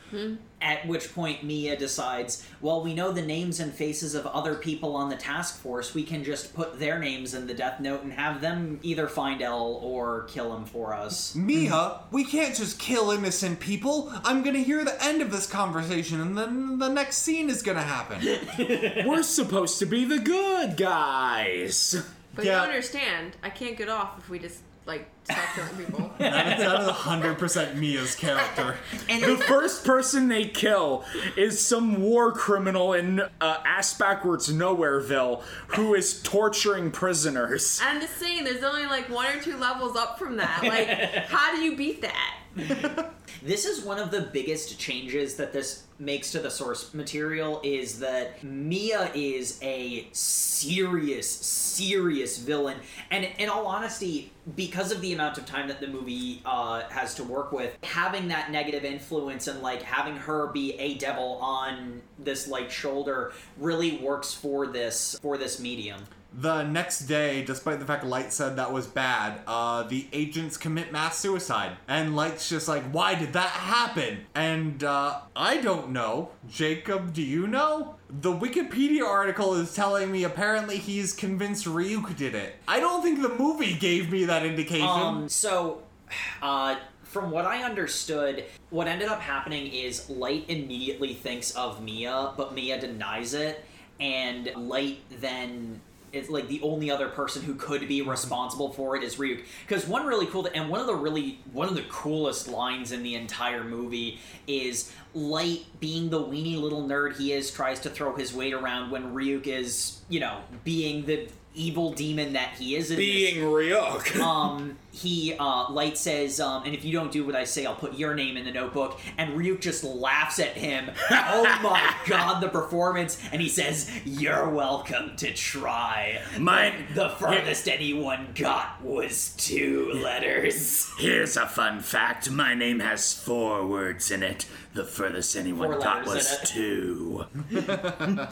At 0.63 0.87
which 0.87 1.13
point 1.13 1.43
Mia 1.43 1.77
decides, 1.77 2.47
well, 2.61 2.83
we 2.85 2.95
know 2.95 3.11
the 3.11 3.21
names 3.23 3.59
and 3.59 3.73
faces 3.75 4.15
of 4.15 4.27
other 4.29 4.55
people 4.55 4.95
on 4.95 5.09
the 5.11 5.17
task 5.17 5.59
force. 5.61 5.93
We 5.93 6.05
can 6.05 6.23
just 6.23 6.55
put 6.55 6.79
their 6.79 6.99
names 7.01 7.35
in 7.35 7.47
the 7.49 7.55
death 7.55 7.81
note 7.81 8.03
and 8.05 8.13
have 8.13 8.41
them 8.41 8.79
either 8.83 9.09
find 9.09 9.43
L 9.43 9.81
or 9.83 10.23
kill 10.25 10.55
him 10.55 10.65
for 10.65 10.95
us. 10.95 11.35
Mia, 11.35 12.01
we 12.13 12.25
can't 12.25 12.55
just 12.55 12.79
kill 12.79 13.11
innocent 13.11 13.59
people. 13.59 14.13
I'm 14.25 14.43
gonna 14.45 14.61
hear 14.61 14.85
the 14.85 15.03
end 15.05 15.21
of 15.21 15.33
this 15.33 15.47
conversation, 15.47 16.21
and 16.21 16.39
then 16.39 16.79
the 16.79 16.89
next 16.89 17.17
scene 17.19 17.51
is 17.51 17.63
gonna 17.63 17.83
happen. 17.83 18.21
We're 19.07 19.23
supposed 19.25 19.79
to 19.81 19.87
be 19.87 20.05
the 20.05 20.19
good 20.21 20.77
guys. 20.77 22.03
But 22.35 22.45
Yeah. 22.45 22.53
you 22.53 22.59
don't 22.61 22.69
understand. 22.69 23.37
I 23.43 23.51
can't 23.51 23.77
get 23.77 23.89
off 23.89 24.19
if 24.19 24.29
we 24.31 24.39
just 24.39 24.61
like 24.87 25.09
start 25.25 25.47
killing 25.55 25.85
people. 25.87 26.11
that 26.19 26.59
is 26.59 26.67
100% 26.67 27.77
Mia's 27.77 28.15
character. 28.15 28.77
And 29.09 29.23
The 29.23 29.37
first 29.37 29.85
person 29.85 30.29
they 30.29 30.47
kill 30.47 31.05
is 31.37 31.65
some 31.65 32.01
war 32.03 32.33
criminal 32.33 32.93
in 32.93 33.21
uh, 33.21 33.29
ass 33.65 33.97
backwards 33.97 34.53
Nowhereville 34.53 35.43
who 35.69 35.95
is 35.95 36.21
torturing 36.23 36.91
prisoners. 36.91 37.81
I'm 37.83 38.01
just 38.01 38.17
saying, 38.17 38.45
there's 38.45 38.65
only 38.65 38.87
like 38.87 39.09
one 39.09 39.27
or 39.35 39.41
two 39.41 39.57
levels 39.57 39.97
up 39.97 40.19
from 40.19 40.37
that. 40.37 40.63
Like, 40.63 40.89
how 41.29 41.55
do 41.55 41.63
you 41.63 41.77
beat 41.77 42.03
that? 42.03 43.13
This 43.43 43.65
is 43.65 43.85
one 43.85 43.99
of 43.99 44.11
the 44.11 44.23
biggest 44.23 44.79
changes 44.79 45.37
that 45.37 45.53
this 45.53 45.85
makes 46.03 46.33
to 46.33 46.41
the 46.41 46.51
source 46.51 46.93
material 46.93 47.61
is 47.63 48.01
that 48.01 48.43
Mia 48.43 49.11
is 49.15 49.59
a 49.63 50.09
serious, 50.13 51.31
serious 51.31 52.39
villain. 52.39 52.79
And 53.11 53.29
in 53.39 53.49
all 53.49 53.67
honesty, 53.67 54.33
because 54.57 54.91
of 54.91 55.01
the 55.01 55.13
amount 55.13 55.39
of 55.39 55.47
time 55.47 55.69
that 55.69 55.81
the 55.81 55.87
movie 55.87 56.43
uh, 56.45 56.83
has 56.91 57.15
to 57.15 57.25
work 57.25 57.53
with, 57.53 57.77
having 57.85 58.29
that 58.29 58.51
negative 58.51 58.85
influence 58.85 59.47
and 59.47 59.63
like 59.63 59.83
having 59.83 60.17
her 60.17 60.49
be 60.49 60.75
a 60.75 60.95
devil 60.95 61.39
on 61.41 62.03
this 62.19 62.49
like 62.49 62.71
shoulder 62.71 63.33
really 63.57 63.99
works 63.99 64.35
for 64.35 64.67
this 64.67 65.17
for 65.23 65.39
this 65.39 65.61
medium. 65.61 66.03
The 66.35 66.63
next 66.63 67.01
day, 67.01 67.45
despite 67.45 67.79
the 67.79 67.85
fact 67.85 68.05
Light 68.05 68.33
said 68.33 68.57
that 68.57 68.73
was 68.73 68.87
bad, 68.87 69.41
uh, 69.47 69.83
the 69.83 70.07
agents 70.13 70.57
commit 70.57 70.91
mass 70.91 71.19
suicide. 71.19 71.77
And 71.89 72.17
Light's 72.17 72.49
just 72.49 72.69
like, 72.69 72.85
why 72.85 73.15
did 73.15 73.35
that 73.35 73.51
happen? 73.51 74.25
And 74.35 74.83
uh, 74.83 75.21
I 75.37 75.59
don't 75.59 75.91
know. 75.91 76.31
Jacob, 76.49 77.13
do 77.13 77.23
you 77.23 77.47
know? 77.47 77.97
The 78.09 78.33
Wikipedia 78.33 79.05
article 79.05 79.55
is 79.55 79.75
telling 79.75 80.11
me 80.11 80.25
apparently 80.25 80.79
he's 80.79 81.13
convinced 81.13 81.67
Ryuk 81.67 82.17
did 82.17 82.35
it. 82.35 82.57
I 82.67 82.81
don't 82.81 83.03
think 83.03 83.21
the 83.21 83.29
movie 83.29 83.75
gave 83.75 84.11
me 84.11 84.25
that 84.25 84.45
indication. 84.45 84.87
Um, 84.87 85.29
so, 85.29 85.83
uh, 86.43 86.77
from 87.03 87.31
what 87.31 87.45
I 87.45 87.63
understood, 87.63 88.45
what 88.71 88.89
ended 88.89 89.09
up 89.09 89.21
happening 89.21 89.71
is 89.71 90.09
Light 90.09 90.47
immediately 90.49 91.13
thinks 91.13 91.51
of 91.51 91.83
Mia, 91.83 92.33
but 92.39 92.55
Mia 92.55 92.81
denies 92.81 93.35
it, 93.35 93.63
and 94.01 94.51
Light 94.57 95.01
then 95.21 95.83
is 96.13 96.29
like 96.29 96.49
the 96.49 96.61
only 96.63 96.91
other 96.91 97.09
person 97.09 97.43
who 97.43 97.55
could 97.55 97.89
be 97.89 98.03
responsible 98.03 98.73
for 98.73 98.97
it 98.97 99.03
is 99.03 99.17
Ryuk. 99.17 99.43
Because 99.67 99.87
one 99.87 100.07
really 100.07 100.27
cool, 100.27 100.49
and 100.55 100.69
one 100.69 100.81
of 100.81 100.87
the 100.87 100.95
really 100.95 101.39
one 101.53 101.69
of 101.69 101.75
the 101.75 101.85
coolest 101.89 102.49
lines 102.49 102.93
in 102.93 103.03
the 103.03 103.15
entire 103.15 103.65
movie 103.65 104.21
is 104.47 104.93
Light, 105.15 105.67
being 105.79 106.09
the 106.09 106.23
weenie 106.23 106.59
little 106.59 106.89
nerd 106.89 107.19
he 107.19 107.33
is, 107.33 107.51
tries 107.51 107.81
to 107.81 107.91
throw 107.91 108.15
his 108.15 108.33
weight 108.33 108.55
around 108.55 108.91
when 108.91 109.13
Ryuk 109.13 109.47
is, 109.47 110.01
you 110.09 110.21
know, 110.21 110.41
being 110.65 111.05
the 111.05 111.29
evil 111.55 111.93
demon 111.93 112.33
that 112.35 112.55
he 112.59 112.77
is. 112.77 112.91
In 112.91 112.97
this- 112.97 113.05
Being 113.05 113.45
Ryuk. 113.45 114.21
um, 114.21 114.77
he 114.91 115.35
uh, 115.39 115.71
Light 115.71 115.97
says, 115.97 116.39
um, 116.39 116.65
and 116.65 116.75
if 116.75 116.85
you 116.85 116.93
don't 116.93 117.11
do 117.11 117.25
what 117.25 117.35
I 117.35 117.45
say, 117.45 117.65
I'll 117.65 117.75
put 117.75 117.95
your 117.95 118.15
name 118.15 118.37
in 118.37 118.45
the 118.45 118.53
notebook. 118.53 119.01
And 119.17 119.39
Ryuk 119.39 119.61
just 119.61 119.85
laughs 119.85 120.39
at 120.39 120.53
him. 120.53 120.91
oh 121.11 121.59
my 121.63 121.95
god, 122.07 122.41
the 122.43 122.49
performance! 122.49 123.19
And 123.33 123.41
he 123.41 123.49
says, 123.49 123.91
"You're 124.05 124.51
welcome 124.51 125.17
to 125.17 125.33
try." 125.33 126.21
Mine- 126.39 126.87
the 126.95 127.09
farthest 127.11 127.69
anyone 127.69 128.29
got 128.35 128.83
was 128.83 129.35
two 129.39 129.93
letters. 129.95 130.91
Here's 130.99 131.37
a 131.37 131.47
fun 131.47 131.81
fact 131.81 132.31
my 132.31 132.55
name 132.55 132.81
has 132.81 133.15
four 133.15 133.67
words 133.67 134.11
in 134.11 134.23
it. 134.23 134.47
The 134.75 134.85
furthest 134.85 135.37
anyone 135.37 135.73
Four 135.73 135.81
got 135.81 136.07
was 136.07 136.39
two. 136.45 137.27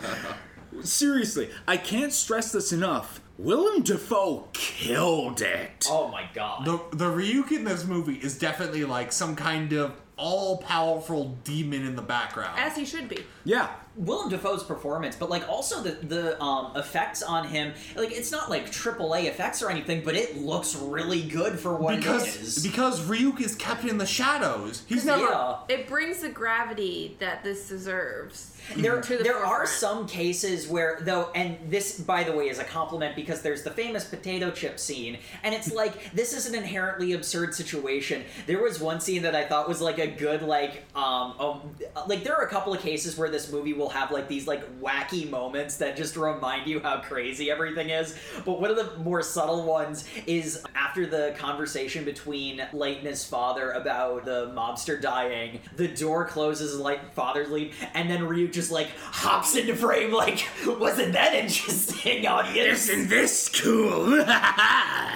Seriously, 0.82 1.50
I 1.66 1.76
can't 1.76 2.12
stress 2.12 2.52
this 2.52 2.72
enough. 2.72 3.20
Willem 3.38 3.82
Dafoe 3.82 4.48
killed 4.52 5.40
it. 5.40 5.86
Oh 5.88 6.08
my 6.08 6.28
god. 6.34 6.66
the, 6.66 6.78
the 6.96 7.06
Ryuk 7.06 7.50
in 7.52 7.64
this 7.64 7.84
movie 7.86 8.16
is 8.16 8.38
definitely 8.38 8.84
like 8.84 9.12
some 9.12 9.34
kind 9.34 9.72
of 9.72 9.92
all 10.20 10.58
powerful 10.58 11.36
demon 11.44 11.84
in 11.84 11.96
the 11.96 12.02
background. 12.02 12.58
As 12.58 12.76
he 12.76 12.84
should 12.84 13.08
be. 13.08 13.24
Yeah. 13.44 13.70
Willem 13.96 14.28
Dafoe's 14.28 14.62
performance, 14.62 15.16
but 15.16 15.28
like 15.28 15.48
also 15.48 15.82
the 15.82 15.90
the 16.06 16.40
um, 16.42 16.76
effects 16.76 17.22
on 17.22 17.48
him, 17.48 17.74
like 17.96 18.12
it's 18.12 18.30
not 18.30 18.48
like 18.48 18.70
AAA 18.70 19.24
effects 19.24 19.62
or 19.62 19.70
anything, 19.70 20.02
but 20.04 20.14
it 20.14 20.38
looks 20.38 20.76
really 20.76 21.22
good 21.22 21.58
for 21.58 21.74
what 21.74 21.94
it 21.94 21.98
because 21.98 22.36
is. 22.36 22.62
because 22.62 23.00
Ryuk 23.00 23.40
is 23.40 23.56
kept 23.56 23.84
in 23.84 23.98
the 23.98 24.06
shadows. 24.06 24.84
He's 24.86 25.04
never 25.04 25.24
yeah. 25.24 25.56
It 25.68 25.88
brings 25.88 26.20
the 26.20 26.28
gravity 26.28 27.16
that 27.18 27.42
this 27.42 27.68
deserves. 27.68 28.56
There, 28.76 29.00
to 29.00 29.18
the 29.18 29.24
there 29.24 29.44
are 29.44 29.66
some 29.66 30.06
cases 30.06 30.68
where 30.68 31.00
though, 31.02 31.30
and 31.34 31.58
this, 31.68 31.98
by 31.98 32.22
the 32.22 32.32
way, 32.32 32.48
is 32.48 32.58
a 32.58 32.64
compliment 32.64 33.16
because 33.16 33.42
there's 33.42 33.64
the 33.64 33.70
famous 33.70 34.04
potato 34.04 34.50
chip 34.50 34.78
scene, 34.78 35.18
and 35.42 35.54
it's 35.54 35.72
like 35.72 36.12
this 36.12 36.32
is 36.32 36.46
an 36.46 36.54
inherently 36.54 37.12
absurd 37.12 37.54
situation. 37.54 38.22
There 38.46 38.62
was 38.62 38.80
one 38.80 39.00
scene 39.00 39.22
that 39.22 39.34
I 39.34 39.44
thought 39.44 39.68
was 39.68 39.80
like 39.80 39.98
a 39.98 40.06
good 40.10 40.42
like, 40.42 40.84
um, 40.94 41.34
um 41.38 41.76
like 42.06 42.22
there 42.22 42.34
are 42.34 42.44
a 42.44 42.48
couple 42.48 42.72
of 42.72 42.80
cases 42.80 43.16
where 43.16 43.28
this 43.28 43.50
movie 43.50 43.72
will 43.72 43.88
have 43.88 44.10
like 44.10 44.28
these 44.28 44.46
like 44.46 44.80
wacky 44.80 45.28
moments 45.28 45.76
that 45.78 45.96
just 45.96 46.16
remind 46.16 46.68
you 46.68 46.80
how 46.80 47.00
crazy 47.00 47.50
everything 47.50 47.90
is. 47.90 48.16
But 48.44 48.60
one 48.60 48.70
of 48.70 48.76
the 48.76 48.96
more 48.98 49.22
subtle 49.22 49.64
ones 49.64 50.04
is 50.26 50.62
after 50.74 51.06
the 51.06 51.34
conversation 51.36 52.04
between 52.04 52.62
Light 52.72 52.98
and 52.98 53.06
his 53.06 53.24
father 53.24 53.72
about 53.72 54.24
the 54.24 54.52
mobster 54.54 55.00
dying, 55.00 55.60
the 55.76 55.88
door 55.88 56.24
closes, 56.24 56.78
like 56.78 57.00
and 57.00 57.12
father 57.12 57.46
leave, 57.46 57.74
and 57.94 58.10
then 58.10 58.20
Ryuk 58.20 58.52
just 58.52 58.70
like 58.70 58.88
hops 58.96 59.56
into 59.56 59.74
frame 59.74 60.12
like, 60.12 60.46
wasn't 60.66 61.12
that 61.14 61.34
interesting, 61.34 62.26
audience? 62.26 62.88
Isn't 62.88 63.08
this 63.08 63.48
cool? 63.48 64.24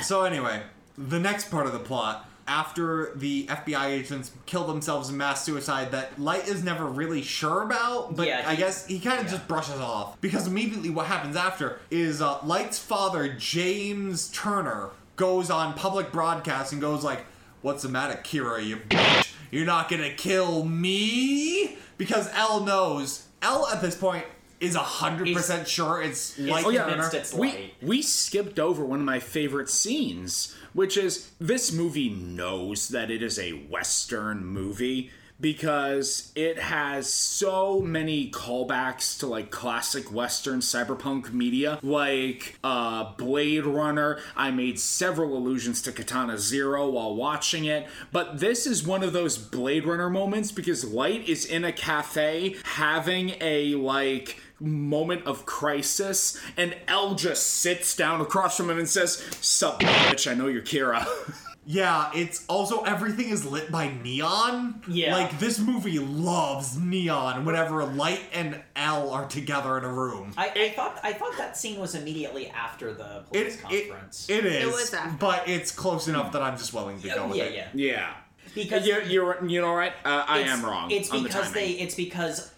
So 0.03 0.25
anyway, 0.25 0.63
the 0.99 1.19
next 1.19 1.51
part 1.51 1.67
of 1.67 1.73
the 1.73 1.79
plot, 1.79 2.29
after 2.47 3.13
the 3.15 3.47
FBI 3.47 3.87
agents 3.87 4.31
kill 4.47 4.65
themselves 4.67 5.09
in 5.11 5.17
mass 5.17 5.45
suicide 5.45 5.93
that 5.93 6.21
Light 6.21 6.47
is 6.47 6.63
never 6.63 6.85
really 6.85 7.23
sure 7.23 7.63
about, 7.63 8.17
but 8.17 8.27
Yeah, 8.27 8.45
I 8.47 8.55
guess 8.57 8.87
he 8.87 8.99
kind 9.01 9.21
of 9.21 9.29
just 9.29 9.49
brushes 9.49 9.81
off. 9.81 10.21
Because 10.21 10.47
immediately 10.47 10.91
what 10.91 11.07
happens 11.07 11.37
after 11.37 11.79
is 11.91 12.21
uh, 12.21 12.39
Light's 12.45 12.79
father, 12.79 13.29
James 13.39 14.29
Turner, 14.31 14.91
goes 15.17 15.49
on 15.51 15.75
public 15.75 16.11
broadcast 16.13 16.73
and 16.73 16.81
goes 16.81 17.03
like, 17.05 17.25
What's 17.63 17.83
the 17.83 17.89
matter, 17.89 18.21
Kira, 18.23 18.63
you 18.63 18.77
bitch? 18.77 19.33
You're 19.51 19.65
not 19.65 19.89
gonna 19.89 20.11
kill 20.13 20.65
me? 20.65 21.77
Because 21.97 22.29
L 22.35 22.61
knows. 22.61 23.27
L 23.41 23.67
at 23.69 23.81
this 23.81 23.95
point 23.97 24.25
is 24.61 24.77
100% 24.77 25.67
sure 25.67 26.03
it's 26.03 26.39
Light 26.39 26.65
Oh, 26.65 26.73
Turner. 26.73 26.85
convinced 26.91 27.15
it's 27.15 27.33
we 27.35 27.49
Light. 27.49 27.75
we 27.83 28.03
skipped 28.03 28.59
over 28.59 28.85
one 28.85 28.99
of 29.01 29.05
my 29.05 29.19
favorite 29.19 29.69
scenes, 29.71 30.55
which 30.75 30.97
is 30.97 31.31
this 31.41 31.73
movie 31.73 32.11
knows 32.11 32.89
that 32.89 33.11
it 33.11 33.23
is 33.23 33.39
a 33.39 33.53
western 33.53 34.45
movie 34.45 35.11
because 35.41 36.33
it 36.37 36.59
has 36.59 37.13
so 37.13 37.81
many 37.81 38.31
callbacks 38.31 39.19
to 39.19 39.27
like 39.27 39.51
classic 39.51 40.13
Western 40.13 40.61
cyberpunk 40.61 41.33
media, 41.33 41.79
like 41.83 42.59
uh, 42.63 43.13
Blade 43.19 43.67
Runner. 43.67 44.19
I 44.37 44.51
made 44.51 44.79
several 44.79 45.37
allusions 45.37 45.83
to 45.83 45.93
Katana 45.93 46.39
Zero 46.39 46.89
while 46.89 47.15
watching 47.15 47.65
it, 47.65 47.87
but 48.13 48.39
this 48.39 48.67
is 48.67 48.87
one 48.87 49.03
of 49.03 49.13
those 49.13 49.37
Blade 49.37 49.87
Runner 49.87 50.09
moments 50.09 50.53
because 50.53 50.85
Light 50.85 51.29
is 51.29 51.45
in 51.45 51.65
a 51.65 51.73
cafe 51.73 52.57
having 52.65 53.35
a 53.41 53.75
like 53.75 54.39
moment 54.61 55.27
of 55.27 55.47
crisis 55.47 56.41
and 56.57 56.77
L 56.89 57.15
just 57.15 57.47
sits 57.47 57.95
down 57.97 58.21
across 58.21 58.57
from 58.57 58.71
him 58.71 58.79
and 58.79 58.89
says, 58.89 59.23
Sup, 59.41 59.81
bitch, 59.81 60.31
I 60.31 60.35
know 60.35 60.47
you're 60.49 60.63
Kira. 60.63 61.07
Yeah, 61.67 62.11
it's 62.15 62.45
also 62.47 62.83
everything 62.83 63.31
is 63.31 63.47
lit 63.47 63.73
by 63.73 63.91
neon. 64.03 64.83
Yeah. 64.87 65.17
Like 65.17 65.39
this 65.39 65.59
movie 65.59 65.99
loves 65.99 66.77
neon 66.79 67.47
whenever 67.47 67.85
Light 67.87 68.21
and 68.35 68.61
L 68.77 69.11
are 69.11 69.27
together 69.27 69.79
in 69.79 69.85
a 69.85 69.91
room. 69.91 70.35
I, 70.37 70.51
I 70.51 70.69
thought 70.77 71.01
I 71.03 71.15
thought 71.15 71.39
that 71.39 71.57
scene 71.57 71.81
was 71.81 71.95
immediately 71.95 72.49
after 72.49 72.93
the 72.93 73.25
police 73.31 73.57
It, 73.71 73.73
it, 73.73 73.89
conference. 73.91 74.29
it 74.29 74.45
is, 74.45 74.67
was 74.67 74.93
after. 74.93 75.17
but 75.19 75.49
it's 75.49 75.71
close 75.73 76.07
enough 76.07 76.33
that 76.33 76.43
I'm 76.43 76.59
just 76.59 76.75
willing 76.75 77.01
to 77.01 77.09
go 77.09 77.29
with 77.29 77.37
yeah, 77.39 77.45
it. 77.45 77.55
yeah. 77.55 77.69
yeah. 77.73 78.15
Because 78.55 78.87
you're, 78.87 79.03
you're 79.03 79.45
you 79.47 79.63
know 79.63 79.73
right. 79.75 79.93
Uh, 80.05 80.23
I 80.29 80.41
am 80.41 80.63
wrong. 80.65 80.91
It's 80.91 81.11
on 81.11 81.23
the 81.23 81.29
because 81.29 81.47
timing. 81.47 81.55
they. 81.55 81.71
It's 81.81 81.95
because 81.95 82.53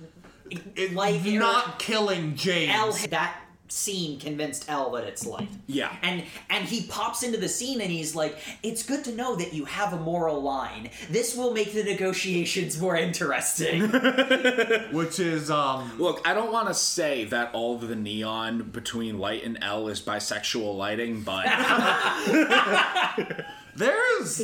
It, 0.51 0.95
Light 0.95 1.25
not 1.25 1.79
killing 1.79 2.37
James. 2.37 2.73
L 2.75 2.93
that 3.11 3.41
scene 3.69 4.19
convinced 4.19 4.67
L 4.69 4.91
that 4.93 5.05
it's 5.05 5.27
light. 5.27 5.49
Yeah. 5.67 5.95
And 6.03 6.25
and 6.51 6.65
he 6.65 6.87
pops 6.87 7.23
into 7.23 7.39
the 7.39 7.49
scene 7.49 7.81
and 7.81 7.91
he's 7.91 8.15
like, 8.15 8.37
"It's 8.63 8.83
good 8.83 9.05
to 9.05 9.15
know 9.15 9.37
that 9.37 9.53
you 9.53 9.65
have 9.65 9.93
a 9.93 9.99
moral 9.99 10.41
line. 10.41 10.91
This 11.11 11.37
will 11.37 11.53
make 11.53 11.73
the 11.73 11.85
negotiations 11.85 12.81
more 12.81 12.97
interesting." 12.97 13.89
which 14.93 15.19
is 15.19 15.51
um 15.51 15.93
Look, 15.99 16.27
I 16.27 16.35
don't 16.35 16.53
want 16.53 16.69
to 16.69 16.75
say 16.75 17.25
that 17.25 17.51
all 17.53 17.77
of 17.77 17.89
the 17.89 17.97
neon 17.97 18.71
between 18.71 19.19
light 19.19 19.45
and 19.45 19.59
L 19.63 19.89
is 19.89 20.01
bisexual 20.01 20.77
lighting, 20.77 21.23
but 21.23 21.47
there's 23.77 24.41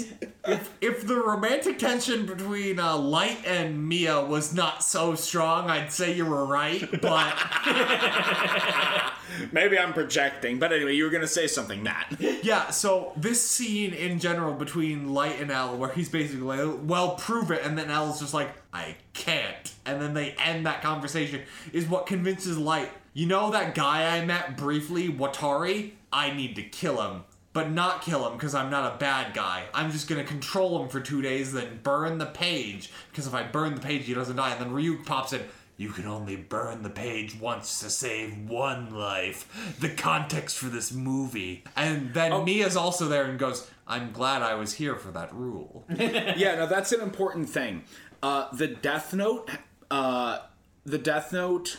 if 0.47 0.76
if 0.80 1.07
the 1.07 1.16
romantic 1.16 1.78
tension 1.78 2.26
between 2.26 2.78
uh, 2.78 2.97
Light 2.97 3.39
and 3.47 3.89
Mia 3.89 4.20
was 4.20 4.55
not 4.55 4.83
so 4.83 5.14
strong, 5.14 5.70
I'd 5.70 5.93
say 5.93 6.14
you 6.14 6.26
were 6.26 6.45
right. 6.45 6.89
But 7.01 7.37
maybe 9.53 9.78
I'm 9.78 9.93
projecting. 9.93 10.59
But 10.59 10.72
anyway, 10.72 10.95
you 10.95 11.05
were 11.05 11.11
gonna 11.11 11.26
say 11.26 11.47
something, 11.47 11.83
Matt. 11.83 12.16
yeah, 12.43 12.70
so 12.70 13.12
this 13.16 13.41
scene 13.41 13.93
in 13.93 14.18
general 14.18 14.55
between 14.55 15.12
Light 15.12 15.41
and 15.41 15.51
L, 15.51 15.76
where 15.76 15.91
he's 15.91 16.09
basically 16.09 16.43
like, 16.43 16.78
"Well, 16.83 17.16
prove 17.16 17.51
it," 17.51 17.62
and 17.64 17.76
then 17.78 17.91
L's 17.91 18.20
just 18.20 18.35
like, 18.35 18.51
"I 18.72 18.97
can't," 19.14 19.72
and 19.87 20.01
then 20.01 20.14
they 20.14 20.33
end 20.33 20.66
that 20.66 20.83
conversation, 20.83 21.43
is 21.72 21.87
what 21.87 22.07
convinces 22.07 22.59
Light. 22.59 22.91
You 23.14 23.26
know 23.26 23.51
that 23.51 23.74
guy 23.74 24.16
I 24.16 24.24
met 24.24 24.57
briefly, 24.57 25.09
Watari? 25.09 25.93
I 26.12 26.33
need 26.33 26.57
to 26.57 26.62
kill 26.62 27.01
him. 27.03 27.24
But 27.53 27.70
not 27.70 28.00
kill 28.00 28.26
him 28.26 28.34
because 28.34 28.55
I'm 28.55 28.70
not 28.70 28.94
a 28.94 28.98
bad 28.98 29.34
guy. 29.34 29.64
I'm 29.74 29.90
just 29.90 30.09
gonna 30.09 30.24
control 30.24 30.82
him 30.82 30.88
for 30.88 31.00
two 31.00 31.20
days, 31.20 31.53
then 31.53 31.80
burn 31.82 32.18
the 32.18 32.26
page. 32.26 32.90
Because 33.11 33.26
if 33.26 33.34
I 33.34 33.42
burn 33.42 33.74
the 33.74 33.80
page, 33.80 34.07
he 34.07 34.14
doesn't 34.14 34.36
die. 34.36 34.53
And 34.53 34.61
then 34.61 34.72
Ryuk 34.72 35.05
pops 35.05 35.32
in. 35.32 35.42
You 35.76 35.90
can 35.90 36.07
only 36.07 36.36
burn 36.36 36.82
the 36.82 36.90
page 36.90 37.34
once 37.38 37.80
to 37.80 37.90
save 37.90 38.48
one 38.48 38.94
life. 38.94 39.76
The 39.80 39.88
context 39.88 40.57
for 40.59 40.66
this 40.66 40.92
movie. 40.92 41.64
And 41.74 42.14
then 42.14 42.44
Mia's 42.44 42.76
also 42.76 43.09
there 43.09 43.24
and 43.24 43.38
goes, 43.38 43.68
I'm 43.86 44.12
glad 44.12 44.42
I 44.42 44.55
was 44.55 44.74
here 44.74 44.96
for 44.96 45.11
that 45.12 45.34
rule. 45.34 45.84
yeah, 45.96 46.55
no, 46.55 46.66
that's 46.66 46.92
an 46.92 47.00
important 47.00 47.48
thing. 47.48 47.84
Uh, 48.22 48.55
the 48.55 48.68
Death 48.68 49.12
Note, 49.12 49.50
uh, 49.90 50.40
the 50.84 50.98
Death 50.98 51.32
Note, 51.32 51.78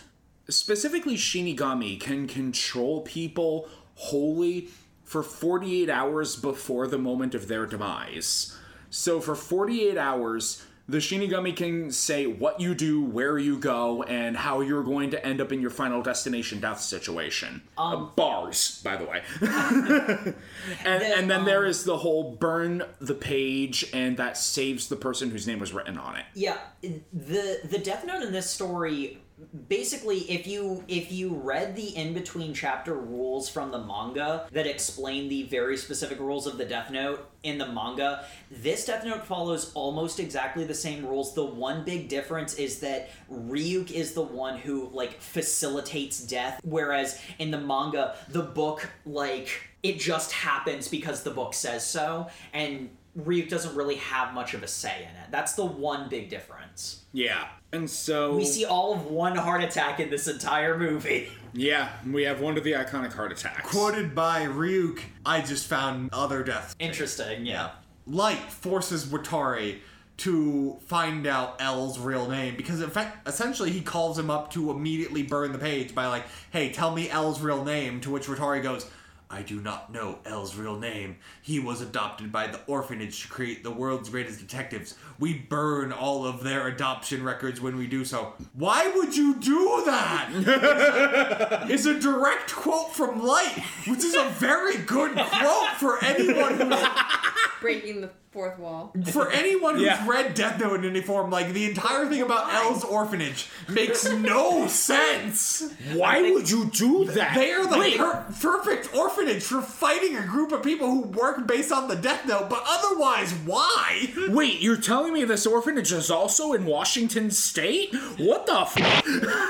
specifically 0.49 1.15
Shinigami, 1.15 1.99
can 1.99 2.27
control 2.27 3.01
people 3.01 3.69
wholly 3.95 4.69
for 5.03 5.23
48 5.23 5.89
hours 5.89 6.35
before 6.35 6.87
the 6.87 6.97
moment 6.97 7.35
of 7.35 7.47
their 7.47 7.65
demise. 7.65 8.57
So 8.89 9.19
for 9.19 9.35
48 9.35 9.97
hours, 9.97 10.63
the 10.87 10.97
Shinigami 10.97 11.55
can 11.55 11.91
say 11.91 12.27
what 12.27 12.59
you 12.59 12.75
do, 12.75 13.01
where 13.01 13.37
you 13.37 13.57
go, 13.57 14.03
and 14.03 14.35
how 14.35 14.59
you're 14.59 14.83
going 14.83 15.11
to 15.11 15.25
end 15.25 15.39
up 15.39 15.51
in 15.53 15.61
your 15.61 15.69
final 15.69 16.01
destination 16.01 16.59
death 16.59 16.81
situation. 16.81 17.61
Uh, 17.77 17.95
bars, 17.95 18.81
by 18.83 18.97
the 18.97 19.05
way. 19.05 19.21
and, 20.85 21.03
and 21.03 21.31
then 21.31 21.45
there 21.45 21.65
is 21.65 21.85
the 21.85 21.97
whole 21.97 22.35
burn 22.35 22.83
the 22.99 23.15
page, 23.15 23.89
and 23.93 24.17
that 24.17 24.37
saves 24.37 24.89
the 24.89 24.97
person 24.97 25.31
whose 25.31 25.47
name 25.47 25.59
was 25.59 25.71
written 25.71 25.97
on 25.97 26.17
it. 26.17 26.25
Yeah, 26.33 26.57
the 26.81 27.61
the 27.63 27.79
Death 27.79 28.05
Note 28.05 28.21
in 28.21 28.33
this 28.33 28.49
story 28.49 29.22
basically 29.67 30.19
if 30.31 30.47
you 30.47 30.83
if 30.87 31.11
you 31.11 31.35
read 31.35 31.75
the 31.75 31.95
in 31.95 32.13
between 32.13 32.53
chapter 32.53 32.93
rules 32.93 33.49
from 33.49 33.71
the 33.71 33.79
manga 33.79 34.47
that 34.51 34.67
explain 34.67 35.29
the 35.29 35.43
very 35.43 35.77
specific 35.77 36.19
rules 36.19 36.47
of 36.47 36.57
the 36.57 36.65
Death 36.65 36.91
Note 36.91 37.29
in 37.43 37.57
the 37.57 37.67
manga, 37.67 38.25
this 38.49 38.85
Death 38.85 39.05
Note 39.05 39.25
follows 39.25 39.71
almost 39.73 40.19
exactly 40.19 40.63
the 40.63 40.73
same 40.73 41.05
rules. 41.05 41.33
The 41.33 41.45
one 41.45 41.83
big 41.83 42.07
difference 42.07 42.55
is 42.55 42.79
that 42.79 43.09
Ryuk 43.31 43.91
is 43.91 44.13
the 44.13 44.21
one 44.21 44.57
who 44.57 44.89
like 44.93 45.21
facilitates 45.21 46.19
death 46.19 46.59
whereas 46.63 47.19
in 47.39 47.51
the 47.51 47.59
manga 47.59 48.15
the 48.29 48.41
book 48.41 48.89
like 49.05 49.69
it 49.83 49.99
just 49.99 50.31
happens 50.31 50.87
because 50.87 51.23
the 51.23 51.31
book 51.31 51.53
says 51.53 51.85
so 51.85 52.27
and 52.53 52.89
Ryuk 53.17 53.49
doesn't 53.49 53.75
really 53.75 53.95
have 53.95 54.33
much 54.33 54.53
of 54.53 54.63
a 54.63 54.67
say 54.67 54.97
in 55.01 55.15
it. 55.15 55.31
That's 55.31 55.53
the 55.53 55.65
one 55.65 56.09
big 56.09 56.29
difference. 56.29 57.03
Yeah. 57.11 57.47
And 57.71 57.89
so 57.89 58.35
We 58.35 58.45
see 58.45 58.65
all 58.65 58.93
of 58.93 59.05
one 59.05 59.35
heart 59.35 59.63
attack 59.63 59.99
in 59.99 60.09
this 60.09 60.27
entire 60.27 60.77
movie. 60.77 61.29
Yeah, 61.55 61.89
we 62.11 62.23
have 62.23 62.41
one 62.41 62.57
of 62.57 62.63
the 62.63 62.71
iconic 62.71 63.13
heart 63.13 63.31
attacks. 63.31 63.69
Quoted 63.69 64.15
by 64.15 64.47
Ryuk, 64.47 65.01
I 65.23 65.41
just 65.41 65.67
found 65.67 66.09
other 66.11 66.43
deaths. 66.43 66.75
Interesting, 66.79 67.45
yeah. 67.45 67.73
Light 68.07 68.39
forces 68.51 69.05
Watari 69.05 69.77
to 70.17 70.79
find 70.87 71.27
out 71.27 71.61
L's 71.61 71.99
real 71.99 72.27
name 72.27 72.55
because 72.55 72.81
in 72.81 72.89
fact, 72.89 73.27
essentially 73.27 73.69
he 73.69 73.81
calls 73.81 74.17
him 74.17 74.31
up 74.31 74.51
to 74.53 74.71
immediately 74.71 75.21
burn 75.21 75.51
the 75.51 75.59
page 75.59 75.93
by 75.93 76.07
like, 76.07 76.23
"Hey, 76.49 76.71
tell 76.71 76.89
me 76.89 77.07
L's 77.11 77.39
real 77.39 77.63
name." 77.63 78.01
To 78.01 78.09
which 78.09 78.25
Watari 78.25 78.63
goes, 78.63 78.89
"I 79.33 79.41
do 79.41 79.59
not 79.59 79.91
know 79.91 80.19
L's 80.25 80.55
real 80.55 80.77
name. 80.77 81.17
He 81.41 81.59
was 81.59 81.81
adopted 81.81 82.31
by 82.31 82.47
the 82.47 82.59
orphanage 82.67 83.23
to 83.23 83.27
create 83.27 83.63
the 83.63 83.71
world's 83.71 84.09
greatest 84.09 84.39
detectives. 84.39 84.95
We 85.17 85.33
burn 85.33 85.91
all 85.91 86.25
of 86.25 86.43
their 86.43 86.67
adoption 86.67 87.23
records 87.23 87.59
when 87.59 87.75
we 87.75 87.87
do 87.87 88.05
so." 88.05 88.33
Why 88.53 88.87
would 88.95 89.17
you 89.17 89.35
do 89.35 89.81
that? 89.85 91.65
is 91.69 91.87
a 91.87 91.99
direct 91.99 92.53
quote 92.53 92.93
from 92.93 93.23
Light, 93.23 93.63
which 93.87 94.03
is 94.03 94.13
a 94.13 94.29
very 94.29 94.77
good 94.77 95.15
quote 95.15 95.69
for 95.79 96.03
anyone 96.03 96.59
who's 96.59 96.87
Breaking 97.61 98.01
the 98.01 98.11
fourth 98.33 98.57
wall. 98.59 98.91
for 99.11 99.31
anyone 99.31 99.75
who's 99.75 99.83
Yeah. 99.85 100.05
read 100.07 100.33
Death 100.33 100.59
Note 100.59 100.79
in 100.79 100.85
any 100.89 101.01
form, 101.01 101.29
like 101.29 101.53
the 101.53 101.65
entire 101.69 102.07
thing 102.07 102.21
about 102.21 102.51
L's 102.53 102.83
orphanage 102.83 103.47
makes 103.69 104.09
no 104.11 104.67
sense. 104.67 105.63
Why 105.93 106.21
would 106.31 106.49
you 106.49 106.65
do 106.65 107.05
that? 107.05 107.35
They 107.35 107.51
are 107.51 107.65
the 107.67 107.77
Wait, 107.77 107.97
per- 107.97 108.25
perfect 108.41 108.93
orphanage 108.95 109.43
for 109.43 109.61
fighting 109.61 110.17
a 110.17 110.25
group 110.25 110.51
of 110.51 110.63
people 110.63 110.89
who 110.89 111.01
work 111.03 111.45
based 111.47 111.71
on 111.71 111.87
the 111.87 111.95
Death 111.95 112.27
Note, 112.27 112.49
but 112.49 112.63
otherwise, 112.67 113.31
why? 113.45 114.11
wait, 114.29 114.61
you're 114.61 114.77
telling 114.77 115.13
me 115.13 115.23
this 115.25 115.45
orphanage 115.45 115.91
is 115.93 116.09
also 116.09 116.53
in 116.53 116.65
Washington 116.65 117.29
State? 117.31 117.93
What 118.17 118.45
the 118.47 118.59
f? 118.61 118.73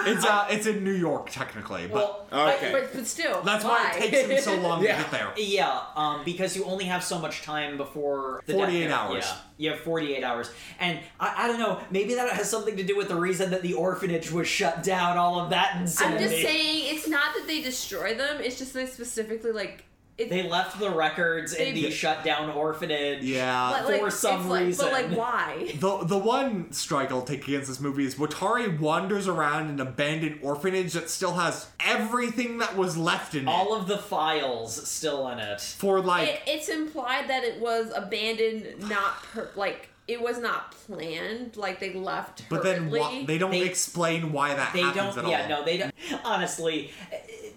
It's 0.05 0.25
uh, 0.25 0.47
it's 0.49 0.65
in 0.67 0.83
New 0.83 0.91
York 0.93 1.29
technically, 1.29 1.87
but 1.87 1.93
Well, 1.93 2.19
Okay. 2.33 2.71
But, 2.71 2.93
but 2.93 3.05
still, 3.07 3.41
that's 3.43 3.63
why? 3.63 3.91
why 3.93 3.97
it 4.03 4.09
takes 4.09 4.45
them 4.45 4.55
so 4.55 4.61
long 4.61 4.83
Yeah. 4.83 4.97
to 4.97 5.03
get 5.03 5.11
there. 5.11 5.31
yeah, 5.37 5.81
um, 5.95 6.21
because 6.25 6.55
you 6.57 6.65
only 6.65 6.85
have 6.85 7.03
so 7.03 7.19
much 7.19 7.43
time 7.43 7.77
before 7.77 8.41
the 8.47 8.53
48 8.53 8.72
Death 8.81 8.89
Note. 8.89 8.95
hours. 8.95 9.25
Yeah, 9.25 9.37
you 9.57 9.71
have 9.71 9.79
48 9.81 10.23
hours. 10.23 10.51
And 10.79 10.99
I, 11.19 11.45
I 11.45 11.47
don't 11.47 11.59
know, 11.59 11.81
maybe 11.91 12.15
that 12.15 12.29
has 12.31 12.49
something 12.49 12.77
to 12.77 12.83
do 12.83 12.95
with 12.97 13.07
the 13.07 13.15
reason 13.15 13.51
that 13.51 13.61
the 13.61 13.73
orphanage 13.73 14.31
was 14.31 14.47
shut 14.47 14.83
down, 14.83 15.17
all 15.17 15.39
of 15.39 15.49
that 15.51 15.75
I'm 15.75 15.85
just 15.85 15.97
saying, 15.97 16.95
it's 16.95 17.07
not 17.07 17.33
that 17.35 17.47
they 17.47 17.61
destroy 17.61 18.15
them. 18.15 18.41
It's 18.41 18.57
just 18.57 18.73
they 18.73 18.85
specifically 18.85 19.51
like. 19.51 19.85
It, 20.15 20.29
They 20.29 20.43
left 20.47 20.79
the 20.79 20.91
records 20.91 21.53
in 21.55 21.73
the 21.73 21.89
shut 21.89 22.23
down 22.23 22.49
orphanage. 22.51 23.23
Yeah. 23.23 23.71
but, 23.83 23.97
for 23.97 24.03
like, 24.03 24.11
some 24.11 24.47
like- 24.47 24.65
reason. 24.65 24.85
But 24.85 24.93
like, 24.93 25.17
why? 25.17 25.73
The 25.79 26.03
the 26.05 26.17
one 26.19 26.71
strike 26.71 27.11
I'll 27.11 27.23
take 27.23 27.47
against 27.47 27.67
this 27.67 27.79
movie 27.79 28.05
is 28.05 28.13
Watari 28.15 28.79
wanders 28.79 29.27
around 29.27 29.69
an 29.69 29.79
abandoned 29.79 30.39
orphanage 30.43 30.93
that 30.93 31.09
still 31.09 31.33
has 31.33 31.67
everything 31.79 32.59
that 32.59 32.77
was 32.77 32.95
left 32.95 33.33
in 33.33 33.47
it. 33.47 33.47
All 33.51 33.73
of 33.73 33.87
the 33.87 33.97
files 33.97 34.87
still 34.87 35.27
in 35.29 35.39
it. 35.39 35.59
for 35.61 35.99
like 35.99 36.27
It, 36.29 36.41
it's 36.45 36.69
implied 36.69 37.27
that 37.29 37.43
it 37.43 37.59
was 37.59 37.91
abandoned, 37.95 38.87
not 38.87 39.23
per, 39.33 39.49
like 39.55 39.89
it 40.07 40.21
was 40.21 40.37
not 40.37 40.71
planned. 40.85 41.57
Like 41.57 41.79
they 41.79 41.93
left. 41.93 42.47
But 42.49 42.61
then 42.63 42.81
hurriedly. 42.89 42.99
why, 42.99 43.23
they 43.25 43.37
don't 43.39 43.49
They- 43.51 43.61
explain 43.63 44.31
why 44.31 44.53
that 44.53 44.73
They 44.73 44.81
happens 44.81 45.15
don't. 45.15 45.25
at 45.25 45.31
Yeah, 45.31 45.41
all. 45.43 45.49
no, 45.61 45.65
they 45.65 45.77
don't. 45.77 45.93
Honestly, 46.23 46.91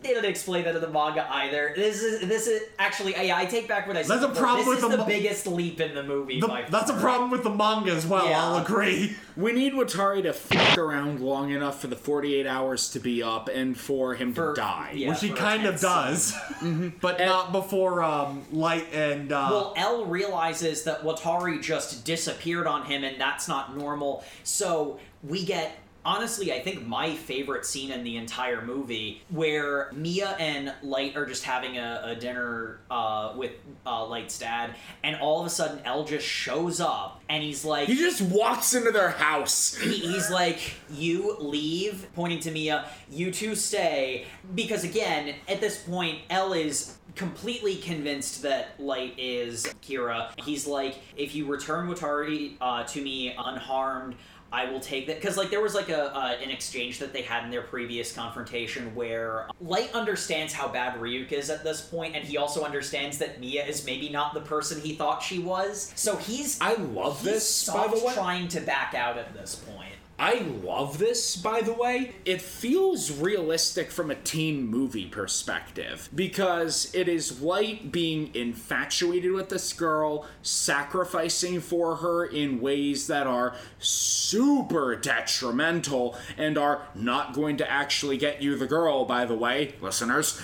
They 0.07 0.15
don't 0.15 0.25
explain 0.25 0.65
that 0.65 0.75
in 0.77 0.81
the 0.81 0.89
manga 0.89 1.27
either. 1.31 1.73
This 1.75 2.03
is 2.03 2.27
this 2.29 2.47
is 2.47 2.63
actually 2.79 3.17
I, 3.17 3.43
I 3.43 3.45
take 3.47 3.67
back 3.67 3.87
what 3.89 3.97
I 3.97 4.03
said. 4.03 4.21
That's 4.21 4.37
a 4.37 4.41
problem 4.41 4.59
This 4.67 4.69
with 4.69 4.77
is 4.79 4.83
the 4.85 4.89
the, 4.91 4.97
mo- 4.99 5.07
biggest 5.07 5.47
leap 5.47 5.81
in 5.81 5.95
the 5.95 6.03
movie. 6.03 6.41
The- 6.41 6.47
by 6.49 6.63
that's 6.69 6.91
a 6.91 6.95
problem 6.95 7.31
with 7.31 7.43
the 7.43 7.51
manga 7.51 7.91
as 7.93 8.07
well. 8.07 8.29
Yeah. 8.29 8.43
I'll 8.45 8.57
agree. 8.63 9.17
We 9.37 9.53
need 9.53 9.75
Watari 9.75 10.23
to 10.23 10.33
fuck 10.33 10.79
around 10.79 11.21
long 11.21 11.51
enough 11.51 11.81
for 11.81 11.89
the 11.89 11.97
48 11.97 12.47
hours 12.47 12.89
to 12.91 13.01
be 13.01 13.23
up 13.23 13.49
and 13.53 13.77
for 13.79 14.15
him 14.15 14.33
For- 14.33 14.55
to 14.55 14.61
die. 14.61 14.93
yeah. 14.95 15.11
Which 15.11 15.21
he 15.21 15.31
kind 15.31 15.67
of 15.67 15.73
tense 15.81 15.83
does, 15.83 16.35
but 17.01 17.21
And- 17.21 17.29
not 17.29 17.53
before 17.53 18.03
um, 18.03 18.45
Light 18.53 18.87
and 18.95 19.33
uh, 19.33 19.49
Well, 19.51 19.75
L 19.77 20.05
realizes 20.07 20.85
that 20.85 21.03
Watari 21.03 21.61
just 21.61 22.05
disappeared 22.05 22.67
on 22.67 22.87
him, 22.87 23.05
and 23.05 23.21
that's 23.21 23.49
not 23.49 23.77
normal. 23.77 24.25
So 24.45 24.99
we 25.23 25.45
get. 25.45 25.77
Honestly, 26.07 26.53
I 26.53 26.61
think 26.61 26.87
my 26.87 27.13
favorite 27.17 27.67
scene 27.67 27.91
in 27.91 28.05
the 28.05 28.17
entire 28.17 28.65
movie, 28.65 29.25
where 29.29 29.91
Mia 29.93 30.37
and 30.39 30.73
Light 30.81 31.17
are 31.17 31.27
just 31.27 31.43
having 31.43 31.79
a, 31.79 32.01
a 32.05 32.15
dinner 32.15 32.79
uh, 32.89 33.33
with 33.37 33.51
uh, 33.85 34.07
Light's 34.07 34.39
dad, 34.39 34.77
and 35.03 35.17
all 35.17 35.41
of 35.41 35.49
a 35.49 35.51
sudden 35.51 35.81
L 35.85 36.05
just 36.05 36.25
shows 36.25 36.81
up, 36.81 37.21
and 37.29 37.43
he's 37.43 37.65
like, 37.65 37.89
He 37.89 37.97
just 37.97 38.23
walks 38.23 38.73
into 38.73 38.93
their 38.93 39.11
house. 39.11 39.75
he, 39.75 39.95
he's 39.99 40.31
like, 40.31 40.75
"You 40.93 41.37
leave," 41.41 42.07
pointing 42.15 42.39
to 42.41 42.53
Mia. 42.53 42.89
You 43.11 43.33
two 43.33 43.57
stay, 43.57 44.27
because 44.55 44.85
again, 44.85 45.35
at 45.49 45.61
this 45.61 45.77
point, 45.83 46.21
L 46.31 46.53
is 46.53 46.99
completely 47.17 47.77
convinced 47.77 48.43
that 48.43 48.79
Light 48.79 49.15
is 49.19 49.67
Kira. 49.83 50.31
He's 50.45 50.69
like, 50.69 50.99
"If 51.17 51.35
you 51.35 51.47
return 51.47 51.89
Watari 51.89 52.55
uh, 52.61 52.85
to 52.85 53.03
me 53.03 53.35
unharmed." 53.37 54.15
I 54.57 54.65
will 54.65 54.81
take 54.81 55.07
that 55.09 55.17
because 55.21 55.37
like 55.37 55.51
there 55.51 55.61
was 55.61 55.75
like 55.75 55.91
a 55.91 56.17
uh, 56.17 56.39
an 56.43 56.51
exchange 56.51 56.99
that 57.01 57.13
they 57.13 57.21
had 57.21 57.45
in 57.45 57.51
their 57.51 57.61
previous 57.61 58.11
confrontation 58.11 58.95
where 58.95 59.49
Light 59.61 59.93
understands 59.93 60.55
how 60.55 60.67
bad 60.67 60.99
Ryuk 60.99 61.31
is 61.31 61.51
at 61.51 61.63
this 61.63 61.83
point, 61.83 62.17
and 62.17 62.25
he 62.25 62.39
also 62.39 62.65
understands 62.65 63.19
that 63.19 63.39
Mia 63.39 63.67
is 63.67 63.85
maybe 63.85 64.09
not 64.09 64.33
the 64.33 64.41
person 64.41 64.81
he 64.81 64.95
thought 64.95 65.23
she 65.23 65.41
was. 65.41 65.93
So 65.95 66.17
he's 66.17 66.59
I 66.59 66.73
love 66.77 67.21
he's 67.21 67.33
this, 67.33 67.67
by 67.69 67.87
the 67.87 68.03
way. 68.03 68.15
trying 68.15 68.49
to 68.49 68.63
back 68.63 68.95
out 68.95 69.19
at 69.19 69.35
this 69.35 69.57
point. 69.57 69.86
I 70.19 70.39
love 70.63 70.99
this, 70.99 71.37
by 71.37 71.61
the 71.61 71.75
way. 71.75 72.15
It 72.25 72.41
feels 72.41 73.11
realistic 73.11 73.91
from 73.91 74.11
a 74.11 74.15
teen 74.15 74.67
movie 74.67 75.07
perspective 75.07 76.09
because 76.15 76.91
it 76.95 77.07
is 77.07 77.43
Light 77.43 77.93
being 77.93 78.35
infatuated 78.35 79.33
with 79.33 79.51
this 79.51 79.75
girl, 79.75 80.27
sacrificing 80.43 81.61
for 81.61 81.97
her 81.97 82.25
in 82.25 82.61
ways 82.61 83.09
that 83.09 83.27
are 83.27 83.57
super 83.79 84.97
detrimental 84.97 86.17
and 86.39 86.57
are 86.57 86.83
not 86.95 87.35
going 87.35 87.59
to 87.59 87.71
actually 87.71 88.17
get 88.17 88.41
you 88.41 88.57
the 88.57 88.67
girl, 88.67 89.05
by 89.05 89.27
the 89.27 89.37
way, 89.37 89.75
listeners. 89.83 90.41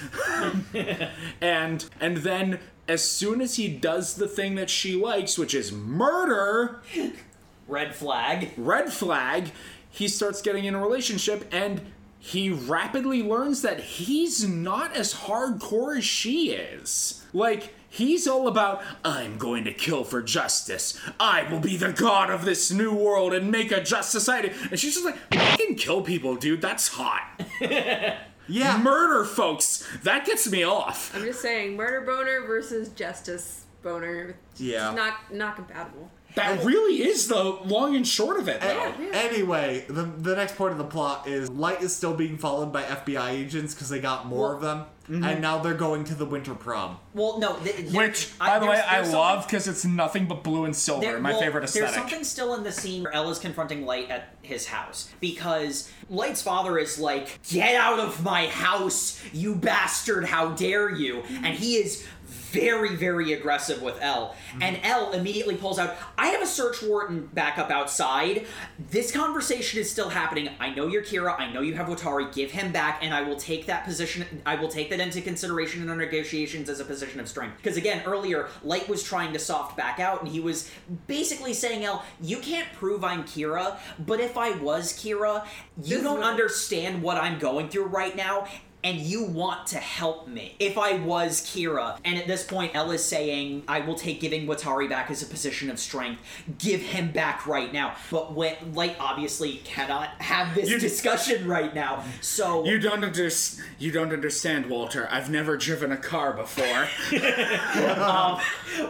and 1.41 1.89
and 1.99 2.19
then 2.19 2.59
as 2.89 3.09
soon 3.09 3.41
as 3.41 3.57
he 3.57 3.69
does 3.69 4.17
the 4.17 4.29
thing 4.29 4.55
that 4.57 4.69
she 4.69 4.97
likes, 4.97 5.39
which 5.39 5.55
is 5.55 5.73
murder, 5.73 6.83
Red 7.69 7.95
flag. 7.95 8.51
red 8.57 8.93
flag, 8.93 9.51
he 9.91 10.09
starts 10.09 10.43
getting 10.43 10.65
in 10.65 10.75
a 10.75 10.81
relationship 10.81 11.49
and 11.53 11.81
he 12.19 12.51
rapidly 12.51 13.23
learns 13.23 13.63
that 13.63 13.81
he's 13.81 14.47
not 14.47 14.95
as 14.97 15.13
hardcore 15.15 15.99
as 15.99 16.05
she 16.05 16.51
is. 16.53 17.25
Like, 17.33 17.75
he's 17.89 18.29
all 18.29 18.47
about, 18.47 18.81
I'm 19.05 19.39
going 19.39 19.65
to 19.65 19.73
kill 19.73 20.05
for 20.05 20.23
justice. 20.23 20.97
I 21.19 21.51
will 21.51 21.59
be 21.59 21.77
the 21.77 21.93
god 21.93 22.31
of 22.31 22.45
this 22.45 22.71
new 22.71 22.95
world 22.95 23.33
and 23.35 23.51
make 23.51 23.73
a 23.73 23.83
just 23.83 24.13
society. 24.13 24.53
And 24.71 24.79
she's 24.79 24.95
just 24.95 25.05
like, 25.05 25.17
I 25.33 25.57
can 25.57 25.75
kill 25.75 26.03
people, 26.03 26.37
dude. 26.37 26.61
That's 26.63 26.89
hot. 26.89 27.43
yeah, 27.61 28.81
Murder, 28.81 29.25
folks. 29.25 29.85
That 30.05 30.25
gets 30.25 30.49
me 30.51 30.63
off. 30.63 31.13
I'm 31.17 31.23
just 31.25 31.43
saying, 31.43 31.75
murder 31.77 32.03
boner 32.03 32.43
versus 32.47 32.91
justice 32.91 33.65
boner. 33.83 34.37
It's 34.53 34.61
Yeah. 34.61 34.79
just 34.95 34.97
not 34.97 35.35
not 35.35 35.57
compatible. 35.57 36.09
That 36.35 36.65
really 36.65 37.03
is 37.03 37.29
the 37.29 37.43
long 37.43 37.95
and 37.97 38.07
short 38.07 38.39
of 38.41 38.49
it, 38.49 38.61
though. 38.61 38.95
A- 38.99 39.15
Anyway, 39.15 39.85
the, 39.89 40.03
the 40.05 40.35
next 40.37 40.57
part 40.57 40.73
of 40.73 40.79
the 40.79 40.85
plot 40.85 41.27
is 41.27 41.49
Light 41.51 41.83
is 41.83 41.95
still 41.95 42.15
being 42.15 42.39
followed 42.39 42.73
by 42.73 42.83
FBI 42.83 43.31
agents 43.31 43.75
because 43.75 43.89
they 43.89 44.01
got 44.01 44.27
more 44.27 44.55
of 44.55 44.61
them, 44.63 44.87
mm-hmm. 45.05 45.23
and 45.25 45.41
now 45.41 45.59
they're 45.59 45.75
going 45.75 46.05
to 46.05 46.15
the 46.15 46.25
winter 46.27 46.55
prom. 46.55 46.99
Well, 47.15 47.39
no. 47.39 47.57
Th- 47.59 47.77
th- 47.77 47.93
Which, 47.93 48.31
I- 48.41 48.49
by 48.49 48.59
the 48.59 48.67
way, 48.67 48.81
I 48.81 49.01
love 49.03 49.47
because 49.47 49.69
it's 49.69 49.85
nothing 49.85 50.27
but 50.27 50.43
blue 50.43 50.65
and 50.65 50.75
silver. 50.75 51.01
there- 51.03 51.19
my 51.21 51.33
well, 51.33 51.41
favorite 51.41 51.65
aesthetic. 51.65 51.89
There's 51.89 51.97
something 52.01 52.25
still 52.25 52.55
in 52.55 52.63
the 52.65 52.73
scene 52.73 53.03
where 53.05 53.13
L's 53.13 53.39
confronting 53.39 53.85
Light 53.87 54.11
at 54.11 54.35
his 54.43 54.67
house 54.67 55.11
because 55.21 55.91
Light's 56.11 56.43
father 56.43 56.79
is 56.79 56.99
like, 56.99 57.39
"Get 57.49 57.75
out 57.77 58.01
of 58.01 58.23
my 58.25 58.47
house, 58.47 59.21
you 59.33 59.55
bastard! 59.55 60.25
How 60.25 60.51
dare 60.51 60.91
you!" 60.91 61.17
Mm-hmm. 61.23 61.45
And 61.45 61.55
he 61.55 61.77
is 61.77 62.07
very, 62.33 62.97
very 62.97 63.33
aggressive 63.33 63.83
with 63.83 64.01
L. 64.01 64.35
Mm-hmm. 64.51 64.63
And 64.63 64.81
L 64.83 65.13
immediately 65.13 65.57
pulls 65.57 65.79
out, 65.79 65.97
I 66.17 66.29
have 66.29 66.43
a 66.43 66.47
search 66.47 66.83
warrant 66.83 67.35
backup 67.35 67.71
outside. 67.71 68.47
This 68.91 69.13
conversation 69.13 69.81
is 69.81 69.91
still 69.91 70.09
happening. 70.09 70.49
I 70.59 70.71
know 70.75 70.87
you're 70.87 71.03
Kira. 71.03 71.39
I 71.39 71.53
know 71.53 71.61
you 71.61 71.75
have 71.75 71.87
Watari. 71.87 72.33
Give 72.35 72.51
him 72.51 72.73
back, 72.73 73.01
and 73.03 73.13
I 73.15 73.23
will 73.23 73.37
take 73.37 73.67
that 73.67 73.85
position. 73.85 74.43
I 74.47 74.55
will 74.55 74.69
take 74.69 74.91
that 74.91 75.01
into 75.01 75.21
consideration 75.21 75.83
in 75.83 75.91
our 75.91 75.97
negotiations 75.97 76.69
as 76.69 76.81
a 76.81 76.85
position 76.85 77.21
of 77.21 77.29
strength. 77.29 77.57
Because 77.59 77.77
again, 77.77 78.03
earlier, 78.07 78.49
Light 78.63 78.89
was 78.89 79.03
trying 79.03 79.33
to 79.33 79.39
soft 79.39 79.77
back 79.77 80.01
out, 80.01 80.23
and 80.23 80.31
he 80.31 80.41
was 80.41 80.71
basically 81.07 81.55
saying, 81.55 81.85
L, 81.85 82.05
you 82.21 82.39
can't 82.39 82.73
prove 82.75 83.05
I'm 83.05 83.25
Kira, 83.25 83.79
but 83.99 84.21
if 84.21 84.37
I 84.37 84.53
was 84.59 84.93
Kira, 84.93 85.45
you 85.83 85.97
This 85.97 86.03
don't 86.03 86.23
understand 86.23 87.03
what 87.03 87.17
I'm 87.17 87.39
going 87.39 87.69
through 87.69 87.87
right 87.87 88.17
now 88.17 88.47
and 88.85 88.99
you 88.99 89.25
want 89.25 89.69
to 89.69 89.79
help 89.79 90.27
me. 90.27 90.55
If 90.59 90.77
I 90.77 90.95
was 90.95 91.41
Kira, 91.41 91.99
and 92.05 92.19
at 92.19 92.27
this 92.27 92.43
point, 92.45 92.73
L 92.75 92.91
is 92.91 93.05
saying, 93.05 93.63
I 93.69 93.81
will 93.81 93.95
take 93.95 94.21
giving 94.21 94.47
Watari 94.47 94.89
back 94.89 95.11
as 95.11 95.23
a 95.23 95.27
position 95.27 95.71
of 95.71 95.79
strength. 95.79 96.21
Give 96.59 96.81
him 96.81 97.13
back 97.13 97.47
right 97.47 97.73
now. 97.73 97.95
But 98.11 98.35
when 98.35 98.55
Light 98.75 98.97
obviously 98.99 99.59
cannot 99.65 100.09
have 100.21 100.55
this 100.55 100.69
You- 100.69 100.79
discussion 100.81 101.47
right 101.47 101.75
now. 101.75 102.05
So 102.21 102.65
You 102.65 102.79
don't 102.79 103.05
under- 103.05 103.31
you 103.79 103.93
don't 103.93 104.13
understand, 104.13 104.67
Walter. 104.67 105.09
I've 105.11 105.31
never 105.31 105.57
driven 105.57 105.93
a 105.93 105.97
car 105.97 106.33
before. 106.33 106.89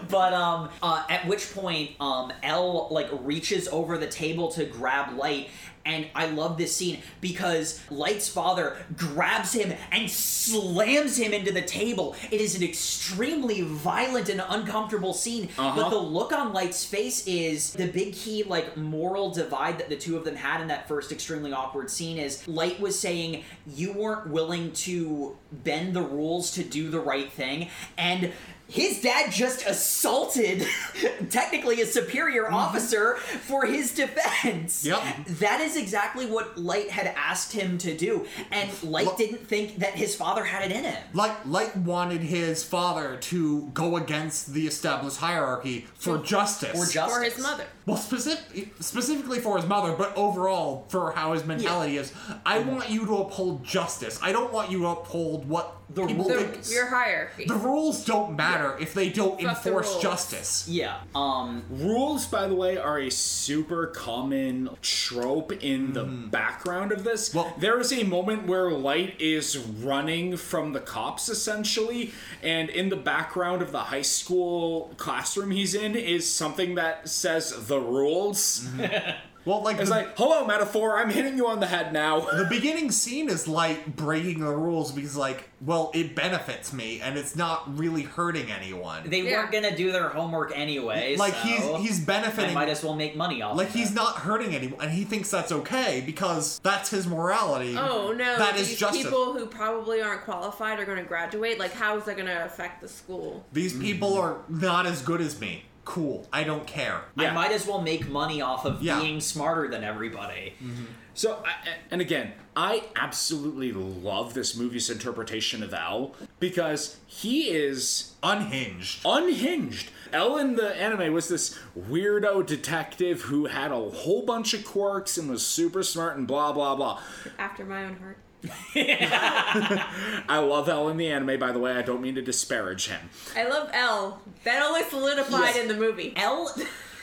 But 0.09 0.33
um, 0.33 0.69
uh, 0.83 1.05
at 1.11 1.27
which 1.27 1.53
point, 1.53 1.93
um, 2.01 2.33
L 2.43 2.87
like 2.91 3.09
reaches 3.23 3.67
over 3.69 3.99
the 3.99 4.07
table 4.07 4.51
to 4.53 4.65
grab 4.65 5.17
Light, 5.17 5.49
and 5.85 6.07
I 6.15 6.27
love 6.27 6.59
this 6.59 6.75
scene 6.75 7.01
because 7.21 7.81
Light's 7.91 8.29
father 8.29 8.77
grabs 8.97 9.53
him 9.53 9.73
and 9.91 10.11
slams 10.11 11.17
him 11.17 11.33
into 11.33 11.53
the 11.53 11.63
table. 11.63 12.15
It 12.31 12.41
is 12.41 12.55
an 12.55 12.63
extremely 12.63 13.63
violent 13.63 14.29
and 14.29 14.43
uncomfortable 14.49 15.15
scene, 15.15 15.49
but 15.57 15.63
uh-huh. 15.63 15.89
the 15.91 15.99
look 15.99 16.33
on 16.33 16.53
Light's 16.53 16.85
face 16.85 17.27
is 17.27 17.73
the 17.73 17.89
big 17.89 18.15
key 18.15 18.43
like 18.45 18.77
moral 18.77 19.31
divide 19.31 19.79
that 19.79 19.89
the 19.89 19.97
two 19.97 20.17
of 20.17 20.25
them 20.25 20.37
had 20.37 20.61
in 20.61 20.69
that 20.69 20.89
first 20.89 21.13
extremely 21.13 21.53
awkward 21.53 21.91
scene. 21.91 22.19
Is 22.19 22.47
Light 22.47 22.81
was 22.81 22.99
saying 22.99 23.45
you 23.67 23.93
weren't 23.93 24.29
willing 24.29 24.73
to 24.73 25.37
bend 25.51 25.95
the 25.95 26.03
rules 26.03 26.53
to 26.53 26.65
do 26.65 26.91
the 26.91 27.01
right 27.01 27.31
thing, 27.31 27.69
and 27.99 28.33
his 28.73 29.03
dad 29.03 29.31
just 29.31 29.67
assaulted 29.67 30.67
technically 31.31 31.83
a 31.83 31.87
superior 31.87 32.45
mm-hmm. 32.45 32.55
officer 32.55 33.17
for 33.17 33.67
his 33.67 33.93
defense. 33.95 34.87
Yep. 34.87 35.03
That 35.27 35.61
is 35.61 35.77
exactly 35.77 36.25
what 36.25 36.57
Light 36.57 36.89
had 36.89 37.09
asked 37.15 37.53
him 37.53 37.77
to 37.79 37.95
do. 37.95 38.27
And 38.51 38.71
Light 38.83 39.09
Lo- 39.09 39.17
didn't 39.19 39.47
think 39.47 39.77
that 39.81 39.95
his 39.95 40.15
father 40.15 40.43
had 40.43 40.71
it 40.71 40.75
in 40.75 40.85
him. 40.85 41.03
Light, 41.13 41.47
Light 41.47 41.77
wanted 41.77 42.23
his 42.23 42.65
father 42.65 43.19
to 43.19 43.71
go 43.75 43.97
against 43.97 44.55
the 44.55 44.67
established 44.67 45.19
hierarchy 45.19 45.87
for 45.95 46.17
justice. 46.17 46.71
For 46.71 46.91
justice. 46.91 47.15
For 47.15 47.23
his 47.23 47.39
mother. 47.43 47.67
Well, 47.85 47.99
specific, 47.99 48.73
specifically 48.81 49.41
for 49.41 49.59
his 49.59 49.67
mother, 49.67 49.93
but 49.93 50.17
overall 50.17 50.87
for 50.89 51.13
how 51.13 51.35
his 51.35 51.45
mentality 51.45 51.99
is. 51.99 52.13
I 52.47 52.61
want 52.61 52.89
you 52.89 53.05
to 53.05 53.17
uphold 53.19 53.65
justice. 53.65 54.19
I 54.23 54.33
don't 54.33 54.53
want 54.53 54.71
you 54.71 54.79
to 54.79 54.87
uphold 54.87 55.47
what 55.47 55.82
The 55.95 56.05
rules. 56.05 56.27
think. 56.33 56.63
The, 56.63 56.73
your 56.75 56.87
hierarchy. 56.87 57.45
The 57.47 57.55
rules 57.55 58.05
don't 58.05 58.37
matter 58.37 58.77
if 58.81 58.95
they 58.95 59.09
don't 59.11 59.41
Fuck 59.41 59.65
enforce 59.67 59.91
rules. 59.91 60.03
justice. 60.03 60.69
Yeah. 60.69 60.99
Um 61.15 61.65
Rules, 61.71 62.27
by 62.27 62.47
the 62.49 62.55
way, 62.55 62.77
are 62.79 62.99
a 62.99 63.11
super 63.11 63.87
common 63.89 64.71
trope 64.81 65.53
in 65.63 65.93
the 65.93 66.05
background 66.05 66.93
of 66.93 67.05
this. 67.05 67.35
Well- 67.35 67.55
there 67.59 67.79
is 67.81 67.93
a 67.93 68.05
moment 68.05 68.47
where 68.47 68.71
Light 68.71 69.21
is 69.21 69.57
running 69.59 70.37
from 70.37 70.73
the 70.73 70.81
cops, 70.81 71.29
essentially, 71.29 72.13
and 72.43 72.71
in 72.71 72.89
the 72.89 72.97
background 72.97 73.63
of 73.63 73.73
the 73.73 73.79
high 73.85 74.03
school 74.03 74.93
classroom 74.97 75.51
he's 75.51 75.75
in 75.75 75.95
is 75.97 76.29
something 76.33 76.75
that 76.77 77.09
says 77.09 77.67
the 77.69 77.81
rules. 77.81 78.67
Well, 79.45 79.63
like 79.63 79.79
It's 79.79 79.89
the, 79.89 79.97
like, 79.97 80.17
hello, 80.17 80.47
metaphor. 80.47 80.99
I'm 80.99 81.11
hitting 81.11 81.37
you 81.37 81.49
on 81.49 81.61
the 81.61 81.67
head 81.67 81.93
now. 81.93 82.21
the 82.37 82.47
beginning 82.49 82.91
scene 82.93 83.29
is 83.29 83.49
like 83.49 83.97
breaking 83.97 84.41
the 84.41 84.55
rules 84.55 84.93
because, 84.93 85.17
like, 85.17 85.49
well, 85.61 85.91
it 85.95 86.15
benefits 86.15 86.73
me 86.73 87.01
and 87.01 87.17
it's 87.19 87.35
not 87.37 87.77
really 87.77 88.03
hurting 88.03 88.51
anyone. 88.51 89.09
They 89.09 89.21
Yeah. 89.23 89.39
weren't 89.39 89.53
gonna 89.53 89.77
do 89.77 89.93
their 89.93 90.09
homework 90.09 90.53
anyway. 90.57 91.17
like 91.17 91.35
so 91.35 91.77
he's 91.77 91.89
he's 91.89 92.03
I 92.03 92.07
benefiting. 92.07 92.55
might 92.55 92.69
as 92.69 92.83
well 92.83 92.95
make 92.95 93.17
money 93.17 93.43
off. 93.43 93.57
like 93.57 93.69
of 93.69 93.75
he's 93.75 93.91
it. 93.91 93.95
not 93.95 94.17
hurting 94.19 94.55
anyone, 94.55 94.81
and 94.81 94.91
he 94.91 95.05
thinks 95.05 95.31
that's 95.31 95.53
okay 95.53 96.03
because 96.05 96.59
that's 96.61 96.91
his 96.91 97.07
morality. 97.07 97.77
Oh 97.77 98.13
no! 98.13 98.39
that 98.39 98.57
is 98.57 98.69
these 98.69 98.79
justice. 98.79 99.03
people 99.03 99.35
who 99.35 99.47
probably 99.47 100.03
aren't 100.03 100.23
qualified 100.23 100.79
are 100.81 100.85
going 100.85 100.99
to 100.99 101.05
graduate. 101.05 101.59
Like, 101.59 101.73
how 101.73 101.97
is 101.97 102.05
that 102.05 102.17
going 102.17 102.27
to 102.29 102.45
affect 102.45 102.81
the 102.81 102.89
school? 102.89 103.45
These 103.53 103.79
people 103.79 104.13
mm. 104.13 104.23
are 104.23 104.39
not 104.49 104.87
as 104.87 105.03
good 105.03 105.21
as 105.21 105.41
me. 105.41 105.65
Cool. 105.85 106.27
I 106.33 106.45
don't 106.45 106.67
care. 106.67 107.03
I 107.19 107.31
might 107.33 107.51
as 107.53 107.67
well 107.67 107.81
make 107.81 108.09
money 108.09 108.41
off 108.41 108.65
of 108.65 108.83
Yeah. 108.83 109.01
being 109.01 109.21
smarter 109.21 109.69
than 109.69 109.83
everybody. 109.83 110.55
Mm-hmm. 110.63 110.85
So, 111.15 111.43
I, 111.45 111.53
and 111.91 112.01
again, 112.01 112.33
I 112.57 112.85
absolutely 112.97 113.71
love 113.73 114.33
this 114.33 114.57
movie's 114.57 114.89
interpretation 114.89 115.63
of 115.63 115.75
L 115.75 116.15
because 116.41 116.97
he 117.07 117.51
is 117.51 118.13
Unhinged. 118.23 119.01
unhinged. 119.05 119.91
L 120.13 120.39
in 120.39 120.57
the 120.57 120.75
anime 120.77 121.13
was 121.13 121.29
this 121.29 121.59
weirdo 121.79 122.47
detective 122.47 123.23
who 123.23 123.47
had 123.47 123.73
a 123.73 123.91
whole 123.91 124.25
bunch 124.25 124.55
of 124.55 124.65
quirks 124.65 125.19
and 125.19 125.29
was 125.29 125.45
super 125.47 125.83
smart 125.83 126.17
and 126.17 126.27
blah 126.27 126.53
blah 126.53 126.77
blah. 126.77 127.01
After 127.39 127.65
my 127.65 127.85
own 127.85 127.97
heart. 127.97 128.19
I 128.75 130.39
love 130.39 130.69
L 130.69 130.89
in 130.89 130.97
the 130.97 131.09
anime, 131.09 131.39
by 131.39 131.53
the 131.53 131.59
way. 131.59 131.73
I 131.73 131.83
don't 131.83 132.01
mean 132.01 132.15
to 132.17 132.23
disparage 132.23 132.89
him. 132.89 133.11
I 133.37 133.45
love 133.49 133.71
L. 133.73 134.21
That 134.45 134.63
only 134.63 134.83
solidified 134.85 135.55
Yes. 135.55 135.57
in 135.59 135.69
the 135.69 135.77
movie. 135.77 136.13
L 136.17 136.55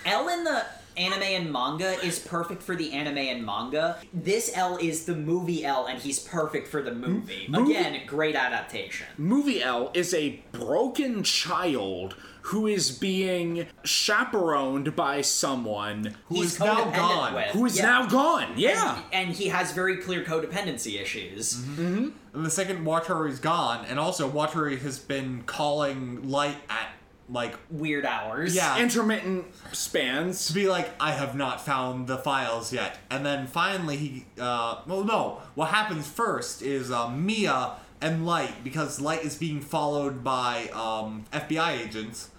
L 0.06 0.28
in 0.30 0.44
the 0.44 0.66
anime 0.98 1.24
and 1.24 1.52
manga 1.52 1.94
is 2.06 2.20
perfect 2.20 2.62
for 2.62 2.76
the 2.76 2.92
anime 2.92 3.18
and 3.20 3.46
manga. 3.46 3.98
This 4.14 4.52
L 4.56 4.78
is 4.78 5.06
the 5.06 5.16
movie 5.16 5.64
L 5.64 5.86
and 5.86 5.98
he's 6.00 6.20
perfect 6.20 6.68
for 6.68 6.82
the 6.82 6.94
movie. 6.94 7.46
movie- 7.48 7.76
Again, 7.76 8.02
great 8.06 8.36
adaptation. 8.36 9.08
Movie 9.18 9.62
L 9.64 9.92
is 9.94 10.14
a 10.14 10.42
broken 10.52 11.24
child 11.24 12.16
who 12.50 12.66
is 12.68 12.92
being 12.92 13.68
chaperoned 13.84 14.96
by 14.96 15.22
someone 15.22 16.16
Who 16.30 16.36
he's 16.42 16.54
is 16.54 16.60
now 16.60 16.90
gone. 16.90 17.34
with. 17.36 17.48
who 17.52 17.66
is 17.66 17.78
Yeah. 17.78 17.84
now 17.86 18.06
gone. 18.08 18.54
Yeah. 18.56 18.96
And, 19.12 19.28
and 19.30 19.36
he 19.36 19.50
has 19.50 19.72
very 19.72 19.98
clear 19.98 20.24
codependency 20.24 21.00
issues. 21.02 21.54
And 21.78 22.14
the 22.34 22.50
second 22.50 22.86
Watari's 22.86 23.40
gone, 23.40 23.86
and 23.86 24.00
also 24.00 24.30
Watari 24.30 24.80
has 24.82 25.00
been 25.00 25.44
calling 25.46 26.30
Light 26.30 26.58
at 26.70 26.90
like 27.32 27.56
Weird 27.70 28.06
hours. 28.08 28.56
yeah 28.56 28.80
Intermittent 28.80 29.46
spans. 29.72 30.48
to 30.48 30.54
be 30.54 30.68
like, 30.68 30.90
I 31.00 31.12
have 31.12 31.36
not 31.36 31.64
found 31.64 32.08
the 32.08 32.18
files 32.18 32.74
yet. 32.74 32.98
And 33.12 33.24
then 33.24 33.46
finally 33.46 33.98
he 33.98 34.26
uh 34.40 34.82
well 34.88 35.04
no, 35.04 35.42
what 35.54 35.70
happens 35.70 36.08
first 36.08 36.64
is 36.64 36.90
uh, 36.90 37.08
Mia 37.10 37.74
and 38.02 38.26
Light, 38.26 38.64
because 38.64 39.02
Light 39.02 39.24
is 39.24 39.36
being 39.38 39.60
followed 39.62 40.24
by 40.24 40.70
um, 40.74 41.26
FBI 41.34 41.86
agents, 41.86 42.30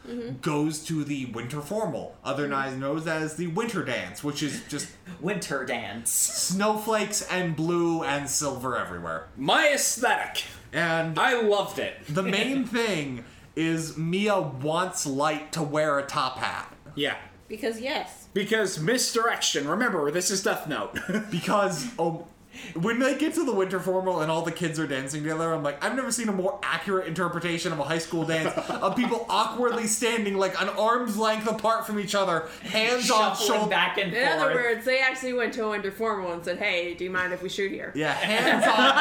goes 0.40 0.82
to 0.86 1.04
the 1.04 1.26
winter 1.26 1.60
formal, 1.60 2.16
otherwise 2.24 2.76
known 2.76 3.06
as 3.06 3.36
the 3.36 3.46
winter 3.48 3.84
dance, 3.84 4.24
which 4.24 4.42
is 4.42 4.62
just 4.68 4.88
Winter 5.20 5.64
dance. 5.64 6.10
snowflakes 6.10 7.22
and 7.30 7.54
blue 7.54 8.02
and 8.02 8.28
silver 8.28 8.76
everywhere. 8.76 9.28
My 9.36 9.68
aesthetic. 9.68 10.44
And 10.72 11.18
I 11.18 11.40
loved 11.40 11.78
it. 11.78 11.94
the 12.08 12.22
main 12.38 12.64
thing 12.64 13.24
is 13.54 13.96
Mia 13.96 14.40
wants 14.40 15.06
Light 15.06 15.52
to 15.52 15.62
wear 15.62 15.98
a 15.98 16.06
top 16.06 16.38
hat. 16.38 16.74
Yeah. 16.94 17.16
Because 17.48 17.80
yes. 17.80 18.28
Because 18.32 18.78
misdirection. 18.80 19.68
Remember, 19.68 20.10
this 20.10 20.30
is 20.30 20.42
Death 20.42 20.66
Note. 20.68 20.98
because 21.30 21.88
oh, 21.98 22.26
when 22.74 22.98
they 22.98 23.16
get 23.16 23.34
to 23.34 23.44
the 23.44 23.52
winter 23.52 23.78
formal 23.80 24.20
and 24.20 24.30
all 24.30 24.42
the 24.42 24.52
kids 24.52 24.78
are 24.78 24.86
dancing 24.86 25.22
together, 25.22 25.52
I'm 25.54 25.62
like, 25.62 25.82
I've 25.84 25.94
never 25.94 26.10
seen 26.10 26.28
a 26.28 26.32
more 26.32 26.58
accurate 26.62 27.06
interpretation 27.06 27.72
of 27.72 27.78
a 27.78 27.84
high 27.84 27.98
school 27.98 28.24
dance 28.24 28.52
of 28.68 28.96
people 28.96 29.24
awkwardly 29.30 29.86
standing 29.86 30.36
like 30.36 30.60
an 30.60 30.68
arm's 30.70 31.16
length 31.16 31.46
apart 31.48 31.86
from 31.86 31.98
each 32.00 32.14
other, 32.14 32.48
hands 32.62 33.10
on 33.10 33.36
Shuffling 33.36 33.48
shoulder. 33.58 33.70
back 33.70 33.98
and 33.98 34.12
In 34.12 34.26
forth. 34.26 34.40
other 34.42 34.54
words, 34.54 34.84
they 34.84 35.00
actually 35.00 35.32
went 35.32 35.54
to 35.54 35.64
a 35.64 35.70
winter 35.70 35.90
formal 35.92 36.32
and 36.32 36.44
said, 36.44 36.58
"Hey, 36.58 36.94
do 36.94 37.04
you 37.04 37.10
mind 37.10 37.32
if 37.32 37.42
we 37.42 37.48
shoot 37.48 37.70
here?" 37.72 37.92
Yeah, 37.94 38.12
hands 38.12 38.66
on. 38.66 39.00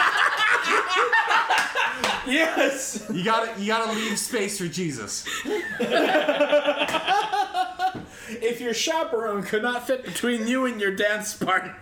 yes. 2.31 3.05
You 3.11 3.23
gotta, 3.23 3.59
you 3.59 3.67
gotta 3.67 3.91
leave 3.93 4.17
space 4.19 4.57
for 4.59 4.67
Jesus. 4.67 5.25
If 8.29 8.61
your 8.61 8.73
chaperone 8.73 9.43
could 9.43 9.63
not 9.63 9.85
fit 9.87 10.03
between 10.05 10.47
you 10.47 10.65
and 10.65 10.79
your 10.79 10.95
dance 10.95 11.33
partner. 11.35 11.75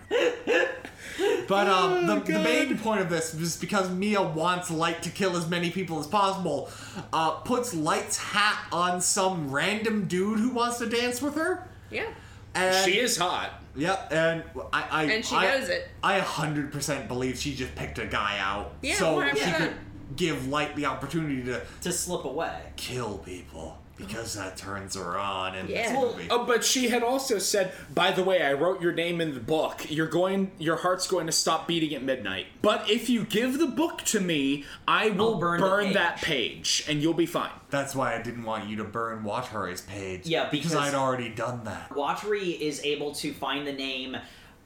But 1.48 1.68
um, 1.68 2.06
the, 2.06 2.20
the 2.20 2.40
main 2.40 2.78
point 2.78 3.02
of 3.02 3.10
this 3.10 3.34
is 3.34 3.58
because 3.58 3.90
Mia 3.90 4.22
wants 4.22 4.70
Light 4.70 5.02
to 5.04 5.10
kill 5.10 5.36
as 5.36 5.48
many 5.50 5.72
people 5.72 6.00
as 6.00 6.06
possible, 6.06 6.70
uh, 7.12 7.32
puts 7.32 7.74
Light's 7.74 8.18
hat 8.18 8.66
on 8.72 9.02
some 9.02 9.50
random 9.50 10.06
dude 10.08 10.40
who 10.40 10.50
wants 10.50 10.78
to 10.78 10.88
dance 10.88 11.22
with 11.22 11.34
her. 11.36 11.68
Yeah. 11.90 12.08
And 12.54 12.86
She 12.86 13.00
is 13.00 13.18
hot. 13.18 13.64
Yep, 13.76 14.12
and 14.12 14.44
I, 14.74 14.88
I 14.90 15.04
And 15.06 15.26
she 15.26 15.36
I, 15.36 15.46
knows 15.58 15.70
it. 15.70 15.88
I 16.04 16.20
100% 16.20 17.08
believe 17.08 17.38
she 17.38 17.56
just 17.56 17.74
picked 17.76 17.98
a 18.00 18.06
guy 18.06 18.38
out, 18.40 18.74
Yeah, 18.82 18.96
so 18.96 19.22
she 19.34 19.40
100%. 19.42 19.58
could 19.58 19.74
give 20.16 20.48
Light 20.48 20.76
the 20.76 20.86
opportunity 20.86 21.44
to 21.44 21.62
to 21.82 21.92
slip 21.92 22.26
away. 22.26 22.60
kill 22.76 23.18
people 23.20 23.78
because 23.98 24.34
that 24.36 24.58
turns 24.58 24.96
her 24.96 25.18
on 25.18 25.56
in 25.56 25.68
Yeah. 25.68 25.90
this 25.94 26.00
movie. 26.00 26.28
Oh, 26.30 26.46
but 26.46 26.64
she 26.64 26.90
had 26.90 27.04
also 27.04 27.40
said, 27.40 27.74
by 27.94 28.12
the 28.12 28.24
way, 28.24 28.42
I 28.44 28.54
wrote 28.54 28.82
your 28.82 28.94
name 28.94 29.20
in 29.22 29.34
the 29.34 29.40
book. 29.40 29.86
You're 29.90 30.08
going 30.08 30.52
your 30.60 30.78
heart's 30.78 31.08
going 31.08 31.26
to 31.26 31.32
stop 31.32 31.68
beating 31.68 31.94
at 31.96 32.04
midnight. 32.04 32.48
But 32.62 32.90
if 32.90 33.10
you 33.10 33.24
give 33.24 33.60
the 33.60 33.68
book 33.68 34.04
to 34.06 34.20
me, 34.20 34.66
I 34.88 35.10
will 35.10 35.36
I'll 35.36 35.40
burn 35.40 35.60
burn, 35.60 35.88
the 35.88 35.94
that 35.96 36.18
page 36.22 36.84
and 36.88 37.02
you'll 37.02 37.14
be 37.14 37.26
fine. 37.26 37.52
That's 37.70 37.96
why 37.96 38.16
I 38.16 38.22
didn't 38.22 38.44
want 38.44 38.70
you 38.70 38.78
to 38.78 38.84
burn 38.84 39.24
Watari's 39.24 39.82
page. 39.82 40.26
Yeah, 40.26 40.50
because 40.50 40.72
because- 40.72 40.94
I'd 40.94 40.96
already 40.96 41.30
done 41.30 41.64
that. 41.66 41.90
Watari 41.90 42.60
is 42.60 42.82
able 42.84 43.14
to 43.16 43.34
find 43.34 43.66
the 43.68 43.74
name 43.74 44.18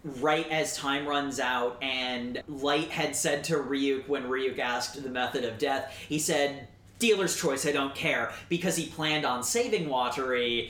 right 0.03 0.49
as 0.49 0.75
time 0.75 1.05
runs 1.05 1.39
out, 1.39 1.77
and 1.83 2.41
Light 2.47 2.89
had 2.89 3.15
said 3.15 3.43
to 3.45 3.55
Ryuk 3.57 4.07
when 4.07 4.23
Ryuk 4.23 4.57
asked 4.57 5.01
the 5.01 5.09
method 5.09 5.45
of 5.45 5.59
death, 5.59 5.95
he 6.09 6.17
said, 6.17 6.67
Dealer's 7.01 7.35
choice, 7.35 7.65
I 7.65 7.73
don't 7.73 7.93
care, 7.93 8.31
because 8.47 8.77
he 8.77 8.85
planned 8.85 9.25
on 9.25 9.43
saving 9.43 9.87
Watari. 9.87 10.69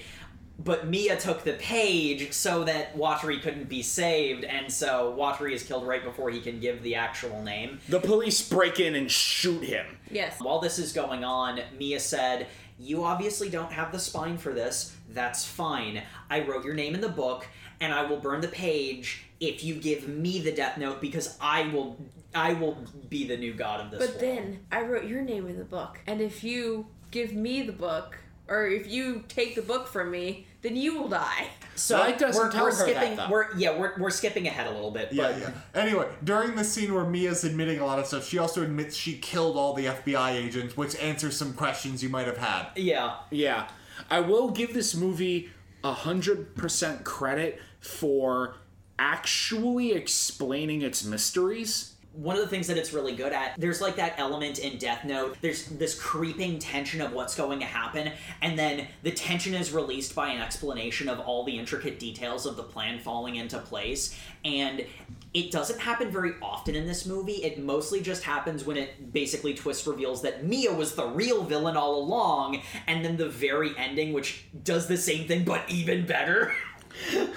But 0.63 0.87
Mia 0.87 1.17
took 1.17 1.43
the 1.43 1.53
page 1.53 2.33
so 2.33 2.63
that 2.63 2.95
Watari 2.95 3.41
couldn't 3.41 3.67
be 3.67 3.81
saved, 3.81 4.43
and 4.43 4.71
so 4.71 5.15
Watari 5.17 5.53
is 5.53 5.63
killed 5.63 5.87
right 5.87 6.03
before 6.03 6.29
he 6.29 6.39
can 6.39 6.59
give 6.59 6.83
the 6.83 6.95
actual 6.95 7.41
name. 7.43 7.79
The 7.89 7.99
police 7.99 8.47
break 8.47 8.79
in 8.79 8.95
and 8.95 9.09
shoot 9.09 9.63
him. 9.63 9.85
Yes. 10.09 10.39
While 10.39 10.59
this 10.59 10.79
is 10.79 10.93
going 10.93 11.23
on, 11.23 11.61
Mia 11.77 11.99
said, 11.99 12.47
You 12.79 13.03
obviously 13.03 13.49
don't 13.49 13.71
have 13.71 13.91
the 13.91 13.99
spine 13.99 14.37
for 14.37 14.53
this. 14.53 14.95
That's 15.09 15.45
fine. 15.45 16.03
I 16.29 16.41
wrote 16.41 16.63
your 16.63 16.75
name 16.75 16.93
in 16.95 17.01
the 17.01 17.09
book, 17.09 17.47
and 17.79 17.91
I 17.91 18.05
will 18.05 18.17
burn 18.17 18.41
the 18.41 18.47
page 18.47 19.25
if 19.39 19.63
you 19.63 19.75
give 19.75 20.07
me 20.07 20.39
the 20.39 20.51
death 20.51 20.77
note 20.77 21.01
because 21.01 21.37
I 21.41 21.67
will 21.69 21.97
I 22.33 22.53
will 22.53 22.77
be 23.09 23.27
the 23.27 23.37
new 23.37 23.53
god 23.53 23.81
of 23.85 23.91
this 23.91 23.99
But 23.99 24.09
world. 24.09 24.21
then 24.21 24.59
I 24.71 24.81
wrote 24.83 25.05
your 25.05 25.21
name 25.21 25.47
in 25.47 25.57
the 25.57 25.65
book, 25.65 25.99
and 26.07 26.21
if 26.21 26.43
you 26.43 26.87
give 27.11 27.33
me 27.33 27.61
the 27.63 27.73
book, 27.73 28.17
or 28.47 28.67
if 28.67 28.87
you 28.87 29.23
take 29.27 29.55
the 29.55 29.61
book 29.61 29.87
from 29.87 30.11
me, 30.11 30.45
then 30.61 30.75
you 30.75 30.97
will 30.99 31.07
die. 31.09 31.47
so 31.75 31.97
Light 31.97 32.17
doesn't 32.19 32.41
we're, 32.41 32.51
tell 32.51 32.63
we're 32.65 32.71
her 32.75 32.85
that, 32.85 32.95
skipping 32.97 33.15
though. 33.17 33.27
we're 33.29 33.57
yeah, 33.57 33.77
we're, 33.77 33.93
we're 33.97 34.09
skipping 34.09 34.47
ahead 34.47 34.67
a 34.67 34.71
little 34.71 34.91
bit, 34.91 35.11
Yeah, 35.11 35.31
but 35.31 35.39
yeah. 35.41 35.51
Anyway, 35.81 36.07
during 36.23 36.55
the 36.55 36.63
scene 36.63 36.93
where 36.93 37.05
Mia's 37.05 37.43
admitting 37.43 37.79
a 37.79 37.85
lot 37.85 37.99
of 37.99 38.05
stuff, 38.05 38.25
she 38.27 38.37
also 38.37 38.61
admits 38.63 38.95
she 38.95 39.17
killed 39.17 39.57
all 39.57 39.73
the 39.73 39.85
FBI 39.85 40.31
agents, 40.33 40.75
which 40.77 40.95
answers 40.97 41.35
some 41.37 41.53
questions 41.53 42.01
you 42.03 42.09
might 42.09 42.27
have 42.27 42.37
had. 42.37 42.67
yeah. 42.75 43.15
Yeah. 43.29 43.67
I 44.09 44.19
will 44.21 44.49
give 44.49 44.73
this 44.73 44.95
movie 44.95 45.49
a 45.83 45.93
hundred 45.93 46.55
percent 46.55 47.03
credit 47.03 47.59
for 47.79 48.55
actually 48.97 49.93
explaining 49.93 50.81
its 50.81 51.03
mysteries. 51.03 51.93
One 52.13 52.35
of 52.35 52.41
the 52.41 52.47
things 52.47 52.67
that 52.67 52.77
it's 52.77 52.91
really 52.91 53.15
good 53.15 53.31
at 53.31 53.53
there's 53.57 53.79
like 53.79 53.95
that 53.95 54.13
element 54.17 54.59
in 54.59 54.77
death 54.77 55.05
note 55.05 55.37
there's 55.41 55.65
this 55.67 55.97
creeping 55.97 56.59
tension 56.59 56.99
of 56.99 57.13
what's 57.13 57.35
going 57.35 57.59
to 57.59 57.65
happen 57.65 58.11
and 58.41 58.59
then 58.59 58.85
the 59.03 59.11
tension 59.11 59.53
is 59.53 59.71
released 59.71 60.13
by 60.13 60.29
an 60.29 60.41
explanation 60.41 61.07
of 61.07 61.19
all 61.21 61.45
the 61.45 61.57
intricate 61.57 61.99
details 61.99 62.45
of 62.45 62.57
the 62.57 62.63
plan 62.63 62.99
falling 62.99 63.35
into 63.35 63.57
place 63.59 64.17
and 64.43 64.85
it 65.33 65.49
doesn't 65.51 65.79
happen 65.79 66.11
very 66.11 66.33
often 66.41 66.75
in 66.75 66.85
this 66.85 67.05
movie 67.05 67.43
it 67.43 67.57
mostly 67.57 68.01
just 68.01 68.23
happens 68.23 68.65
when 68.65 68.75
it 68.75 69.13
basically 69.13 69.53
twist 69.53 69.87
reveals 69.87 70.21
that 70.21 70.43
mia 70.43 70.73
was 70.73 70.95
the 70.95 71.07
real 71.07 71.43
villain 71.43 71.77
all 71.77 71.97
along 71.97 72.61
and 72.87 73.05
then 73.05 73.15
the 73.15 73.29
very 73.29 73.71
ending 73.77 74.11
which 74.11 74.45
does 74.63 74.87
the 74.87 74.97
same 74.97 75.27
thing 75.27 75.45
but 75.45 75.63
even 75.69 76.05
better 76.05 76.53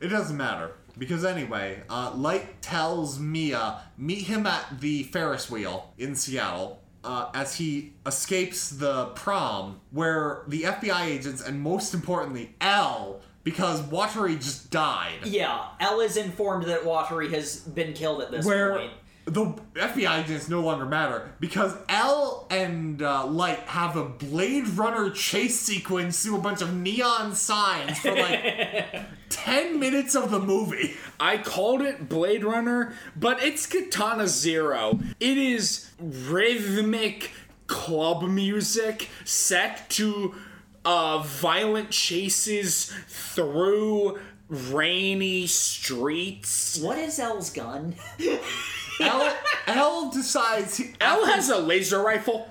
It 0.00 0.08
doesn't 0.08 0.36
matter. 0.36 0.72
Because 0.98 1.24
anyway, 1.24 1.82
uh, 1.88 2.12
Light 2.14 2.60
tells 2.62 3.18
Mia, 3.18 3.80
meet 3.96 4.22
him 4.26 4.46
at 4.46 4.80
the 4.80 5.04
Ferris 5.04 5.50
wheel 5.50 5.92
in 5.98 6.14
Seattle. 6.14 6.78
Uh, 7.02 7.30
as 7.32 7.54
he 7.54 7.94
escapes 8.04 8.68
the 8.68 9.06
prom, 9.14 9.80
where 9.90 10.42
the 10.48 10.64
FBI 10.64 11.06
agents 11.06 11.40
and 11.40 11.58
most 11.58 11.94
importantly, 11.94 12.54
L 12.60 13.22
because 13.42 13.80
Watari 13.82 14.36
just 14.36 14.70
died. 14.70 15.24
Yeah, 15.24 15.64
L 15.80 16.00
is 16.00 16.16
informed 16.18 16.64
that 16.66 16.82
Watari 16.82 17.30
has 17.32 17.60
been 17.60 17.94
killed 17.94 18.20
at 18.20 18.30
this 18.30 18.44
where 18.44 18.76
point. 18.76 18.92
the 19.24 19.44
FBI 19.74 20.24
agents 20.24 20.48
no 20.50 20.60
longer 20.60 20.84
matter 20.84 21.32
because 21.40 21.74
L 21.88 22.46
and 22.50 23.00
uh, 23.00 23.24
Light 23.26 23.60
have 23.60 23.96
a 23.96 24.04
Blade 24.04 24.68
Runner 24.68 25.10
chase 25.10 25.58
sequence 25.58 26.22
through 26.22 26.36
a 26.36 26.40
bunch 26.42 26.60
of 26.60 26.74
neon 26.74 27.34
signs 27.34 27.98
for 27.98 28.14
like 28.14 28.94
10 29.30 29.80
minutes 29.80 30.14
of 30.14 30.30
the 30.30 30.40
movie. 30.40 30.94
I 31.18 31.38
called 31.38 31.80
it 31.80 32.08
Blade 32.08 32.44
Runner, 32.44 32.92
but 33.16 33.42
it's 33.42 33.66
Katana 33.66 34.26
Zero. 34.26 34.98
It 35.18 35.38
is 35.38 35.90
rhythmic 35.98 37.30
club 37.66 38.24
music 38.24 39.08
set 39.24 39.88
to 39.90 40.34
uh, 40.84 41.18
violent 41.18 41.90
chases 41.90 42.92
through 43.08 44.18
rainy 44.48 45.46
streets. 45.46 46.78
What 46.80 46.98
is 46.98 47.18
L's 47.18 47.50
gun? 47.50 47.94
L, 49.00 49.36
L 49.68 50.10
decides. 50.10 50.76
He, 50.76 50.92
L 51.00 51.24
has 51.26 51.48
a 51.48 51.58
laser 51.58 52.02
rifle. 52.02 52.48